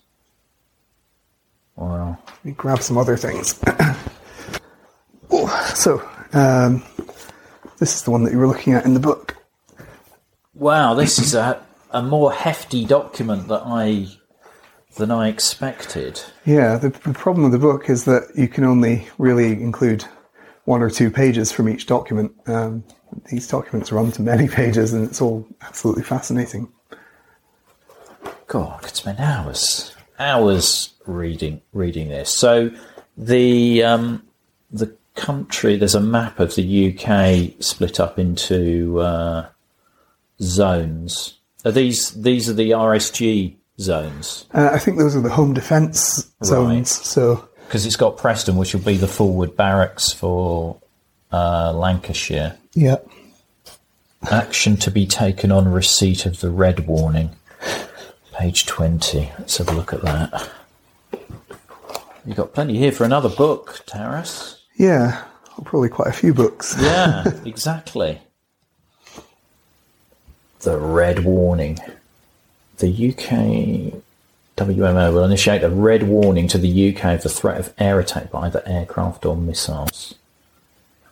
Well, 1.75 2.21
Let 2.27 2.45
me 2.45 2.53
grab 2.53 2.83
some 2.83 2.99
other 2.99 3.17
things. 3.17 3.59
Oh, 5.31 5.73
so, 5.75 6.09
um, 6.33 6.83
this 7.79 7.95
is 7.95 8.03
the 8.03 8.11
one 8.11 8.25
that 8.25 8.33
you 8.33 8.39
were 8.39 8.47
looking 8.47 8.73
at 8.73 8.85
in 8.85 8.95
the 8.95 9.01
book. 9.01 9.37
wow, 10.55 10.95
this 10.95 11.19
is 11.19 11.35
a, 11.35 11.65
a 11.91 12.03
more 12.03 12.33
hefty 12.33 12.85
document 12.85 13.49
that 13.49 13.63
I 13.65 14.09
than 14.97 15.11
I 15.11 15.29
expected. 15.29 16.23
Yeah, 16.45 16.79
the, 16.79 16.89
the 16.89 17.13
problem 17.13 17.45
with 17.45 17.53
the 17.53 17.59
book 17.59 17.91
is 17.91 18.05
that 18.07 18.31
you 18.35 18.49
can 18.49 18.65
only 18.65 19.07
really 19.19 19.53
include 19.53 20.05
one 20.65 20.83
or 20.83 20.91
two 20.91 21.11
pages 21.11 21.53
from 21.53 21.69
each 21.69 21.87
document. 21.87 22.33
Um, 22.47 22.83
these 23.31 23.47
documents 23.47 23.93
run 23.93 24.11
to 24.13 24.23
many 24.23 24.49
pages, 24.61 24.93
and 24.93 25.05
it's 25.05 25.21
all 25.21 25.47
absolutely 25.63 26.03
fascinating. 26.03 26.69
God, 28.47 28.79
I 28.79 28.87
could 28.87 28.97
spend 28.97 29.19
hours, 29.19 29.95
hours 30.19 30.95
reading 31.05 31.61
reading 31.73 32.09
this. 32.09 32.31
So 32.31 32.71
the 33.17 33.83
um, 33.83 34.23
the 34.71 34.95
country 35.17 35.77
there's 35.77 35.95
a 35.95 36.01
map 36.01 36.39
of 36.39 36.55
the 36.55 36.89
UK 36.95 37.53
split 37.63 37.99
up 37.99 38.19
into 38.19 39.01
uh, 39.01 39.49
zones. 40.41 41.39
Are 41.65 41.73
these 41.73 42.11
these 42.13 42.49
are 42.49 42.53
the 42.53 42.71
RSG 42.71 43.57
zones 43.81 44.47
Uh, 44.55 44.71
I 44.73 44.79
think 44.79 44.99
those 44.99 45.15
are 45.17 45.21
the 45.21 45.31
home 45.31 45.53
defence 45.53 46.31
zones. 46.45 46.91
So, 46.91 47.49
because 47.67 47.85
it's 47.85 47.97
got 47.97 48.17
Preston, 48.17 48.57
which 48.57 48.73
will 48.75 48.83
be 48.83 48.97
the 48.97 49.09
forward 49.09 49.57
barracks 49.57 50.13
for 50.13 50.79
uh, 51.33 51.73
Lancashire. 51.73 52.57
yeah, 52.75 52.97
Action 54.31 54.77
to 54.79 54.91
be 54.91 55.07
taken 55.07 55.51
on 55.53 55.69
receipt 55.71 56.27
of 56.27 56.41
the 56.41 56.51
red 56.51 56.87
warning. 56.87 57.31
Page 58.33 58.67
20. 58.67 59.31
Let's 59.39 59.57
have 59.59 59.69
a 59.69 59.73
look 59.73 59.93
at 59.93 60.03
that. 60.03 60.51
You've 62.25 62.37
got 62.37 62.53
plenty 62.55 62.77
here 62.77 62.93
for 62.93 63.05
another 63.05 63.29
book, 63.29 63.83
Taras. 63.87 64.56
Yeah, 64.77 65.25
probably 65.65 65.89
quite 65.89 66.09
a 66.09 66.13
few 66.13 66.35
books. 66.35 66.77
Yeah, 66.79 67.25
exactly. 67.45 68.21
The 70.61 70.79
red 70.79 71.25
warning. 71.25 71.79
The 72.79 73.11
UK 73.11 74.03
WMO 74.57 75.13
will 75.13 75.25
initiate 75.25 75.63
a 75.63 75.69
red 75.69 76.03
warning 76.05 76.49
to 76.49 76.59
the 76.59 76.95
UK 76.95 77.05
of 77.17 77.23
the 77.23 77.29
threat 77.29 77.61
of 77.61 77.75
air 77.79 78.01
attack 78.01 78.31
by 78.31 78.47
either 78.47 78.63
aircraft 78.67 79.27
or 79.27 79.37
missiles. 79.37 80.15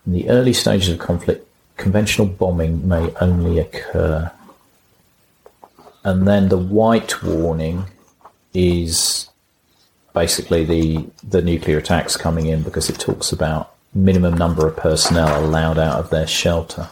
In 0.07 0.13
the 0.13 0.29
early 0.31 0.55
stages 0.55 0.91
of 0.91 0.99
conflict, 0.99 1.47
conventional 1.77 2.27
bombing 2.27 2.89
may 2.89 3.13
only 3.21 3.59
occur. 3.59 4.33
And 6.05 6.27
then 6.27 6.49
the 6.49 6.59
white 6.59 7.23
warning 7.23 7.85
is 8.55 9.29
basically 10.15 10.65
the 10.65 11.07
the 11.23 11.43
nuclear 11.43 11.79
attacks 11.79 12.17
coming 12.17 12.47
in 12.47 12.63
because 12.63 12.89
it 12.89 12.99
talks 12.99 13.33
about 13.33 13.75
minimum 13.93 14.35
number 14.35 14.67
of 14.67 14.77
personnel 14.77 15.45
allowed 15.45 15.79
out 15.79 15.99
of 15.99 16.11
their 16.11 16.27
shelter. 16.27 16.89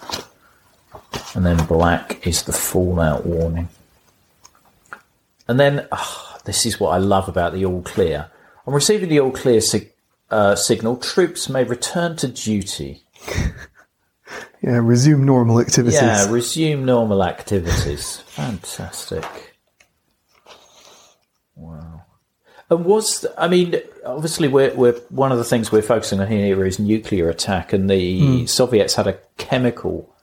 And 1.35 1.47
then 1.47 1.65
black 1.67 2.27
is 2.27 2.43
the 2.43 2.53
fallout 2.53 3.25
warning. 3.25 3.69
And 5.49 5.59
then 5.59 5.89
ah, 5.93 6.39
this 6.45 6.67
is 6.67 6.79
what 6.79 6.91
I 6.91 6.99
love 6.99 7.29
about 7.29 7.55
the 7.55 7.65
all 7.65 7.83
clear. 7.83 8.31
On 8.67 8.75
receiving 8.75 9.09
the 9.09 9.21
all 9.21 9.33
clear 9.33 9.61
sig- 9.61 9.93
uh, 10.31 10.55
signal, 10.55 10.97
troops 10.97 11.49
may 11.49 11.65
return 11.65 12.17
to 12.17 12.29
duty. 12.29 13.03
Yeah, 14.63 14.79
resume 14.81 15.25
normal 15.25 15.61
activities. 15.61 16.01
Yeah, 16.01 16.31
resume 16.31 16.85
normal 16.85 17.25
activities. 17.25 18.19
Fantastic. 18.27 19.57
Wow. 21.57 21.92
And 22.73 22.87
was 22.87 23.27
I 23.37 23.49
mean, 23.49 23.75
obviously, 24.07 24.49
we're, 24.49 24.75
we're 24.75 24.95
one 25.11 25.31
of 25.31 25.37
the 25.37 25.45
things 25.45 25.71
we're 25.71 25.83
focusing 25.83 26.21
on 26.21 26.29
here 26.29 26.65
is 26.65 26.79
nuclear 26.79 27.29
attack, 27.29 27.75
and 27.75 27.91
the 27.91 28.47
Soviets 28.47 28.95
had 28.95 29.07
a 29.07 29.19
chemical 29.37 30.15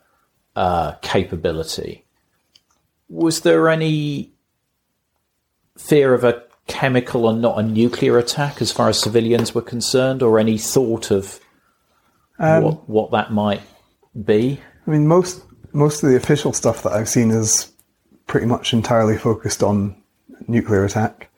uh, 0.55 0.93
capability. 1.03 2.05
Was 3.07 3.41
there 3.41 3.69
any 3.69 4.31
fear 5.77 6.15
of 6.15 6.23
a 6.23 6.43
chemical 6.65 7.29
and 7.29 7.39
not 7.39 7.59
a 7.59 7.63
nuclear 7.63 8.17
attack 8.17 8.61
as 8.61 8.71
far 8.71 8.89
as 8.89 8.99
civilians 8.99 9.53
were 9.53 9.61
concerned, 9.61 10.23
or 10.23 10.39
any 10.39 10.57
thought 10.57 11.11
of 11.11 11.39
what 12.37 12.89
what 12.89 13.11
that 13.11 13.31
might 13.31 13.61
be? 14.25 14.59
I 14.87 14.91
mean, 14.91 15.05
most 15.05 15.43
most 15.71 16.01
of 16.01 16.09
the 16.09 16.15
official 16.15 16.53
stuff 16.53 16.81
that 16.81 16.93
I've 16.93 17.09
seen 17.09 17.29
is 17.29 17.71
pretty 18.25 18.47
much 18.47 18.73
entirely 18.73 19.19
focused 19.19 19.61
on 19.61 19.95
nuclear 20.47 20.83
attack. 20.83 21.29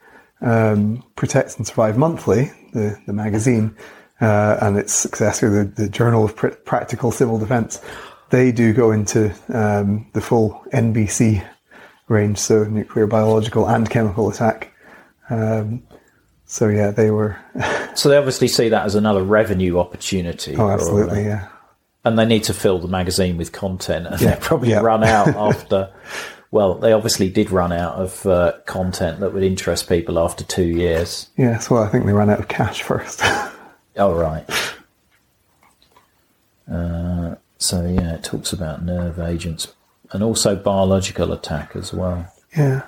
Um, 0.42 1.04
Protect 1.16 1.58
and 1.58 1.68
Survive 1.68 1.98
Monthly, 1.98 2.52
the 2.74 3.00
the 3.06 3.14
magazine, 3.14 3.76
uh, 4.22 4.58
and 4.62 4.78
its 4.78 4.94
successor, 4.94 5.50
the, 5.50 5.64
the 5.84 5.89
Journal 5.89 6.26
of 6.26 6.36
Pr- 6.36 6.50
Practical 6.50 7.12
Civil 7.12 7.39
Defense, 7.39 7.82
they 8.30 8.52
do 8.52 8.74
go 8.74 8.92
into 8.92 9.34
um, 9.54 10.10
the 10.14 10.22
full 10.22 10.64
NBC 10.74 11.46
range, 12.08 12.38
so 12.38 12.64
nuclear, 12.64 13.08
biological, 13.08 13.68
and 13.68 13.89
chemical 13.89 14.30
attack. 14.30 14.74
Um, 15.30 15.84
so 16.46 16.68
yeah, 16.68 16.92
they 16.92 17.12
were. 17.12 17.38
so 17.96 18.10
they 18.10 18.18
obviously 18.18 18.48
see 18.48 18.70
that 18.70 18.86
as 18.86 18.96
another 18.96 19.24
revenue 19.24 19.80
opportunity. 19.80 20.56
Oh, 20.56 20.70
absolutely, 20.70 21.24
yeah. 21.24 21.50
And 22.04 22.18
they 22.18 22.26
need 22.26 22.44
to 22.46 22.54
fill 22.54 22.80
the 22.80 22.88
magazine 22.88 23.38
with 23.38 23.52
content, 23.52 24.08
and 24.08 24.20
yeah. 24.20 24.36
they 24.36 24.42
probably 24.42 24.70
yeah. 24.70 24.80
run 24.80 25.04
out 25.04 25.28
after. 25.36 25.94
Well, 26.52 26.76
they 26.76 26.91
obviously 26.91 27.30
did 27.30 27.49
run 27.49 27.72
out 27.72 27.95
of 27.95 28.26
uh, 28.26 28.54
content 28.66 29.22
that 29.22 29.34
would 29.34 29.43
interest 29.43 29.88
people 29.88 30.20
after 30.20 30.43
two 30.43 30.66
years. 30.66 31.30
Yes, 31.38 31.70
well, 31.70 31.82
I 31.82 31.88
think 31.88 32.06
they 32.06 32.12
ran 32.12 32.30
out 32.30 32.39
of 32.39 32.49
cash 32.49 32.84
first. 32.84 33.22
oh, 33.95 34.14
right. 34.14 34.45
Uh, 36.70 37.36
so, 37.58 37.86
yeah, 37.86 38.16
it 38.16 38.24
talks 38.24 38.52
about 38.52 38.84
nerve 38.84 39.18
agents 39.18 39.74
and 40.12 40.22
also 40.22 40.58
biological 40.58 41.32
attack 41.32 41.74
as 41.76 41.93
well. 41.93 42.30
Yeah. 42.56 42.84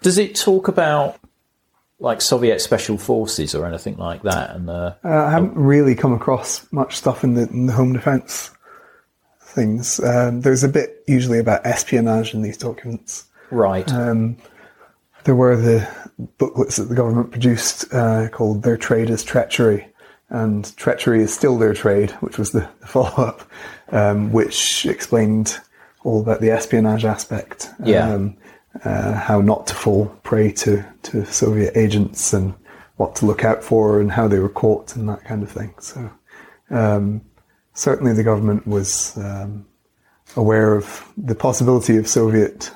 Does 0.00 0.16
it 0.16 0.36
talk 0.36 0.68
about 0.68 1.18
like 1.98 2.20
Soviet 2.20 2.60
special 2.60 2.98
forces 2.98 3.52
or 3.52 3.66
anything 3.66 3.96
like 3.96 4.22
that? 4.22 4.54
And 4.54 4.70
uh, 4.70 4.94
uh, 5.04 5.08
I 5.08 5.30
haven't 5.30 5.56
really 5.56 5.96
come 5.96 6.12
across 6.12 6.70
much 6.72 6.96
stuff 6.96 7.24
in 7.24 7.34
the, 7.34 7.48
in 7.48 7.66
the 7.66 7.72
home 7.72 7.92
defense 7.92 8.52
things. 9.52 10.00
Um, 10.00 10.40
there's 10.40 10.64
a 10.64 10.68
bit 10.68 11.02
usually 11.06 11.38
about 11.38 11.66
espionage 11.66 12.34
in 12.34 12.42
these 12.42 12.56
documents. 12.56 13.26
Right. 13.50 13.90
Um, 13.92 14.36
there 15.24 15.36
were 15.36 15.56
the 15.56 15.88
booklets 16.38 16.76
that 16.76 16.88
the 16.88 16.94
government 16.94 17.30
produced 17.30 17.92
uh, 17.92 18.28
called 18.28 18.62
"Their 18.62 18.76
Trade 18.76 19.10
is 19.10 19.22
Treachery," 19.22 19.86
and 20.30 20.74
treachery 20.76 21.22
is 21.22 21.32
still 21.32 21.58
their 21.58 21.74
trade, 21.74 22.10
which 22.20 22.38
was 22.38 22.50
the, 22.50 22.68
the 22.80 22.86
follow-up, 22.86 23.42
um, 23.90 24.32
which 24.32 24.86
explained 24.86 25.58
all 26.04 26.20
about 26.20 26.40
the 26.40 26.50
espionage 26.50 27.04
aspect. 27.04 27.70
Yeah. 27.84 28.12
Um, 28.12 28.36
uh, 28.84 29.12
how 29.12 29.40
not 29.40 29.66
to 29.66 29.74
fall 29.74 30.06
prey 30.22 30.50
to, 30.50 30.84
to 31.02 31.26
Soviet 31.26 31.76
agents 31.76 32.32
and 32.32 32.54
what 32.96 33.14
to 33.16 33.26
look 33.26 33.44
out 33.44 33.62
for 33.62 34.00
and 34.00 34.10
how 34.10 34.28
they 34.28 34.38
were 34.38 34.48
caught 34.48 34.96
and 34.96 35.08
that 35.08 35.24
kind 35.24 35.42
of 35.42 35.50
thing. 35.50 35.74
So 35.78 36.10
um, 36.70 37.20
certainly 37.74 38.12
the 38.12 38.22
government 38.22 38.66
was 38.66 39.16
um, 39.18 39.66
aware 40.36 40.74
of 40.74 41.10
the 41.16 41.34
possibility 41.34 41.96
of 41.96 42.08
Soviet 42.08 42.70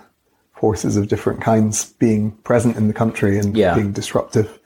forces 0.55 0.97
of 0.97 1.09
different 1.09 1.41
kinds 1.41 1.93
being 1.95 2.33
present 2.39 2.77
in 2.77 2.89
the 2.89 2.95
country 2.95 3.39
and 3.39 3.57
yeah. 3.57 3.75
being 3.75 3.93
disruptive. 3.93 4.59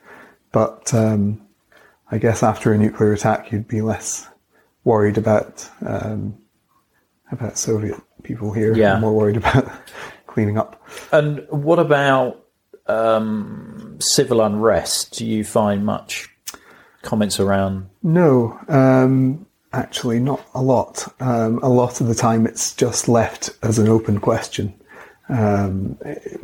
But 0.51 0.93
um, 0.93 1.41
I 2.09 2.17
guess 2.17 2.43
after 2.43 2.73
a 2.73 2.77
nuclear 2.77 3.13
attack, 3.13 3.51
you'd 3.51 3.67
be 3.67 3.81
less 3.81 4.27
worried 4.83 5.17
about 5.17 5.69
um, 5.85 6.37
about 7.31 7.57
Soviet 7.57 7.95
people 8.23 8.51
here. 8.51 8.75
Yeah. 8.75 8.99
More 8.99 9.13
worried 9.13 9.37
about 9.37 9.71
cleaning 10.27 10.57
up. 10.57 10.85
And 11.11 11.45
what 11.49 11.79
about 11.79 12.45
um, 12.87 13.97
civil 13.99 14.41
unrest? 14.41 15.17
Do 15.17 15.25
you 15.25 15.43
find 15.43 15.85
much 15.85 16.29
comments 17.01 17.39
around? 17.39 17.89
No, 18.03 18.59
um, 18.67 19.45
actually, 19.73 20.19
not 20.19 20.45
a 20.53 20.61
lot. 20.61 21.13
Um, 21.19 21.59
a 21.63 21.69
lot 21.69 22.01
of 22.01 22.07
the 22.07 22.15
time, 22.15 22.45
it's 22.45 22.73
just 22.73 23.07
left 23.07 23.51
as 23.61 23.79
an 23.79 23.87
open 23.87 24.19
question. 24.19 24.73
Um, 25.29 25.97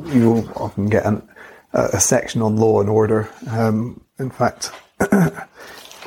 you'll 0.05 0.49
often 0.55 0.87
get 0.87 1.05
an, 1.05 1.27
a, 1.73 1.99
section 1.99 2.41
on 2.41 2.55
law 2.55 2.79
and 2.79 2.89
order. 2.89 3.29
Um, 3.49 4.01
in 4.17 4.29
fact, 4.29 4.71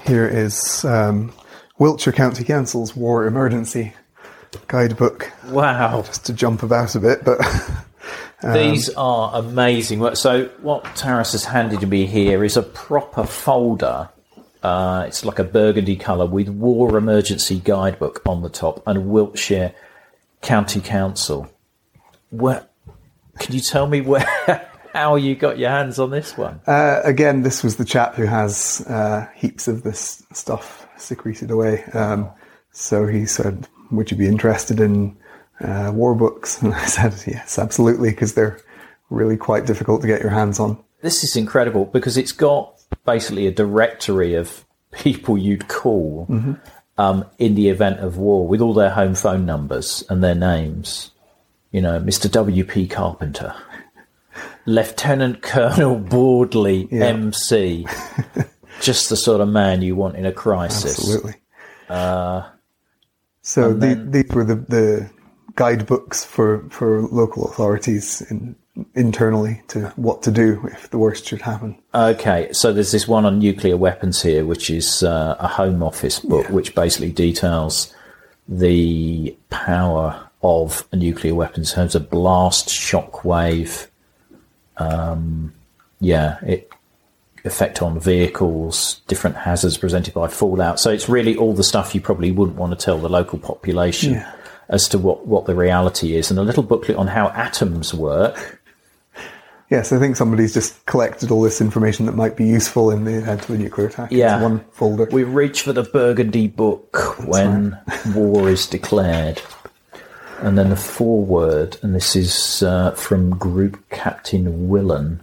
here 0.07 0.27
is 0.27 0.85
um, 0.85 1.33
Wiltshire 1.79 2.13
County 2.13 2.45
Council's 2.45 2.97
War 2.97 3.27
Emergency 3.27 3.93
guidebook. 4.69 5.31
Wow. 5.49 6.03
Just 6.03 6.27
to 6.27 6.33
jump 6.33 6.63
about 6.63 6.95
a 6.95 7.01
bit, 7.01 7.25
but. 7.25 7.41
Um, 8.43 8.55
These 8.55 8.89
are 8.97 9.33
amazing. 9.35 10.15
So, 10.15 10.47
what 10.63 10.85
Taras 10.97 11.33
has 11.33 11.45
handed 11.45 11.81
to 11.81 11.87
me 11.87 12.07
here 12.07 12.43
is 12.43 12.57
a 12.57 12.63
proper 12.63 13.25
folder. 13.25 14.09
Uh, 14.63 15.05
it's 15.07 15.25
like 15.25 15.39
a 15.39 15.45
burgundy 15.45 15.97
colour 15.97 16.27
with 16.27 16.49
War 16.49 16.97
Emergency 16.97 17.61
Guidebook 17.61 18.23
on 18.27 18.43
the 18.43 18.51
top 18.51 18.83
and 18.87 19.09
Wiltshire 19.09 19.75
County 20.43 20.81
Council. 20.81 21.51
Where, 22.31 22.67
can 23.39 23.55
you 23.55 23.61
tell 23.61 23.87
me 23.87 24.01
where, 24.01 24.69
how 24.93 25.17
you 25.17 25.35
got 25.35 25.59
your 25.59 25.71
hands 25.71 25.99
on 25.99 26.11
this 26.11 26.37
one? 26.37 26.61
Uh, 26.67 27.01
again, 27.05 27.43
this 27.43 27.63
was 27.63 27.77
the 27.77 27.85
chap 27.85 28.15
who 28.15 28.25
has 28.25 28.85
uh, 28.87 29.29
heaps 29.35 29.69
of 29.69 29.83
this 29.83 30.25
stuff 30.33 30.87
secreted 30.97 31.51
away. 31.51 31.85
Um, 31.95 32.31
so 32.73 33.07
he 33.07 33.27
said, 33.27 33.67
would 33.91 34.11
you 34.11 34.17
be 34.17 34.27
interested 34.27 34.81
in 34.81 35.17
uh, 35.61 35.91
war 35.95 36.15
books? 36.15 36.63
And 36.63 36.75
I 36.75 36.85
said, 36.87 37.15
yes, 37.27 37.59
absolutely, 37.59 38.11
because 38.11 38.35
they're 38.35 38.61
really 39.09 39.37
quite 39.37 39.67
difficult 39.67 40.03
to 40.03 40.07
get 40.07 40.21
your 40.21 40.31
hands 40.31 40.61
on. 40.61 40.83
This 41.03 41.25
is 41.25 41.35
incredible 41.35 41.87
because 41.87 42.17
it's 42.17 42.33
got 42.33 42.80
basically 43.05 43.47
a 43.47 43.51
directory 43.51 44.35
of 44.35 44.65
people 44.93 45.39
you'd 45.39 45.69
call 45.69 46.27
mm-hmm. 46.29 46.55
um, 46.99 47.25
in 47.39 47.55
the 47.55 47.69
event 47.69 48.01
of 48.01 48.17
war 48.17 48.47
with 48.47 48.61
all 48.61 48.75
their 48.75 48.91
home 48.91 49.15
phone 49.15 49.47
numbers 49.47 50.05
and 50.09 50.23
their 50.23 50.35
names. 50.35 51.11
You 51.73 51.81
know, 51.81 52.01
Mr. 52.01 52.31
W.P. 52.31 52.89
Carpenter, 52.89 53.55
Lieutenant 54.67 55.43
Colonel 55.43 55.99
Boardley, 55.99 56.89
yeah. 56.91 57.07
MC. 57.07 57.87
Just 58.81 59.11
the 59.11 59.17
sort 59.17 59.41
of 59.41 59.49
man 59.49 59.83
you 59.83 59.95
want 59.95 60.17
in 60.17 60.27
a 60.27 60.33
crisis. 60.33 60.99
Absolutely. 60.99 61.35
Uh, 61.89 62.49
so 63.43 63.73
the, 63.73 63.79
then, 63.79 64.11
these 64.11 64.29
were 64.31 64.45
the, 64.45 64.55
the 64.55 65.11
guidebooks 65.55 66.25
for, 66.25 66.69
for 66.71 67.03
local 67.03 67.45
authorities 67.47 68.23
in, 68.31 68.57
internally 68.95 69.63
to 69.69 69.93
what 69.97 70.23
to 70.23 70.31
do 70.31 70.69
if 70.73 70.91
the 70.91 70.99
worst 70.99 71.27
should 71.27 71.43
happen. 71.43 71.77
Okay, 71.95 72.53
so 72.53 72.73
there's 72.73 72.93
this 72.93 73.07
one 73.09 73.25
on 73.25 73.39
nuclear 73.39 73.77
weapons 73.77 74.23
here, 74.23 74.45
which 74.45 74.71
is 74.71 75.03
uh, 75.03 75.37
a 75.39 75.49
Home 75.49 75.83
Office 75.83 76.19
book, 76.21 76.47
yeah. 76.47 76.53
which 76.53 76.75
basically 76.75 77.13
details 77.13 77.95
the 78.49 79.37
power 79.51 80.29
of 80.43 80.87
a 80.93 80.97
nuclear 80.97 81.35
weapon 81.35 81.61
in 81.61 81.67
terms 81.67 81.95
of 81.95 82.11
blast, 82.11 82.69
shockwave, 82.69 83.89
um, 84.79 85.53
yeah, 86.01 86.39
it 86.45 86.71
effect 87.45 87.81
on 87.83 87.99
vehicles, 87.99 89.01
different 89.07 89.37
hazards 89.37 89.79
presented 89.79 90.13
by 90.15 90.29
fallout. 90.29 90.79
So 90.79 90.91
it's 90.91 91.09
really 91.09 91.37
all 91.37 91.55
the 91.55 91.65
stuff 91.65 91.95
you 91.95 92.01
probably 92.01 92.31
wouldn't 92.31 92.59
want 92.59 92.79
to 92.79 92.85
tell 92.85 92.99
the 92.99 93.09
local 93.09 93.39
population 93.39 94.15
yeah. 94.15 94.33
as 94.69 94.89
to 94.91 94.99
what, 94.99 95.27
what 95.27 95.47
the 95.47 95.55
reality 95.55 96.17
is. 96.17 96.31
And 96.31 96.39
a 96.39 96.43
little 96.43 96.63
booklet 96.63 96.97
on 96.97 97.07
how 97.07 97.29
atoms 97.29 97.95
work. 97.95 98.60
Yes, 99.71 99.93
I 99.93 99.99
think 99.99 100.17
somebody's 100.17 100.53
just 100.53 100.85
collected 100.87 101.31
all 101.31 101.43
this 101.43 101.61
information 101.61 102.07
that 102.07 102.17
might 102.17 102.37
be 102.37 102.45
useful 102.45 102.91
in 102.91 103.05
the 103.05 103.19
event 103.19 103.45
of 103.45 103.51
a 103.51 103.59
nuclear 103.59 103.87
attack. 103.87 104.11
Yeah. 104.11 104.43
one 104.43 104.61
folder. 104.73 105.09
We 105.13 105.23
reach 105.23 105.63
for 105.63 105.73
the 105.73 105.85
burgundy 105.85 106.49
book 106.49 106.93
That's 106.93 107.27
when 107.27 107.79
war 108.15 108.51
is 108.51 108.67
declared. 108.67 109.41
And 110.41 110.59
then 110.59 110.71
the 110.71 110.77
foreword, 110.77 111.77
and 111.83 111.95
this 111.95 112.17
is 112.17 112.63
uh, 112.63 112.93
from 112.93 113.31
Group 113.31 113.89
Captain 113.91 114.69
Willen 114.69 115.23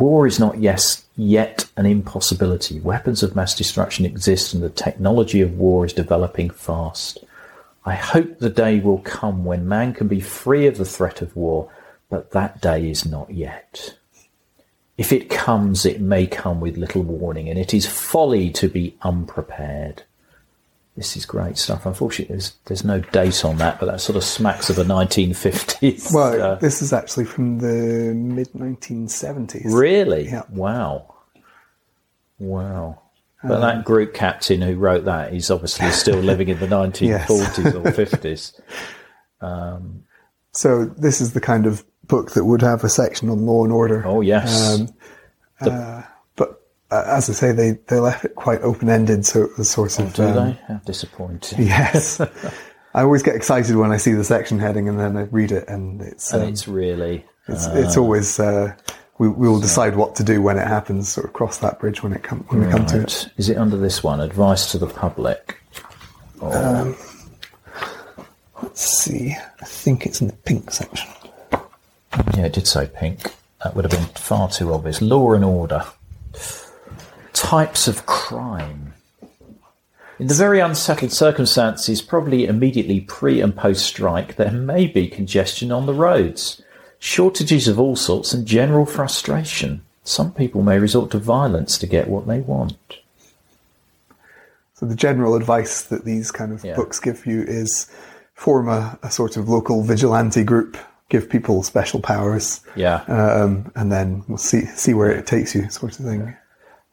War 0.00 0.26
is 0.26 0.40
not 0.40 0.58
yes, 0.58 1.04
yet 1.14 1.68
an 1.76 1.84
impossibility. 1.84 2.80
Weapons 2.80 3.22
of 3.22 3.36
mass 3.36 3.54
destruction 3.54 4.06
exist 4.06 4.54
and 4.54 4.62
the 4.62 4.70
technology 4.70 5.42
of 5.42 5.58
war 5.58 5.84
is 5.84 5.92
developing 5.92 6.48
fast. 6.48 7.18
I 7.84 7.94
hope 7.96 8.38
the 8.38 8.48
day 8.48 8.80
will 8.80 9.00
come 9.00 9.44
when 9.44 9.68
man 9.68 9.92
can 9.92 10.08
be 10.08 10.20
free 10.20 10.66
of 10.66 10.78
the 10.78 10.86
threat 10.86 11.20
of 11.20 11.36
war, 11.36 11.70
but 12.10 12.32
that 12.32 12.60
day 12.60 12.90
is 12.90 13.06
not 13.06 13.30
yet. 13.30 13.96
If 14.98 15.12
it 15.12 15.30
comes, 15.30 15.86
it 15.86 16.00
may 16.00 16.26
come 16.26 16.60
with 16.60 16.76
little 16.76 17.02
warning, 17.02 17.48
and 17.48 17.58
it 17.58 17.72
is 17.72 17.86
folly 17.86 18.50
to 18.50 18.68
be 18.68 18.96
unprepared. 19.00 20.02
This 20.96 21.16
is 21.16 21.24
great 21.24 21.56
stuff. 21.56 21.86
Unfortunately, 21.86 22.34
there's, 22.34 22.52
there's 22.66 22.84
no 22.84 23.00
date 23.00 23.42
on 23.44 23.56
that, 23.56 23.80
but 23.80 23.86
that 23.86 24.02
sort 24.02 24.16
of 24.16 24.24
smacks 24.24 24.68
of 24.68 24.76
the 24.76 24.84
1950s. 24.84 26.12
Well, 26.12 26.42
uh, 26.42 26.54
this 26.56 26.82
is 26.82 26.92
actually 26.92 27.24
from 27.24 27.60
the 27.60 28.12
mid 28.12 28.52
1970s. 28.52 29.62
Really? 29.64 30.26
Yeah. 30.26 30.42
Wow. 30.50 31.14
Wow. 32.38 33.00
But 33.42 33.52
um, 33.52 33.60
that 33.62 33.84
group 33.84 34.12
captain 34.12 34.60
who 34.60 34.76
wrote 34.76 35.06
that 35.06 35.32
is 35.32 35.50
obviously 35.50 35.90
still 35.92 36.18
living 36.18 36.48
in 36.48 36.58
the 36.58 36.66
1940s 36.66 37.74
or 37.74 37.90
50s. 37.90 38.60
Um, 39.42 40.04
so 40.52 40.84
this 40.84 41.22
is 41.22 41.32
the 41.32 41.40
kind 41.40 41.64
of 41.64 41.82
book 42.10 42.32
that 42.32 42.44
would 42.44 42.60
have 42.60 42.84
a 42.84 42.88
section 42.88 43.30
on 43.30 43.46
law 43.46 43.64
and 43.64 43.72
order. 43.72 44.02
Oh 44.06 44.20
yes. 44.20 44.80
Um, 44.80 44.88
the, 45.60 45.70
uh, 45.70 46.02
but 46.36 46.62
uh, 46.90 47.04
as 47.06 47.30
I 47.30 47.32
say, 47.32 47.52
they, 47.52 47.72
they 47.86 47.98
left 47.98 48.24
it 48.24 48.34
quite 48.34 48.60
open 48.62 48.90
ended, 48.90 49.24
so 49.24 49.44
it 49.44 49.56
was 49.56 49.70
sort 49.70 49.98
of. 49.98 50.12
Do 50.12 50.24
um, 50.24 50.34
they? 50.34 50.60
How 50.68 50.80
disappointing. 50.84 51.62
Yes. 51.66 52.20
I 52.92 53.02
always 53.02 53.22
get 53.22 53.36
excited 53.36 53.76
when 53.76 53.92
I 53.92 53.98
see 53.98 54.14
the 54.14 54.24
section 54.24 54.58
heading 54.58 54.88
and 54.88 54.98
then 54.98 55.16
I 55.16 55.22
read 55.22 55.52
it, 55.52 55.68
and 55.68 56.02
it's 56.02 56.32
And 56.32 56.42
um, 56.42 56.48
it's 56.48 56.66
really. 56.66 57.24
it's, 57.46 57.66
it's 57.66 57.96
always 57.96 58.40
uh, 58.40 58.74
we 59.18 59.28
we 59.28 59.48
will 59.48 59.60
decide 59.60 59.94
what 59.94 60.16
to 60.16 60.24
do 60.24 60.42
when 60.42 60.58
it 60.58 60.66
happens. 60.66 61.08
Sort 61.08 61.26
of 61.26 61.32
cross 61.32 61.58
that 61.58 61.78
bridge 61.78 62.02
when 62.02 62.12
it 62.12 62.24
come 62.24 62.40
when 62.48 62.66
we 62.66 62.72
come 62.72 62.86
to 62.86 62.96
it. 62.96 63.00
Right. 63.02 63.32
Is 63.36 63.48
it 63.48 63.58
under 63.58 63.76
this 63.76 64.02
one? 64.02 64.18
Advice 64.20 64.72
to 64.72 64.78
the 64.78 64.88
public. 64.88 65.62
Let's 68.62 68.80
see. 68.80 69.36
I 69.60 69.64
think 69.64 70.06
it's 70.06 70.20
in 70.20 70.26
the 70.26 70.32
pink 70.32 70.70
section. 70.70 71.08
Yeah, 72.36 72.46
it 72.46 72.52
did 72.52 72.66
say 72.66 72.88
pink. 72.92 73.20
That 73.62 73.74
would 73.76 73.84
have 73.84 73.92
been 73.92 74.14
far 74.14 74.48
too 74.48 74.72
obvious. 74.72 75.00
Law 75.02 75.32
and 75.32 75.44
order. 75.44 75.84
Types 77.32 77.88
of 77.88 78.06
crime. 78.06 78.94
In 80.18 80.26
the 80.26 80.34
very 80.34 80.60
unsettled 80.60 81.12
circumstances, 81.12 82.02
probably 82.02 82.44
immediately 82.44 83.00
pre 83.00 83.40
and 83.40 83.56
post 83.56 83.86
strike, 83.86 84.36
there 84.36 84.50
may 84.50 84.86
be 84.86 85.08
congestion 85.08 85.72
on 85.72 85.86
the 85.86 85.94
roads, 85.94 86.60
shortages 86.98 87.68
of 87.68 87.78
all 87.80 87.96
sorts, 87.96 88.34
and 88.34 88.46
general 88.46 88.84
frustration. 88.84 89.82
Some 90.04 90.32
people 90.32 90.62
may 90.62 90.78
resort 90.78 91.10
to 91.12 91.18
violence 91.18 91.78
to 91.78 91.86
get 91.86 92.08
what 92.08 92.26
they 92.26 92.40
want. 92.40 92.98
So 94.74 94.86
the 94.86 94.94
general 94.94 95.34
advice 95.34 95.82
that 95.82 96.04
these 96.04 96.30
kind 96.30 96.52
of 96.52 96.64
Yeah. 96.64 96.74
books 96.74 96.98
give 96.98 97.24
you 97.26 97.42
is 97.42 97.90
form 98.34 98.68
a, 98.68 98.98
a 99.02 99.10
sort 99.10 99.36
of 99.36 99.48
local 99.48 99.82
vigilante 99.82 100.42
group, 100.44 100.76
give 101.10 101.28
people 101.28 101.62
special 101.62 102.00
powers, 102.00 102.62
Yeah. 102.74 103.02
um, 103.08 103.70
and 103.76 103.92
then 103.92 104.24
we'll 104.28 104.38
see 104.38 104.64
see 104.66 104.94
where 104.94 105.10
it 105.10 105.26
takes 105.26 105.54
you, 105.54 105.68
sort 105.68 105.98
of 105.98 106.06
thing. 106.06 106.34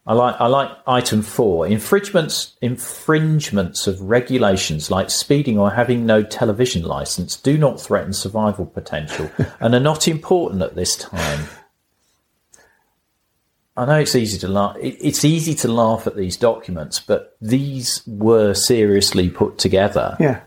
I 0.05 0.13
like 0.13 0.35
I 0.39 0.47
like 0.47 0.69
item 0.87 1.21
four. 1.21 1.67
Infringements 1.67 2.55
infringements 2.61 3.87
of 3.87 3.99
regulations 4.01 4.89
like 4.89 5.09
speeding 5.09 5.57
or 5.59 5.69
having 5.71 6.05
no 6.05 6.23
television 6.23 6.83
license 6.83 7.35
do 7.35 7.57
not 7.57 7.79
threaten 7.79 8.13
survival 8.13 8.65
potential 8.65 9.29
and 9.59 9.75
are 9.75 9.79
not 9.81 10.07
important 10.07 10.61
at 10.61 10.75
this 10.75 10.95
time. 10.95 11.47
I 13.75 13.85
know 13.85 13.99
it's 13.99 14.15
easy 14.15 14.39
to 14.39 14.47
laugh. 14.47 14.75
It's 14.79 15.23
easy 15.23 15.53
to 15.55 15.67
laugh 15.67 16.07
at 16.07 16.15
these 16.15 16.35
documents, 16.35 16.99
but 16.99 17.37
these 17.39 18.01
were 18.07 18.55
seriously 18.55 19.29
put 19.29 19.59
together. 19.59 20.17
Yeah. 20.19 20.41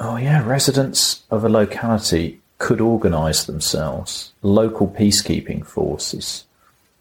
Oh 0.00 0.16
yeah, 0.16 0.44
residents 0.44 1.22
of 1.30 1.44
a 1.44 1.48
locality 1.48 2.40
could 2.58 2.80
organise 2.80 3.44
themselves, 3.44 4.32
local 4.42 4.88
peacekeeping 4.88 5.64
forces, 5.64 6.44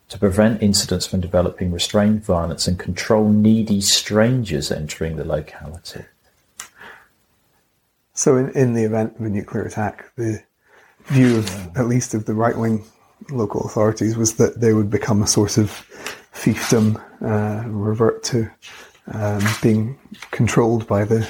to 0.09 0.17
prevent 0.17 0.61
incidents 0.61 1.05
from 1.05 1.21
developing 1.21 1.71
restrained 1.71 2.23
violence 2.23 2.67
and 2.67 2.77
control 2.77 3.29
needy 3.29 3.81
strangers 3.81 4.71
entering 4.71 5.15
the 5.15 5.25
locality. 5.25 6.05
So 8.13 8.37
in, 8.37 8.49
in 8.51 8.73
the 8.73 8.83
event 8.83 9.15
of 9.19 9.25
a 9.25 9.29
nuclear 9.29 9.63
attack, 9.63 10.11
the 10.15 10.43
view 11.05 11.37
of 11.37 11.77
at 11.77 11.87
least 11.87 12.13
of 12.13 12.25
the 12.25 12.33
right 12.33 12.57
wing 12.57 12.85
local 13.31 13.61
authorities 13.61 14.15
was 14.15 14.35
that 14.35 14.59
they 14.59 14.73
would 14.73 14.89
become 14.89 15.23
a 15.23 15.27
sort 15.27 15.57
of 15.57 15.69
fiefdom, 16.33 17.01
uh, 17.21 17.67
revert 17.67 18.23
to 18.23 18.49
um, 19.13 19.41
being 19.61 19.97
controlled 20.31 20.87
by 20.87 21.05
the, 21.05 21.27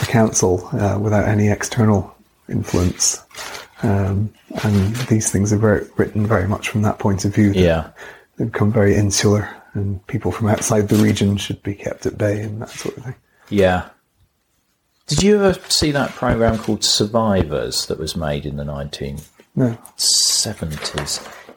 the 0.00 0.06
council 0.06 0.68
uh, 0.72 0.98
without 0.98 1.28
any 1.28 1.48
external 1.48 2.14
influence. 2.48 3.24
Um, 3.82 4.32
and 4.64 4.94
these 4.96 5.30
things 5.30 5.52
are 5.52 5.56
very, 5.56 5.86
written 5.96 6.26
very 6.26 6.46
much 6.46 6.68
from 6.68 6.82
that 6.82 6.98
point 6.98 7.24
of 7.24 7.34
view. 7.34 7.52
Yeah. 7.52 7.90
They 8.36 8.44
become 8.44 8.72
very 8.72 8.94
insular, 8.94 9.48
and 9.74 10.06
people 10.06 10.32
from 10.32 10.48
outside 10.48 10.88
the 10.88 10.96
region 10.96 11.36
should 11.36 11.62
be 11.62 11.74
kept 11.74 12.06
at 12.06 12.18
bay 12.18 12.42
and 12.42 12.60
that 12.62 12.70
sort 12.70 12.96
of 12.96 13.04
thing. 13.04 13.14
Yeah. 13.48 13.88
Did 15.06 15.22
you 15.22 15.42
ever 15.42 15.58
see 15.68 15.90
that 15.92 16.10
program 16.10 16.58
called 16.58 16.84
Survivors 16.84 17.86
that 17.86 17.98
was 17.98 18.16
made 18.16 18.46
in 18.46 18.56
the 18.56 18.64
1970s? 18.64 19.26
No. 19.56 19.76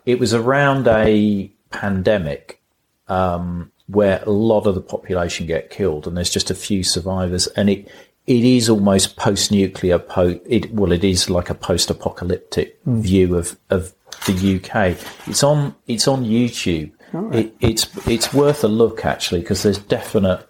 It 0.06 0.20
was 0.20 0.34
around 0.34 0.88
a 0.88 1.52
pandemic 1.70 2.60
um, 3.08 3.72
where 3.88 4.24
a 4.26 4.32
lot 4.32 4.66
of 4.66 4.76
the 4.76 4.82
population 4.82 5.46
get 5.46 5.70
killed, 5.70 6.08
and 6.08 6.18
there's 6.18 6.30
just 6.32 6.50
a 6.50 6.56
few 6.56 6.84
survivors, 6.84 7.48
and 7.48 7.70
it 7.70 7.88
it 8.26 8.44
is 8.44 8.70
almost 8.70 9.18
post-nuclear. 9.18 10.00
Po- 10.00 10.40
it 10.46 10.72
well, 10.74 10.92
it 10.92 11.04
is 11.04 11.30
like 11.30 11.50
a 11.50 11.56
post-apocalyptic 11.56 12.80
view 12.86 13.36
of 13.36 13.58
of 13.70 13.94
the 14.26 14.56
UK. 14.58 14.98
It's 15.28 15.44
on 15.44 15.76
it's 15.88 16.08
on 16.08 16.24
YouTube. 16.24 16.92
It, 17.34 17.56
it's 17.60 18.08
it's 18.08 18.34
worth 18.34 18.64
a 18.64 18.68
look 18.68 19.06
actually 19.06 19.42
because 19.42 19.64
there's 19.64 19.78
definite 19.78 20.48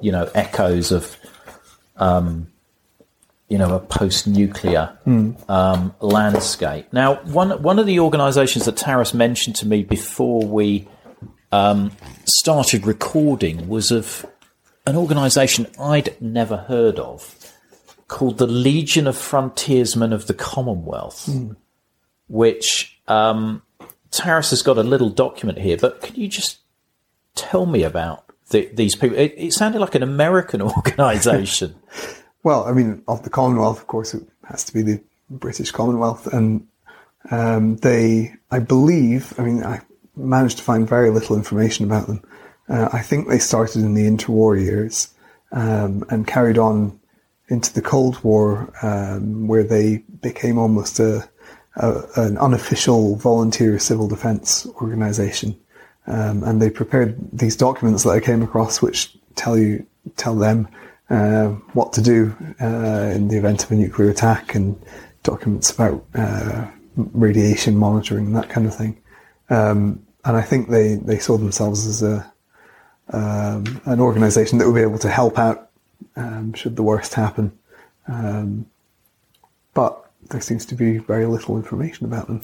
you 0.00 0.12
know 0.12 0.30
echoes 0.34 0.92
of 0.92 1.16
um, 1.96 2.46
you 3.48 3.58
know 3.58 3.74
a 3.74 3.80
post-nuclear 3.80 4.96
um, 5.48 5.94
landscape. 6.00 6.92
Now, 6.92 7.16
one 7.24 7.62
one 7.62 7.78
of 7.78 7.86
the 7.86 8.00
organisations 8.00 8.64
that 8.66 8.76
Taras 8.76 9.14
mentioned 9.14 9.56
to 9.56 9.66
me 9.66 9.82
before 9.82 10.42
we 10.42 10.88
um, 11.52 11.90
started 12.24 12.86
recording 12.86 13.68
was 13.68 13.90
of 13.90 14.24
an 14.86 14.96
organisation 14.96 15.66
I'd 15.80 16.20
never 16.20 16.56
heard 16.56 16.98
of 16.98 17.34
called 18.08 18.38
the 18.38 18.46
Legion 18.46 19.06
of 19.06 19.16
Frontiersmen 19.16 20.12
of 20.12 20.26
the 20.26 20.34
Commonwealth, 20.34 21.28
which 22.28 23.00
um, 23.08 23.62
Taras 24.10 24.50
has 24.50 24.62
got 24.62 24.78
a 24.78 24.82
little 24.82 25.10
document 25.10 25.58
here. 25.58 25.76
But 25.76 26.02
can 26.02 26.14
you 26.14 26.28
just 26.28 26.58
tell 27.34 27.66
me 27.66 27.82
about 27.82 28.24
the, 28.50 28.66
these 28.72 28.94
people? 28.94 29.18
It, 29.18 29.34
it 29.36 29.52
sounded 29.52 29.80
like 29.80 29.94
an 29.94 30.02
American 30.02 30.62
organisation. 30.76 31.74
Well, 32.42 32.64
I 32.64 32.70
mean, 32.70 33.02
of 33.08 33.24
the 33.24 33.30
Commonwealth, 33.30 33.80
of 33.80 33.88
course, 33.88 34.14
it 34.14 34.22
has 34.44 34.62
to 34.66 34.72
be 34.72 34.82
the 34.82 35.02
British 35.28 35.72
Commonwealth, 35.72 36.28
and 36.28 36.64
um, 37.32 37.74
they, 37.78 38.34
I 38.52 38.60
believe, 38.60 39.34
I 39.36 39.42
mean, 39.42 39.64
I 39.64 39.80
managed 40.14 40.58
to 40.58 40.62
find 40.62 40.88
very 40.88 41.10
little 41.10 41.34
information 41.34 41.84
about 41.84 42.06
them. 42.06 42.22
Uh, 42.68 42.88
I 42.92 43.00
think 43.00 43.28
they 43.28 43.38
started 43.38 43.82
in 43.82 43.94
the 43.94 44.06
interwar 44.06 44.60
years 44.60 45.14
um, 45.52 46.04
and 46.10 46.26
carried 46.26 46.58
on 46.58 46.98
into 47.48 47.72
the 47.72 47.82
Cold 47.82 48.22
War, 48.24 48.72
um, 48.82 49.46
where 49.46 49.62
they 49.62 49.98
became 50.20 50.58
almost 50.58 50.98
a, 50.98 51.28
a 51.76 52.02
an 52.16 52.38
unofficial 52.38 53.16
volunteer 53.16 53.78
civil 53.78 54.08
defense 54.08 54.66
organization. 54.82 55.56
Um, 56.08 56.42
and 56.44 56.60
they 56.62 56.70
prepared 56.70 57.16
these 57.32 57.56
documents 57.56 58.04
that 58.04 58.10
I 58.10 58.20
came 58.20 58.42
across, 58.42 58.82
which 58.82 59.16
tell 59.34 59.58
you 59.58 59.86
tell 60.16 60.34
them 60.34 60.68
uh, 61.10 61.48
what 61.72 61.92
to 61.94 62.02
do 62.02 62.36
uh, 62.60 63.12
in 63.14 63.28
the 63.28 63.38
event 63.38 63.64
of 63.64 63.70
a 63.70 63.74
nuclear 63.74 64.10
attack, 64.10 64.54
and 64.54 64.80
documents 65.22 65.70
about 65.70 66.04
uh, 66.14 66.66
radiation 66.96 67.76
monitoring 67.76 68.26
and 68.26 68.36
that 68.36 68.48
kind 68.48 68.66
of 68.66 68.74
thing. 68.74 69.00
Um, 69.50 70.04
and 70.24 70.36
I 70.36 70.42
think 70.42 70.68
they, 70.68 70.94
they 70.94 71.18
saw 71.18 71.36
themselves 71.36 71.86
as 71.86 72.02
a 72.02 72.32
um, 73.10 73.80
an 73.84 74.00
organisation 74.00 74.58
that 74.58 74.66
would 74.66 74.74
be 74.74 74.82
able 74.82 74.98
to 74.98 75.10
help 75.10 75.38
out 75.38 75.70
um, 76.16 76.52
should 76.52 76.76
the 76.76 76.82
worst 76.82 77.14
happen. 77.14 77.56
Um, 78.08 78.66
but 79.74 80.10
there 80.30 80.40
seems 80.40 80.64
to 80.66 80.74
be 80.74 80.98
very 80.98 81.26
little 81.26 81.56
information 81.56 82.06
about 82.06 82.26
them. 82.26 82.40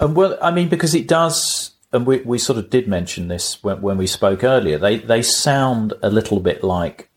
And 0.00 0.16
well, 0.16 0.38
I 0.42 0.50
mean, 0.50 0.68
because 0.68 0.94
it 0.94 1.06
does, 1.06 1.72
and 1.92 2.06
we, 2.06 2.18
we 2.22 2.38
sort 2.38 2.58
of 2.58 2.70
did 2.70 2.88
mention 2.88 3.28
this 3.28 3.62
when, 3.62 3.80
when 3.80 3.96
we 3.96 4.06
spoke 4.06 4.42
earlier. 4.42 4.78
They 4.78 4.98
they 4.98 5.22
sound 5.22 5.92
a 6.02 6.10
little 6.10 6.40
bit 6.40 6.64
like 6.64 7.08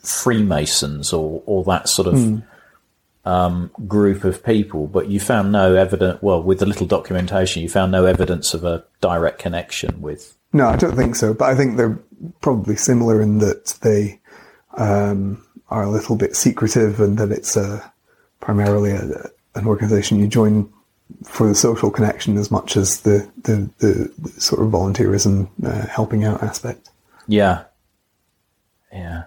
Freemasons 0.00 1.12
or 1.12 1.42
or 1.46 1.64
that 1.64 1.88
sort 1.88 2.08
of 2.08 2.42
um, 3.26 3.72
group 3.88 4.22
of 4.22 4.44
people, 4.44 4.86
but 4.86 5.08
you 5.08 5.18
found 5.18 5.50
no 5.50 5.74
evidence. 5.74 6.22
Well, 6.22 6.42
with 6.42 6.60
the 6.60 6.66
little 6.66 6.86
documentation, 6.86 7.60
you 7.60 7.68
found 7.68 7.90
no 7.90 8.06
evidence 8.06 8.54
of 8.54 8.64
a 8.64 8.84
direct 9.00 9.40
connection 9.40 10.00
with. 10.00 10.36
No, 10.52 10.68
I 10.68 10.76
don't 10.76 10.94
think 10.94 11.16
so. 11.16 11.34
But 11.34 11.50
I 11.50 11.56
think 11.56 11.76
they're 11.76 11.98
probably 12.40 12.76
similar 12.76 13.20
in 13.20 13.38
that 13.38 13.78
they 13.82 14.20
um, 14.78 15.44
are 15.68 15.82
a 15.82 15.90
little 15.90 16.14
bit 16.14 16.36
secretive, 16.36 17.00
and 17.00 17.18
that 17.18 17.32
it's 17.32 17.56
a, 17.56 17.92
primarily 18.40 18.92
a, 18.92 19.02
an 19.56 19.66
organisation 19.66 20.20
you 20.20 20.28
join 20.28 20.72
for 21.24 21.48
the 21.48 21.54
social 21.54 21.90
connection 21.90 22.36
as 22.38 22.52
much 22.52 22.76
as 22.76 23.00
the 23.00 23.28
the, 23.42 23.68
the, 23.78 24.40
sort 24.40 24.64
of 24.64 24.70
volunteerism, 24.70 25.48
uh, 25.64 25.86
helping 25.88 26.24
out 26.24 26.44
aspect. 26.44 26.90
Yeah, 27.26 27.64
yeah. 28.92 29.24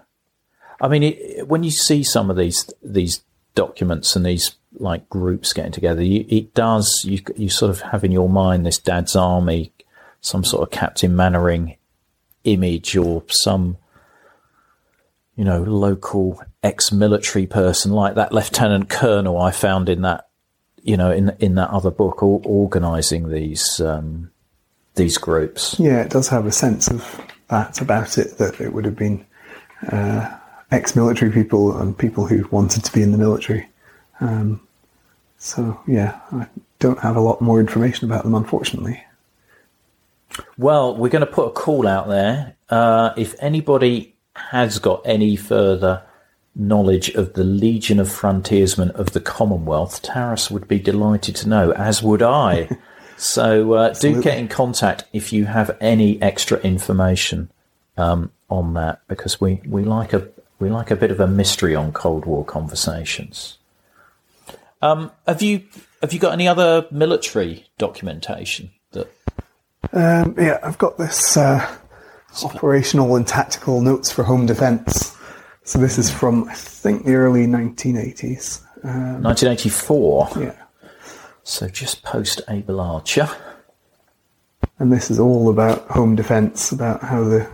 I 0.80 0.88
mean, 0.88 1.02
it, 1.02 1.46
when 1.46 1.64
you 1.64 1.70
see 1.70 2.02
some 2.02 2.30
of 2.30 2.38
these 2.38 2.72
these 2.82 3.20
documents 3.60 4.16
and 4.16 4.24
these 4.24 4.56
like 4.78 5.08
groups 5.10 5.52
getting 5.52 5.72
together, 5.72 6.02
you, 6.02 6.24
it 6.28 6.54
does 6.54 6.88
you 7.04 7.20
you 7.36 7.50
sort 7.50 7.70
of 7.70 7.80
have 7.80 8.04
in 8.04 8.12
your 8.12 8.28
mind 8.28 8.64
this 8.64 8.78
Dad's 8.78 9.14
Army, 9.14 9.72
some 10.22 10.44
sort 10.44 10.62
of 10.62 10.70
Captain 10.70 11.14
Mainwaring 11.14 11.76
image 12.44 12.96
or 12.96 13.22
some 13.28 13.76
you 15.36 15.44
know 15.44 15.62
local 15.62 16.42
ex-military 16.62 17.46
person 17.46 17.92
like 17.92 18.14
that 18.14 18.32
Lieutenant 18.32 18.88
Colonel 18.88 19.38
I 19.38 19.50
found 19.50 19.90
in 19.90 20.00
that 20.02 20.28
you 20.82 20.96
know 20.96 21.10
in 21.10 21.36
in 21.38 21.56
that 21.56 21.70
other 21.70 21.90
book, 21.90 22.22
or 22.22 22.40
organising 22.44 23.28
these 23.28 23.80
um, 23.80 24.30
these 24.94 25.18
groups. 25.18 25.78
Yeah, 25.78 26.00
it 26.00 26.10
does 26.10 26.28
have 26.28 26.46
a 26.46 26.52
sense 26.52 26.88
of 26.88 27.20
that 27.48 27.80
about 27.82 28.16
it, 28.16 28.38
that 28.38 28.60
it 28.60 28.72
would 28.72 28.86
have 28.86 28.96
been 28.96 29.26
uh, 29.92 30.39
ex 30.70 30.94
military 30.94 31.30
people 31.30 31.76
and 31.76 31.96
people 31.96 32.26
who 32.26 32.46
wanted 32.50 32.84
to 32.84 32.92
be 32.92 33.02
in 33.02 33.12
the 33.12 33.18
military. 33.18 33.68
Um, 34.20 34.60
so, 35.38 35.80
yeah, 35.86 36.20
I 36.32 36.46
don't 36.78 36.98
have 37.00 37.16
a 37.16 37.20
lot 37.20 37.40
more 37.40 37.60
information 37.60 38.10
about 38.10 38.24
them, 38.24 38.34
unfortunately. 38.34 39.02
Well, 40.58 40.96
we're 40.96 41.08
going 41.08 41.26
to 41.26 41.32
put 41.32 41.48
a 41.48 41.52
call 41.52 41.86
out 41.86 42.08
there. 42.08 42.56
Uh, 42.68 43.12
if 43.16 43.34
anybody 43.40 44.14
has 44.34 44.78
got 44.78 45.02
any 45.04 45.36
further 45.36 46.02
knowledge 46.54 47.10
of 47.10 47.34
the 47.34 47.44
Legion 47.44 47.98
of 47.98 48.10
Frontiersmen 48.10 48.90
of 48.90 49.12
the 49.12 49.20
Commonwealth, 49.20 50.02
Taras 50.02 50.50
would 50.50 50.68
be 50.68 50.78
delighted 50.78 51.36
to 51.36 51.48
know, 51.48 51.72
as 51.72 52.02
would 52.02 52.22
I. 52.22 52.68
so 53.16 53.72
uh, 53.72 53.94
do 53.94 54.22
get 54.22 54.38
in 54.38 54.48
contact 54.48 55.04
if 55.12 55.32
you 55.32 55.46
have 55.46 55.76
any 55.80 56.20
extra 56.20 56.58
information 56.60 57.50
um, 57.96 58.30
on 58.48 58.74
that, 58.74 59.00
because 59.08 59.40
we, 59.40 59.60
we 59.66 59.84
like 59.84 60.12
a 60.12 60.28
we 60.60 60.68
like 60.68 60.90
a 60.90 60.96
bit 60.96 61.10
of 61.10 61.18
a 61.18 61.26
mystery 61.26 61.74
on 61.74 61.90
Cold 61.90 62.26
War 62.26 62.44
conversations. 62.44 63.58
Um, 64.82 65.10
have 65.26 65.42
you 65.42 65.64
have 66.00 66.12
you 66.12 66.20
got 66.20 66.32
any 66.32 66.46
other 66.46 66.86
military 66.90 67.66
documentation 67.78 68.70
that? 68.92 69.08
Um, 69.92 70.34
yeah, 70.38 70.58
I've 70.62 70.78
got 70.78 70.98
this 70.98 71.36
uh, 71.36 71.76
operational 72.44 73.16
and 73.16 73.26
tactical 73.26 73.80
notes 73.80 74.12
for 74.12 74.22
home 74.22 74.46
defence. 74.46 75.16
So 75.64 75.78
this 75.78 75.98
is 75.98 76.10
from 76.10 76.48
I 76.48 76.54
think 76.54 77.04
the 77.04 77.14
early 77.14 77.46
1980s. 77.46 78.62
Um, 78.84 79.22
1984. 79.22 80.28
Yeah. 80.36 80.52
So 81.42 81.68
just 81.68 82.02
post 82.02 82.42
Able 82.48 82.80
Archer. 82.80 83.28
And 84.78 84.90
this 84.90 85.10
is 85.10 85.18
all 85.18 85.50
about 85.50 85.86
home 85.88 86.16
defence, 86.16 86.72
about 86.72 87.02
how 87.02 87.24
the 87.24 87.46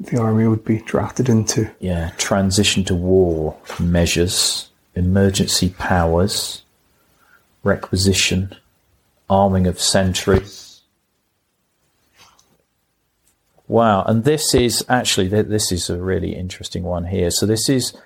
the 0.00 0.20
army 0.20 0.46
would 0.46 0.64
be 0.64 0.78
drafted 0.78 1.28
into. 1.28 1.70
Yeah, 1.80 2.10
transition 2.18 2.84
to 2.84 2.94
war 2.94 3.56
measures, 3.78 4.70
emergency 4.94 5.74
powers, 5.78 6.62
requisition, 7.62 8.54
arming 9.28 9.66
of 9.66 9.80
sentries. 9.80 10.82
Wow, 13.66 14.04
and 14.04 14.24
this 14.24 14.54
is 14.54 14.84
actually 14.88 15.28
this 15.28 15.72
is 15.72 15.88
a 15.88 15.96
really 15.96 16.34
interesting 16.34 16.82
one 16.82 17.06
here. 17.06 17.30
So 17.30 17.46
this 17.46 17.68
is 17.68 17.96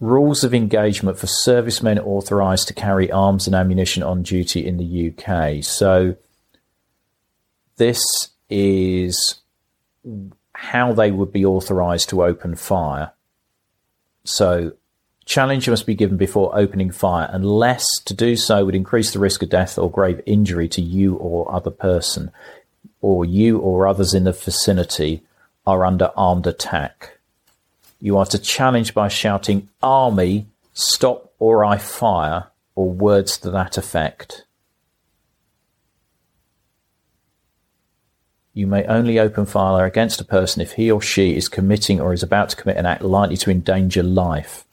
rules 0.00 0.44
of 0.44 0.52
engagement 0.52 1.18
for 1.18 1.26
servicemen 1.26 1.98
authorised 1.98 2.68
to 2.68 2.74
carry 2.74 3.10
arms 3.10 3.46
and 3.46 3.56
ammunition 3.56 4.02
on 4.02 4.22
duty 4.22 4.66
in 4.66 4.76
the 4.76 5.10
UK. 5.10 5.64
So 5.64 6.16
this 7.78 8.02
is 8.50 9.36
how 10.56 10.92
they 10.92 11.10
would 11.10 11.32
be 11.32 11.44
authorised 11.44 12.08
to 12.08 12.24
open 12.24 12.54
fire. 12.54 13.12
So 14.24 14.72
challenge 15.26 15.68
must 15.68 15.84
be 15.84 15.94
given 15.94 16.16
before 16.16 16.56
opening 16.56 16.90
fire, 16.90 17.28
unless 17.30 17.84
to 18.06 18.14
do 18.14 18.36
so 18.36 18.64
would 18.64 18.74
increase 18.74 19.12
the 19.12 19.18
risk 19.18 19.42
of 19.42 19.50
death 19.50 19.78
or 19.78 19.90
grave 19.90 20.22
injury 20.24 20.68
to 20.70 20.80
you 20.80 21.16
or 21.16 21.52
other 21.52 21.70
person, 21.70 22.30
or 23.02 23.24
you 23.24 23.58
or 23.58 23.86
others 23.86 24.14
in 24.14 24.24
the 24.24 24.32
vicinity 24.32 25.22
are 25.66 25.84
under 25.84 26.10
armed 26.16 26.46
attack. 26.46 27.18
You 28.00 28.16
are 28.16 28.26
to 28.26 28.38
challenge 28.38 28.94
by 28.94 29.08
shouting, 29.08 29.68
Army, 29.82 30.46
stop 30.72 31.32
or 31.38 31.64
I 31.64 31.76
fire, 31.76 32.46
or 32.74 32.90
words 32.90 33.36
to 33.38 33.50
that 33.50 33.76
effect. 33.76 34.45
You 38.56 38.66
may 38.66 38.84
only 38.86 39.18
open 39.18 39.44
fire 39.44 39.84
against 39.84 40.20
a 40.20 40.24
person 40.24 40.62
if 40.62 40.72
he 40.72 40.90
or 40.90 41.02
she 41.02 41.36
is 41.36 41.46
committing 41.46 42.00
or 42.00 42.14
is 42.14 42.22
about 42.22 42.48
to 42.48 42.56
commit 42.56 42.78
an 42.78 42.86
act 42.86 43.02
likely 43.02 43.36
to 43.36 43.50
endanger 43.50 44.02
life 44.02 44.64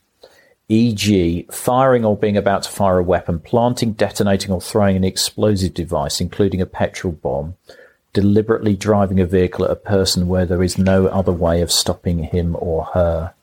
e.g., 0.70 1.46
firing 1.52 2.06
or 2.06 2.18
being 2.18 2.38
about 2.38 2.64
to 2.64 2.70
fire 2.70 3.00
a 3.00 3.04
weapon, 3.04 3.40
planting, 3.40 3.94
detonating, 3.94 4.52
or 4.52 4.62
throwing 4.62 4.96
an 4.96 5.04
explosive 5.04 5.74
device, 5.74 6.22
including 6.22 6.62
a 6.62 6.66
petrol 6.66 7.14
bomb, 7.14 7.56
deliberately 8.14 8.76
driving 8.76 9.20
a 9.20 9.26
vehicle 9.26 9.66
at 9.66 9.72
a 9.72 9.76
person 9.76 10.28
where 10.28 10.46
there 10.46 10.64
is 10.64 10.78
no 10.78 11.08
other 11.08 11.32
way 11.32 11.62
of 11.62 11.72
stopping 11.72 12.24
him 12.24 12.56
or 12.60 12.86
her. 12.94 13.34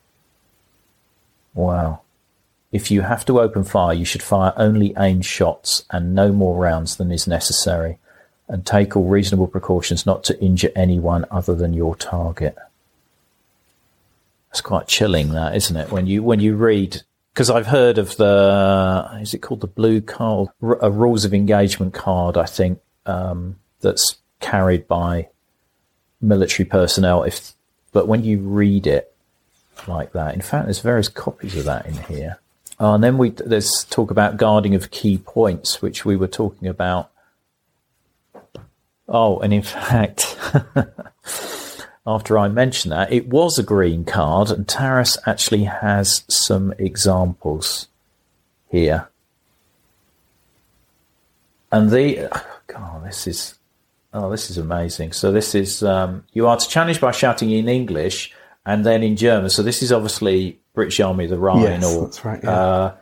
Wow. 1.55 2.01
If 2.73 2.91
you 2.91 3.03
have 3.03 3.25
to 3.27 3.41
open 3.41 3.65
fire, 3.65 3.93
you 3.93 4.05
should 4.05 4.23
fire 4.23 4.53
only 4.57 4.95
aimed 4.97 5.27
shots 5.27 5.85
and 5.91 6.15
no 6.15 6.33
more 6.33 6.57
rounds 6.57 6.97
than 6.97 7.13
is 7.13 7.27
necessary, 7.27 7.99
and 8.51 8.67
take 8.67 8.97
all 8.97 9.05
reasonable 9.05 9.47
precautions 9.47 10.05
not 10.05 10.25
to 10.25 10.39
injure 10.43 10.73
anyone 10.75 11.25
other 11.31 11.55
than 11.55 11.73
your 11.73 11.95
target. 11.95 12.57
That's 14.51 14.61
quite 14.61 14.89
chilling, 14.89 15.31
that 15.31 15.55
isn't 15.55 15.77
it? 15.77 15.93
When 15.93 16.09
you 16.09 16.25
when 16.25 16.41
you 16.41 16.57
read 16.57 17.03
because 17.33 17.49
I've 17.49 17.69
heard 17.69 17.97
of 17.97 18.17
the 18.17 19.09
is 19.21 19.33
it 19.33 19.39
called 19.39 19.61
the 19.61 19.69
blue 19.69 20.01
card, 20.01 20.49
a 20.61 20.91
rules 20.91 21.25
of 21.25 21.33
engagement 21.33 21.95
card, 21.95 22.37
I 22.37 22.47
think 22.47 22.81
um, 23.07 23.57
that's 23.81 24.17
carried 24.41 24.89
by 24.89 25.29
military 26.21 26.69
personnel. 26.69 27.23
If 27.23 27.53
but 27.93 28.09
when 28.09 28.25
you 28.25 28.39
read 28.39 28.89
it 28.89 29.15
like 29.87 30.13
that, 30.13 30.35
in 30.35 30.41
fact, 30.41 30.67
there's 30.67 30.81
various 30.81 31.09
copies 31.09 31.57
of 31.57 31.65
that 31.65 31.87
in 31.87 31.95
here. 32.15 32.41
And 32.81 33.05
then 33.05 33.17
we 33.17 33.31
there's 33.31 33.85
talk 33.91 34.11
about 34.11 34.39
guarding 34.39 34.75
of 34.75 34.91
key 34.91 35.19
points, 35.19 35.81
which 35.81 36.05
we 36.05 36.17
were 36.17 36.27
talking 36.27 36.67
about. 36.67 37.11
Oh, 39.11 39.39
and 39.41 39.53
in 39.53 39.63
fact. 39.63 40.37
after 42.07 42.39
I 42.39 42.49
mentioned 42.49 42.93
that, 42.93 43.13
it 43.13 43.29
was 43.29 43.59
a 43.59 43.63
green 43.63 44.05
card, 44.05 44.51
and 44.51 44.67
Taras 44.67 45.19
actually 45.27 45.65
has 45.65 46.25
some 46.29 46.73
examples 46.79 47.89
here. 48.71 49.09
And 51.71 51.91
the 51.91 52.29
oh 52.33 52.61
God, 52.67 53.07
this 53.07 53.27
is 53.27 53.59
oh, 54.13 54.31
this 54.31 54.51
is 54.51 54.59
amazing. 54.59 55.13
So 55.13 55.31
this 55.31 55.55
is 55.55 55.83
um, 55.83 56.25
you 56.33 56.47
are 56.47 56.57
to 56.57 56.69
challenge 56.69 57.01
by 57.01 57.13
shouting 57.13 57.51
in 57.51 57.69
English 57.69 58.33
and 58.67 58.85
then 58.85 59.03
in 59.03 59.17
German. 59.17 59.51
So 59.51 59.63
this 59.63 59.83
is 59.83 59.93
obviously 59.93 60.59
British 60.75 61.01
Army, 61.01 61.27
the 61.27 61.39
Rhine, 61.39 61.63
yes, 61.63 61.97
or 61.97 62.11
right, 62.29 62.43
yeah. 62.43 62.51
uh, 62.51 62.95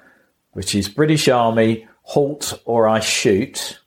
which 0.53 0.75
is 0.75 0.89
British 0.89 1.29
Army, 1.29 1.89
halt 2.03 2.61
or 2.65 2.89
I 2.89 3.01
shoot, 3.01 3.79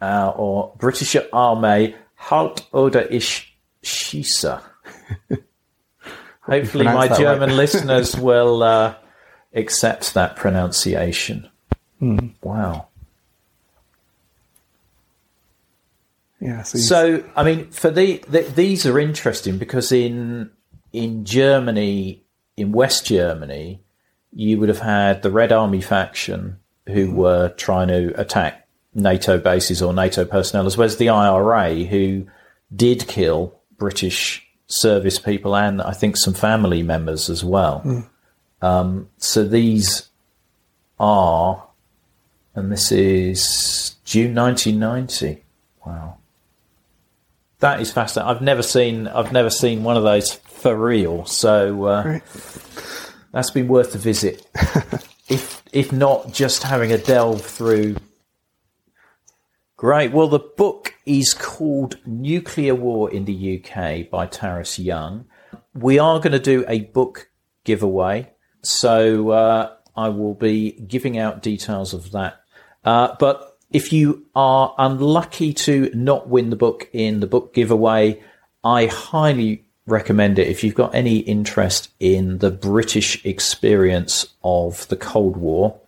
uh, 0.00 0.32
or 0.36 0.72
British 0.78 1.16
Army, 1.32 1.94
halt 2.16 2.66
oder 2.72 3.10
ich 3.10 3.56
Shisa. 3.82 4.62
Hopefully, 6.42 6.84
my 6.84 7.08
German 7.08 7.56
listeners 7.56 8.16
will 8.16 8.62
uh, 8.62 8.94
accept 9.54 10.14
that 10.14 10.36
pronunciation. 10.36 11.48
Mm. 12.00 12.32
Wow. 12.42 12.88
Yeah. 16.40 16.62
So, 16.62 16.78
so, 16.78 17.24
I 17.34 17.42
mean, 17.42 17.70
for 17.70 17.90
the, 17.90 18.22
the 18.28 18.42
these 18.42 18.86
are 18.86 18.98
interesting 18.98 19.58
because 19.58 19.90
in 19.90 20.50
in 20.92 21.24
Germany, 21.24 22.22
in 22.56 22.72
West 22.72 23.06
Germany, 23.06 23.82
you 24.32 24.58
would 24.58 24.68
have 24.68 24.80
had 24.80 25.22
the 25.22 25.30
Red 25.30 25.52
Army 25.52 25.80
faction 25.80 26.60
who 26.86 27.08
mm. 27.08 27.14
were 27.14 27.48
trying 27.50 27.88
to 27.88 28.18
attack 28.18 28.67
NATO 28.98 29.38
bases 29.38 29.80
or 29.82 29.92
NATO 29.92 30.24
personnel, 30.24 30.66
as 30.66 30.76
well 30.76 30.86
as 30.86 30.96
the 30.96 31.08
IRA 31.08 31.84
who 31.84 32.26
did 32.74 33.06
kill 33.06 33.58
British 33.76 34.46
service 34.66 35.18
people 35.18 35.56
and 35.56 35.80
I 35.80 35.92
think 35.92 36.16
some 36.16 36.34
family 36.34 36.82
members 36.82 37.30
as 37.30 37.42
well. 37.42 37.82
Mm. 37.84 38.06
Um, 38.60 39.08
so 39.16 39.44
these 39.44 40.08
are, 40.98 41.66
and 42.54 42.70
this 42.70 42.92
is 42.92 43.96
June 44.04 44.34
1990. 44.34 45.42
Wow, 45.86 46.18
that 47.60 47.80
is 47.80 47.92
fascinating. 47.92 48.28
I've 48.28 48.42
never 48.42 48.62
seen 48.62 49.08
I've 49.08 49.32
never 49.32 49.50
seen 49.50 49.84
one 49.84 49.96
of 49.96 50.02
those 50.02 50.34
for 50.34 50.76
real. 50.76 51.24
So 51.24 51.84
uh, 51.84 52.18
that's 53.32 53.50
been 53.50 53.68
worth 53.68 53.94
a 53.94 53.98
visit. 53.98 54.46
if 55.28 55.62
if 55.72 55.92
not 55.92 56.32
just 56.32 56.62
having 56.64 56.92
a 56.92 56.98
delve 56.98 57.42
through 57.42 57.96
Great. 59.78 60.10
Well, 60.10 60.26
the 60.26 60.40
book 60.40 60.94
is 61.06 61.32
called 61.32 61.98
Nuclear 62.04 62.74
War 62.74 63.08
in 63.08 63.26
the 63.26 63.62
UK 63.62 64.10
by 64.10 64.26
Taras 64.26 64.76
Young. 64.76 65.26
We 65.72 66.00
are 66.00 66.18
going 66.18 66.32
to 66.32 66.40
do 66.40 66.64
a 66.66 66.80
book 66.80 67.30
giveaway. 67.62 68.28
So 68.62 69.30
uh, 69.30 69.76
I 69.96 70.08
will 70.08 70.34
be 70.34 70.72
giving 70.72 71.16
out 71.16 71.44
details 71.44 71.94
of 71.94 72.10
that. 72.10 72.40
Uh, 72.84 73.14
but 73.20 73.56
if 73.70 73.92
you 73.92 74.26
are 74.34 74.74
unlucky 74.78 75.52
to 75.52 75.92
not 75.94 76.28
win 76.28 76.50
the 76.50 76.56
book 76.56 76.88
in 76.92 77.20
the 77.20 77.28
book 77.28 77.54
giveaway, 77.54 78.20
I 78.64 78.86
highly 78.86 79.64
recommend 79.86 80.40
it 80.40 80.48
if 80.48 80.64
you've 80.64 80.74
got 80.74 80.92
any 80.92 81.18
interest 81.18 81.90
in 82.00 82.38
the 82.38 82.50
British 82.50 83.24
experience 83.24 84.26
of 84.42 84.88
the 84.88 84.96
Cold 84.96 85.36
War 85.36 85.78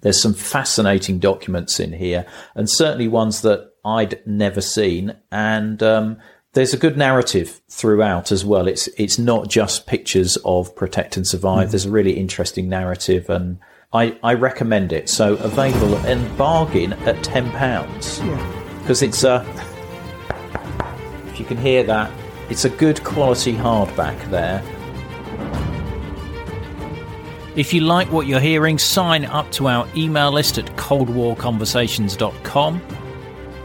there's 0.00 0.20
some 0.22 0.34
fascinating 0.34 1.18
documents 1.18 1.80
in 1.80 1.92
here, 1.92 2.26
and 2.54 2.68
certainly 2.70 3.08
ones 3.08 3.42
that 3.42 3.72
I'd 3.84 4.20
never 4.26 4.60
seen, 4.60 5.16
and 5.30 5.82
um, 5.82 6.18
there's 6.52 6.74
a 6.74 6.78
good 6.78 6.96
narrative 6.96 7.60
throughout 7.68 8.32
as 8.32 8.44
well. 8.44 8.66
It's 8.68 8.88
it's 8.98 9.18
not 9.18 9.48
just 9.48 9.86
pictures 9.86 10.36
of 10.44 10.74
protect 10.74 11.16
and 11.16 11.26
survive. 11.26 11.68
Mm. 11.68 11.70
There's 11.70 11.86
a 11.86 11.90
really 11.90 12.12
interesting 12.12 12.68
narrative, 12.68 13.28
and 13.30 13.58
I, 13.92 14.18
I 14.22 14.34
recommend 14.34 14.92
it. 14.92 15.08
So 15.08 15.34
available 15.34 15.96
and 16.06 16.36
bargain 16.36 16.92
at 16.92 17.22
ten 17.22 17.50
pounds 17.52 18.18
because 18.80 19.02
yeah. 19.02 19.08
it's 19.08 19.24
a. 19.24 19.46
If 21.28 21.38
you 21.38 21.46
can 21.46 21.58
hear 21.58 21.84
that, 21.84 22.10
it's 22.50 22.64
a 22.64 22.70
good 22.70 23.02
quality 23.04 23.54
hardback 23.54 24.30
there. 24.30 24.62
If 27.58 27.74
you 27.74 27.80
like 27.80 28.10
what 28.12 28.28
you're 28.28 28.38
hearing, 28.38 28.78
sign 28.78 29.24
up 29.24 29.50
to 29.52 29.66
our 29.66 29.88
email 29.96 30.30
list 30.30 30.58
at 30.58 30.66
coldwarconversations.com. 30.76 32.82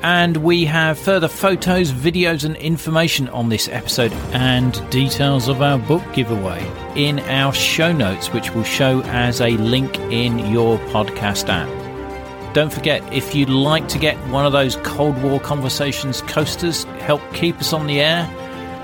And 0.02 0.38
we 0.38 0.66
have 0.66 0.98
further 0.98 1.28
photos, 1.28 1.92
videos, 1.92 2.44
and 2.44 2.56
information 2.56 3.30
on 3.30 3.50
this 3.50 3.70
episode 3.70 4.12
and 4.32 4.90
details 4.90 5.48
of 5.48 5.62
our 5.62 5.78
book 5.78 6.02
giveaway 6.12 6.66
in 6.96 7.20
our 7.20 7.54
show 7.54 7.94
notes, 7.94 8.34
which 8.34 8.50
will 8.56 8.64
show 8.64 9.04
as 9.04 9.42
a 9.42 9.52
link 9.58 10.00
in 10.00 10.40
your 10.52 10.80
podcast 10.90 11.48
app. 11.48 11.70
Don't 12.56 12.74
forget, 12.74 13.04
if 13.14 13.36
you'd 13.36 13.50
like 13.50 13.88
to 13.90 14.00
get 14.00 14.18
one 14.30 14.48
of 14.48 14.54
those 14.54 14.78
Cold 14.78 15.22
War 15.22 15.40
Conversations 15.40 16.24
coasters, 16.24 16.86
help 17.02 17.22
keep 17.36 17.60
us 17.60 17.74
on 17.74 17.86
the 17.86 18.02
air, 18.02 18.28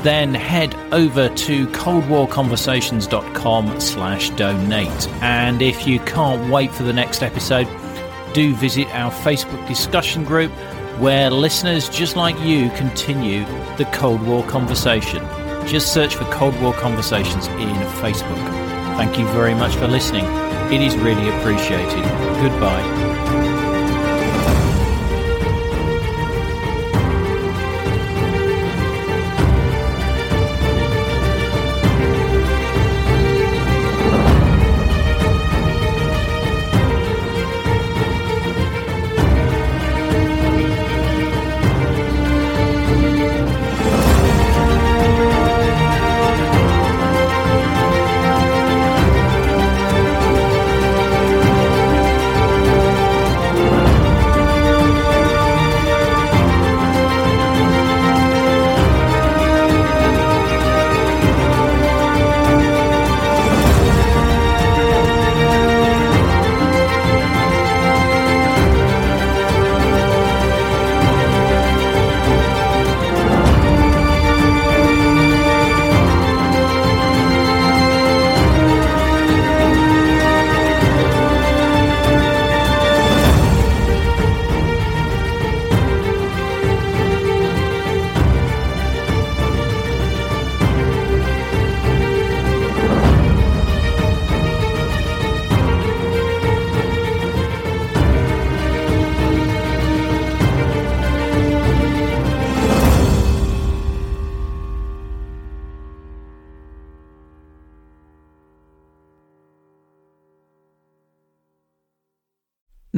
then 0.03 0.33
head 0.33 0.75
over 0.91 1.29
to 1.29 1.67
coldwarconversations.com 1.67 3.79
slash 3.79 4.29
donate. 4.31 5.07
And 5.21 5.61
if 5.61 5.87
you 5.87 5.99
can't 6.01 6.51
wait 6.51 6.71
for 6.71 6.83
the 6.83 6.93
next 6.93 7.21
episode, 7.21 7.67
do 8.33 8.53
visit 8.55 8.87
our 8.95 9.11
Facebook 9.11 9.67
discussion 9.67 10.23
group 10.23 10.51
where 10.99 11.31
listeners 11.31 11.89
just 11.89 12.15
like 12.15 12.39
you 12.41 12.69
continue 12.71 13.45
the 13.77 13.87
Cold 13.93 14.25
War 14.27 14.43
conversation. 14.43 15.23
Just 15.67 15.93
search 15.93 16.15
for 16.15 16.25
Cold 16.25 16.59
War 16.61 16.73
Conversations 16.73 17.47
in 17.47 17.69
Facebook. 18.01 18.37
Thank 18.97 19.17
you 19.17 19.25
very 19.27 19.53
much 19.53 19.75
for 19.75 19.87
listening. 19.87 20.25
It 20.73 20.81
is 20.81 20.97
really 20.97 21.29
appreciated. 21.29 22.03
Goodbye. 22.41 23.48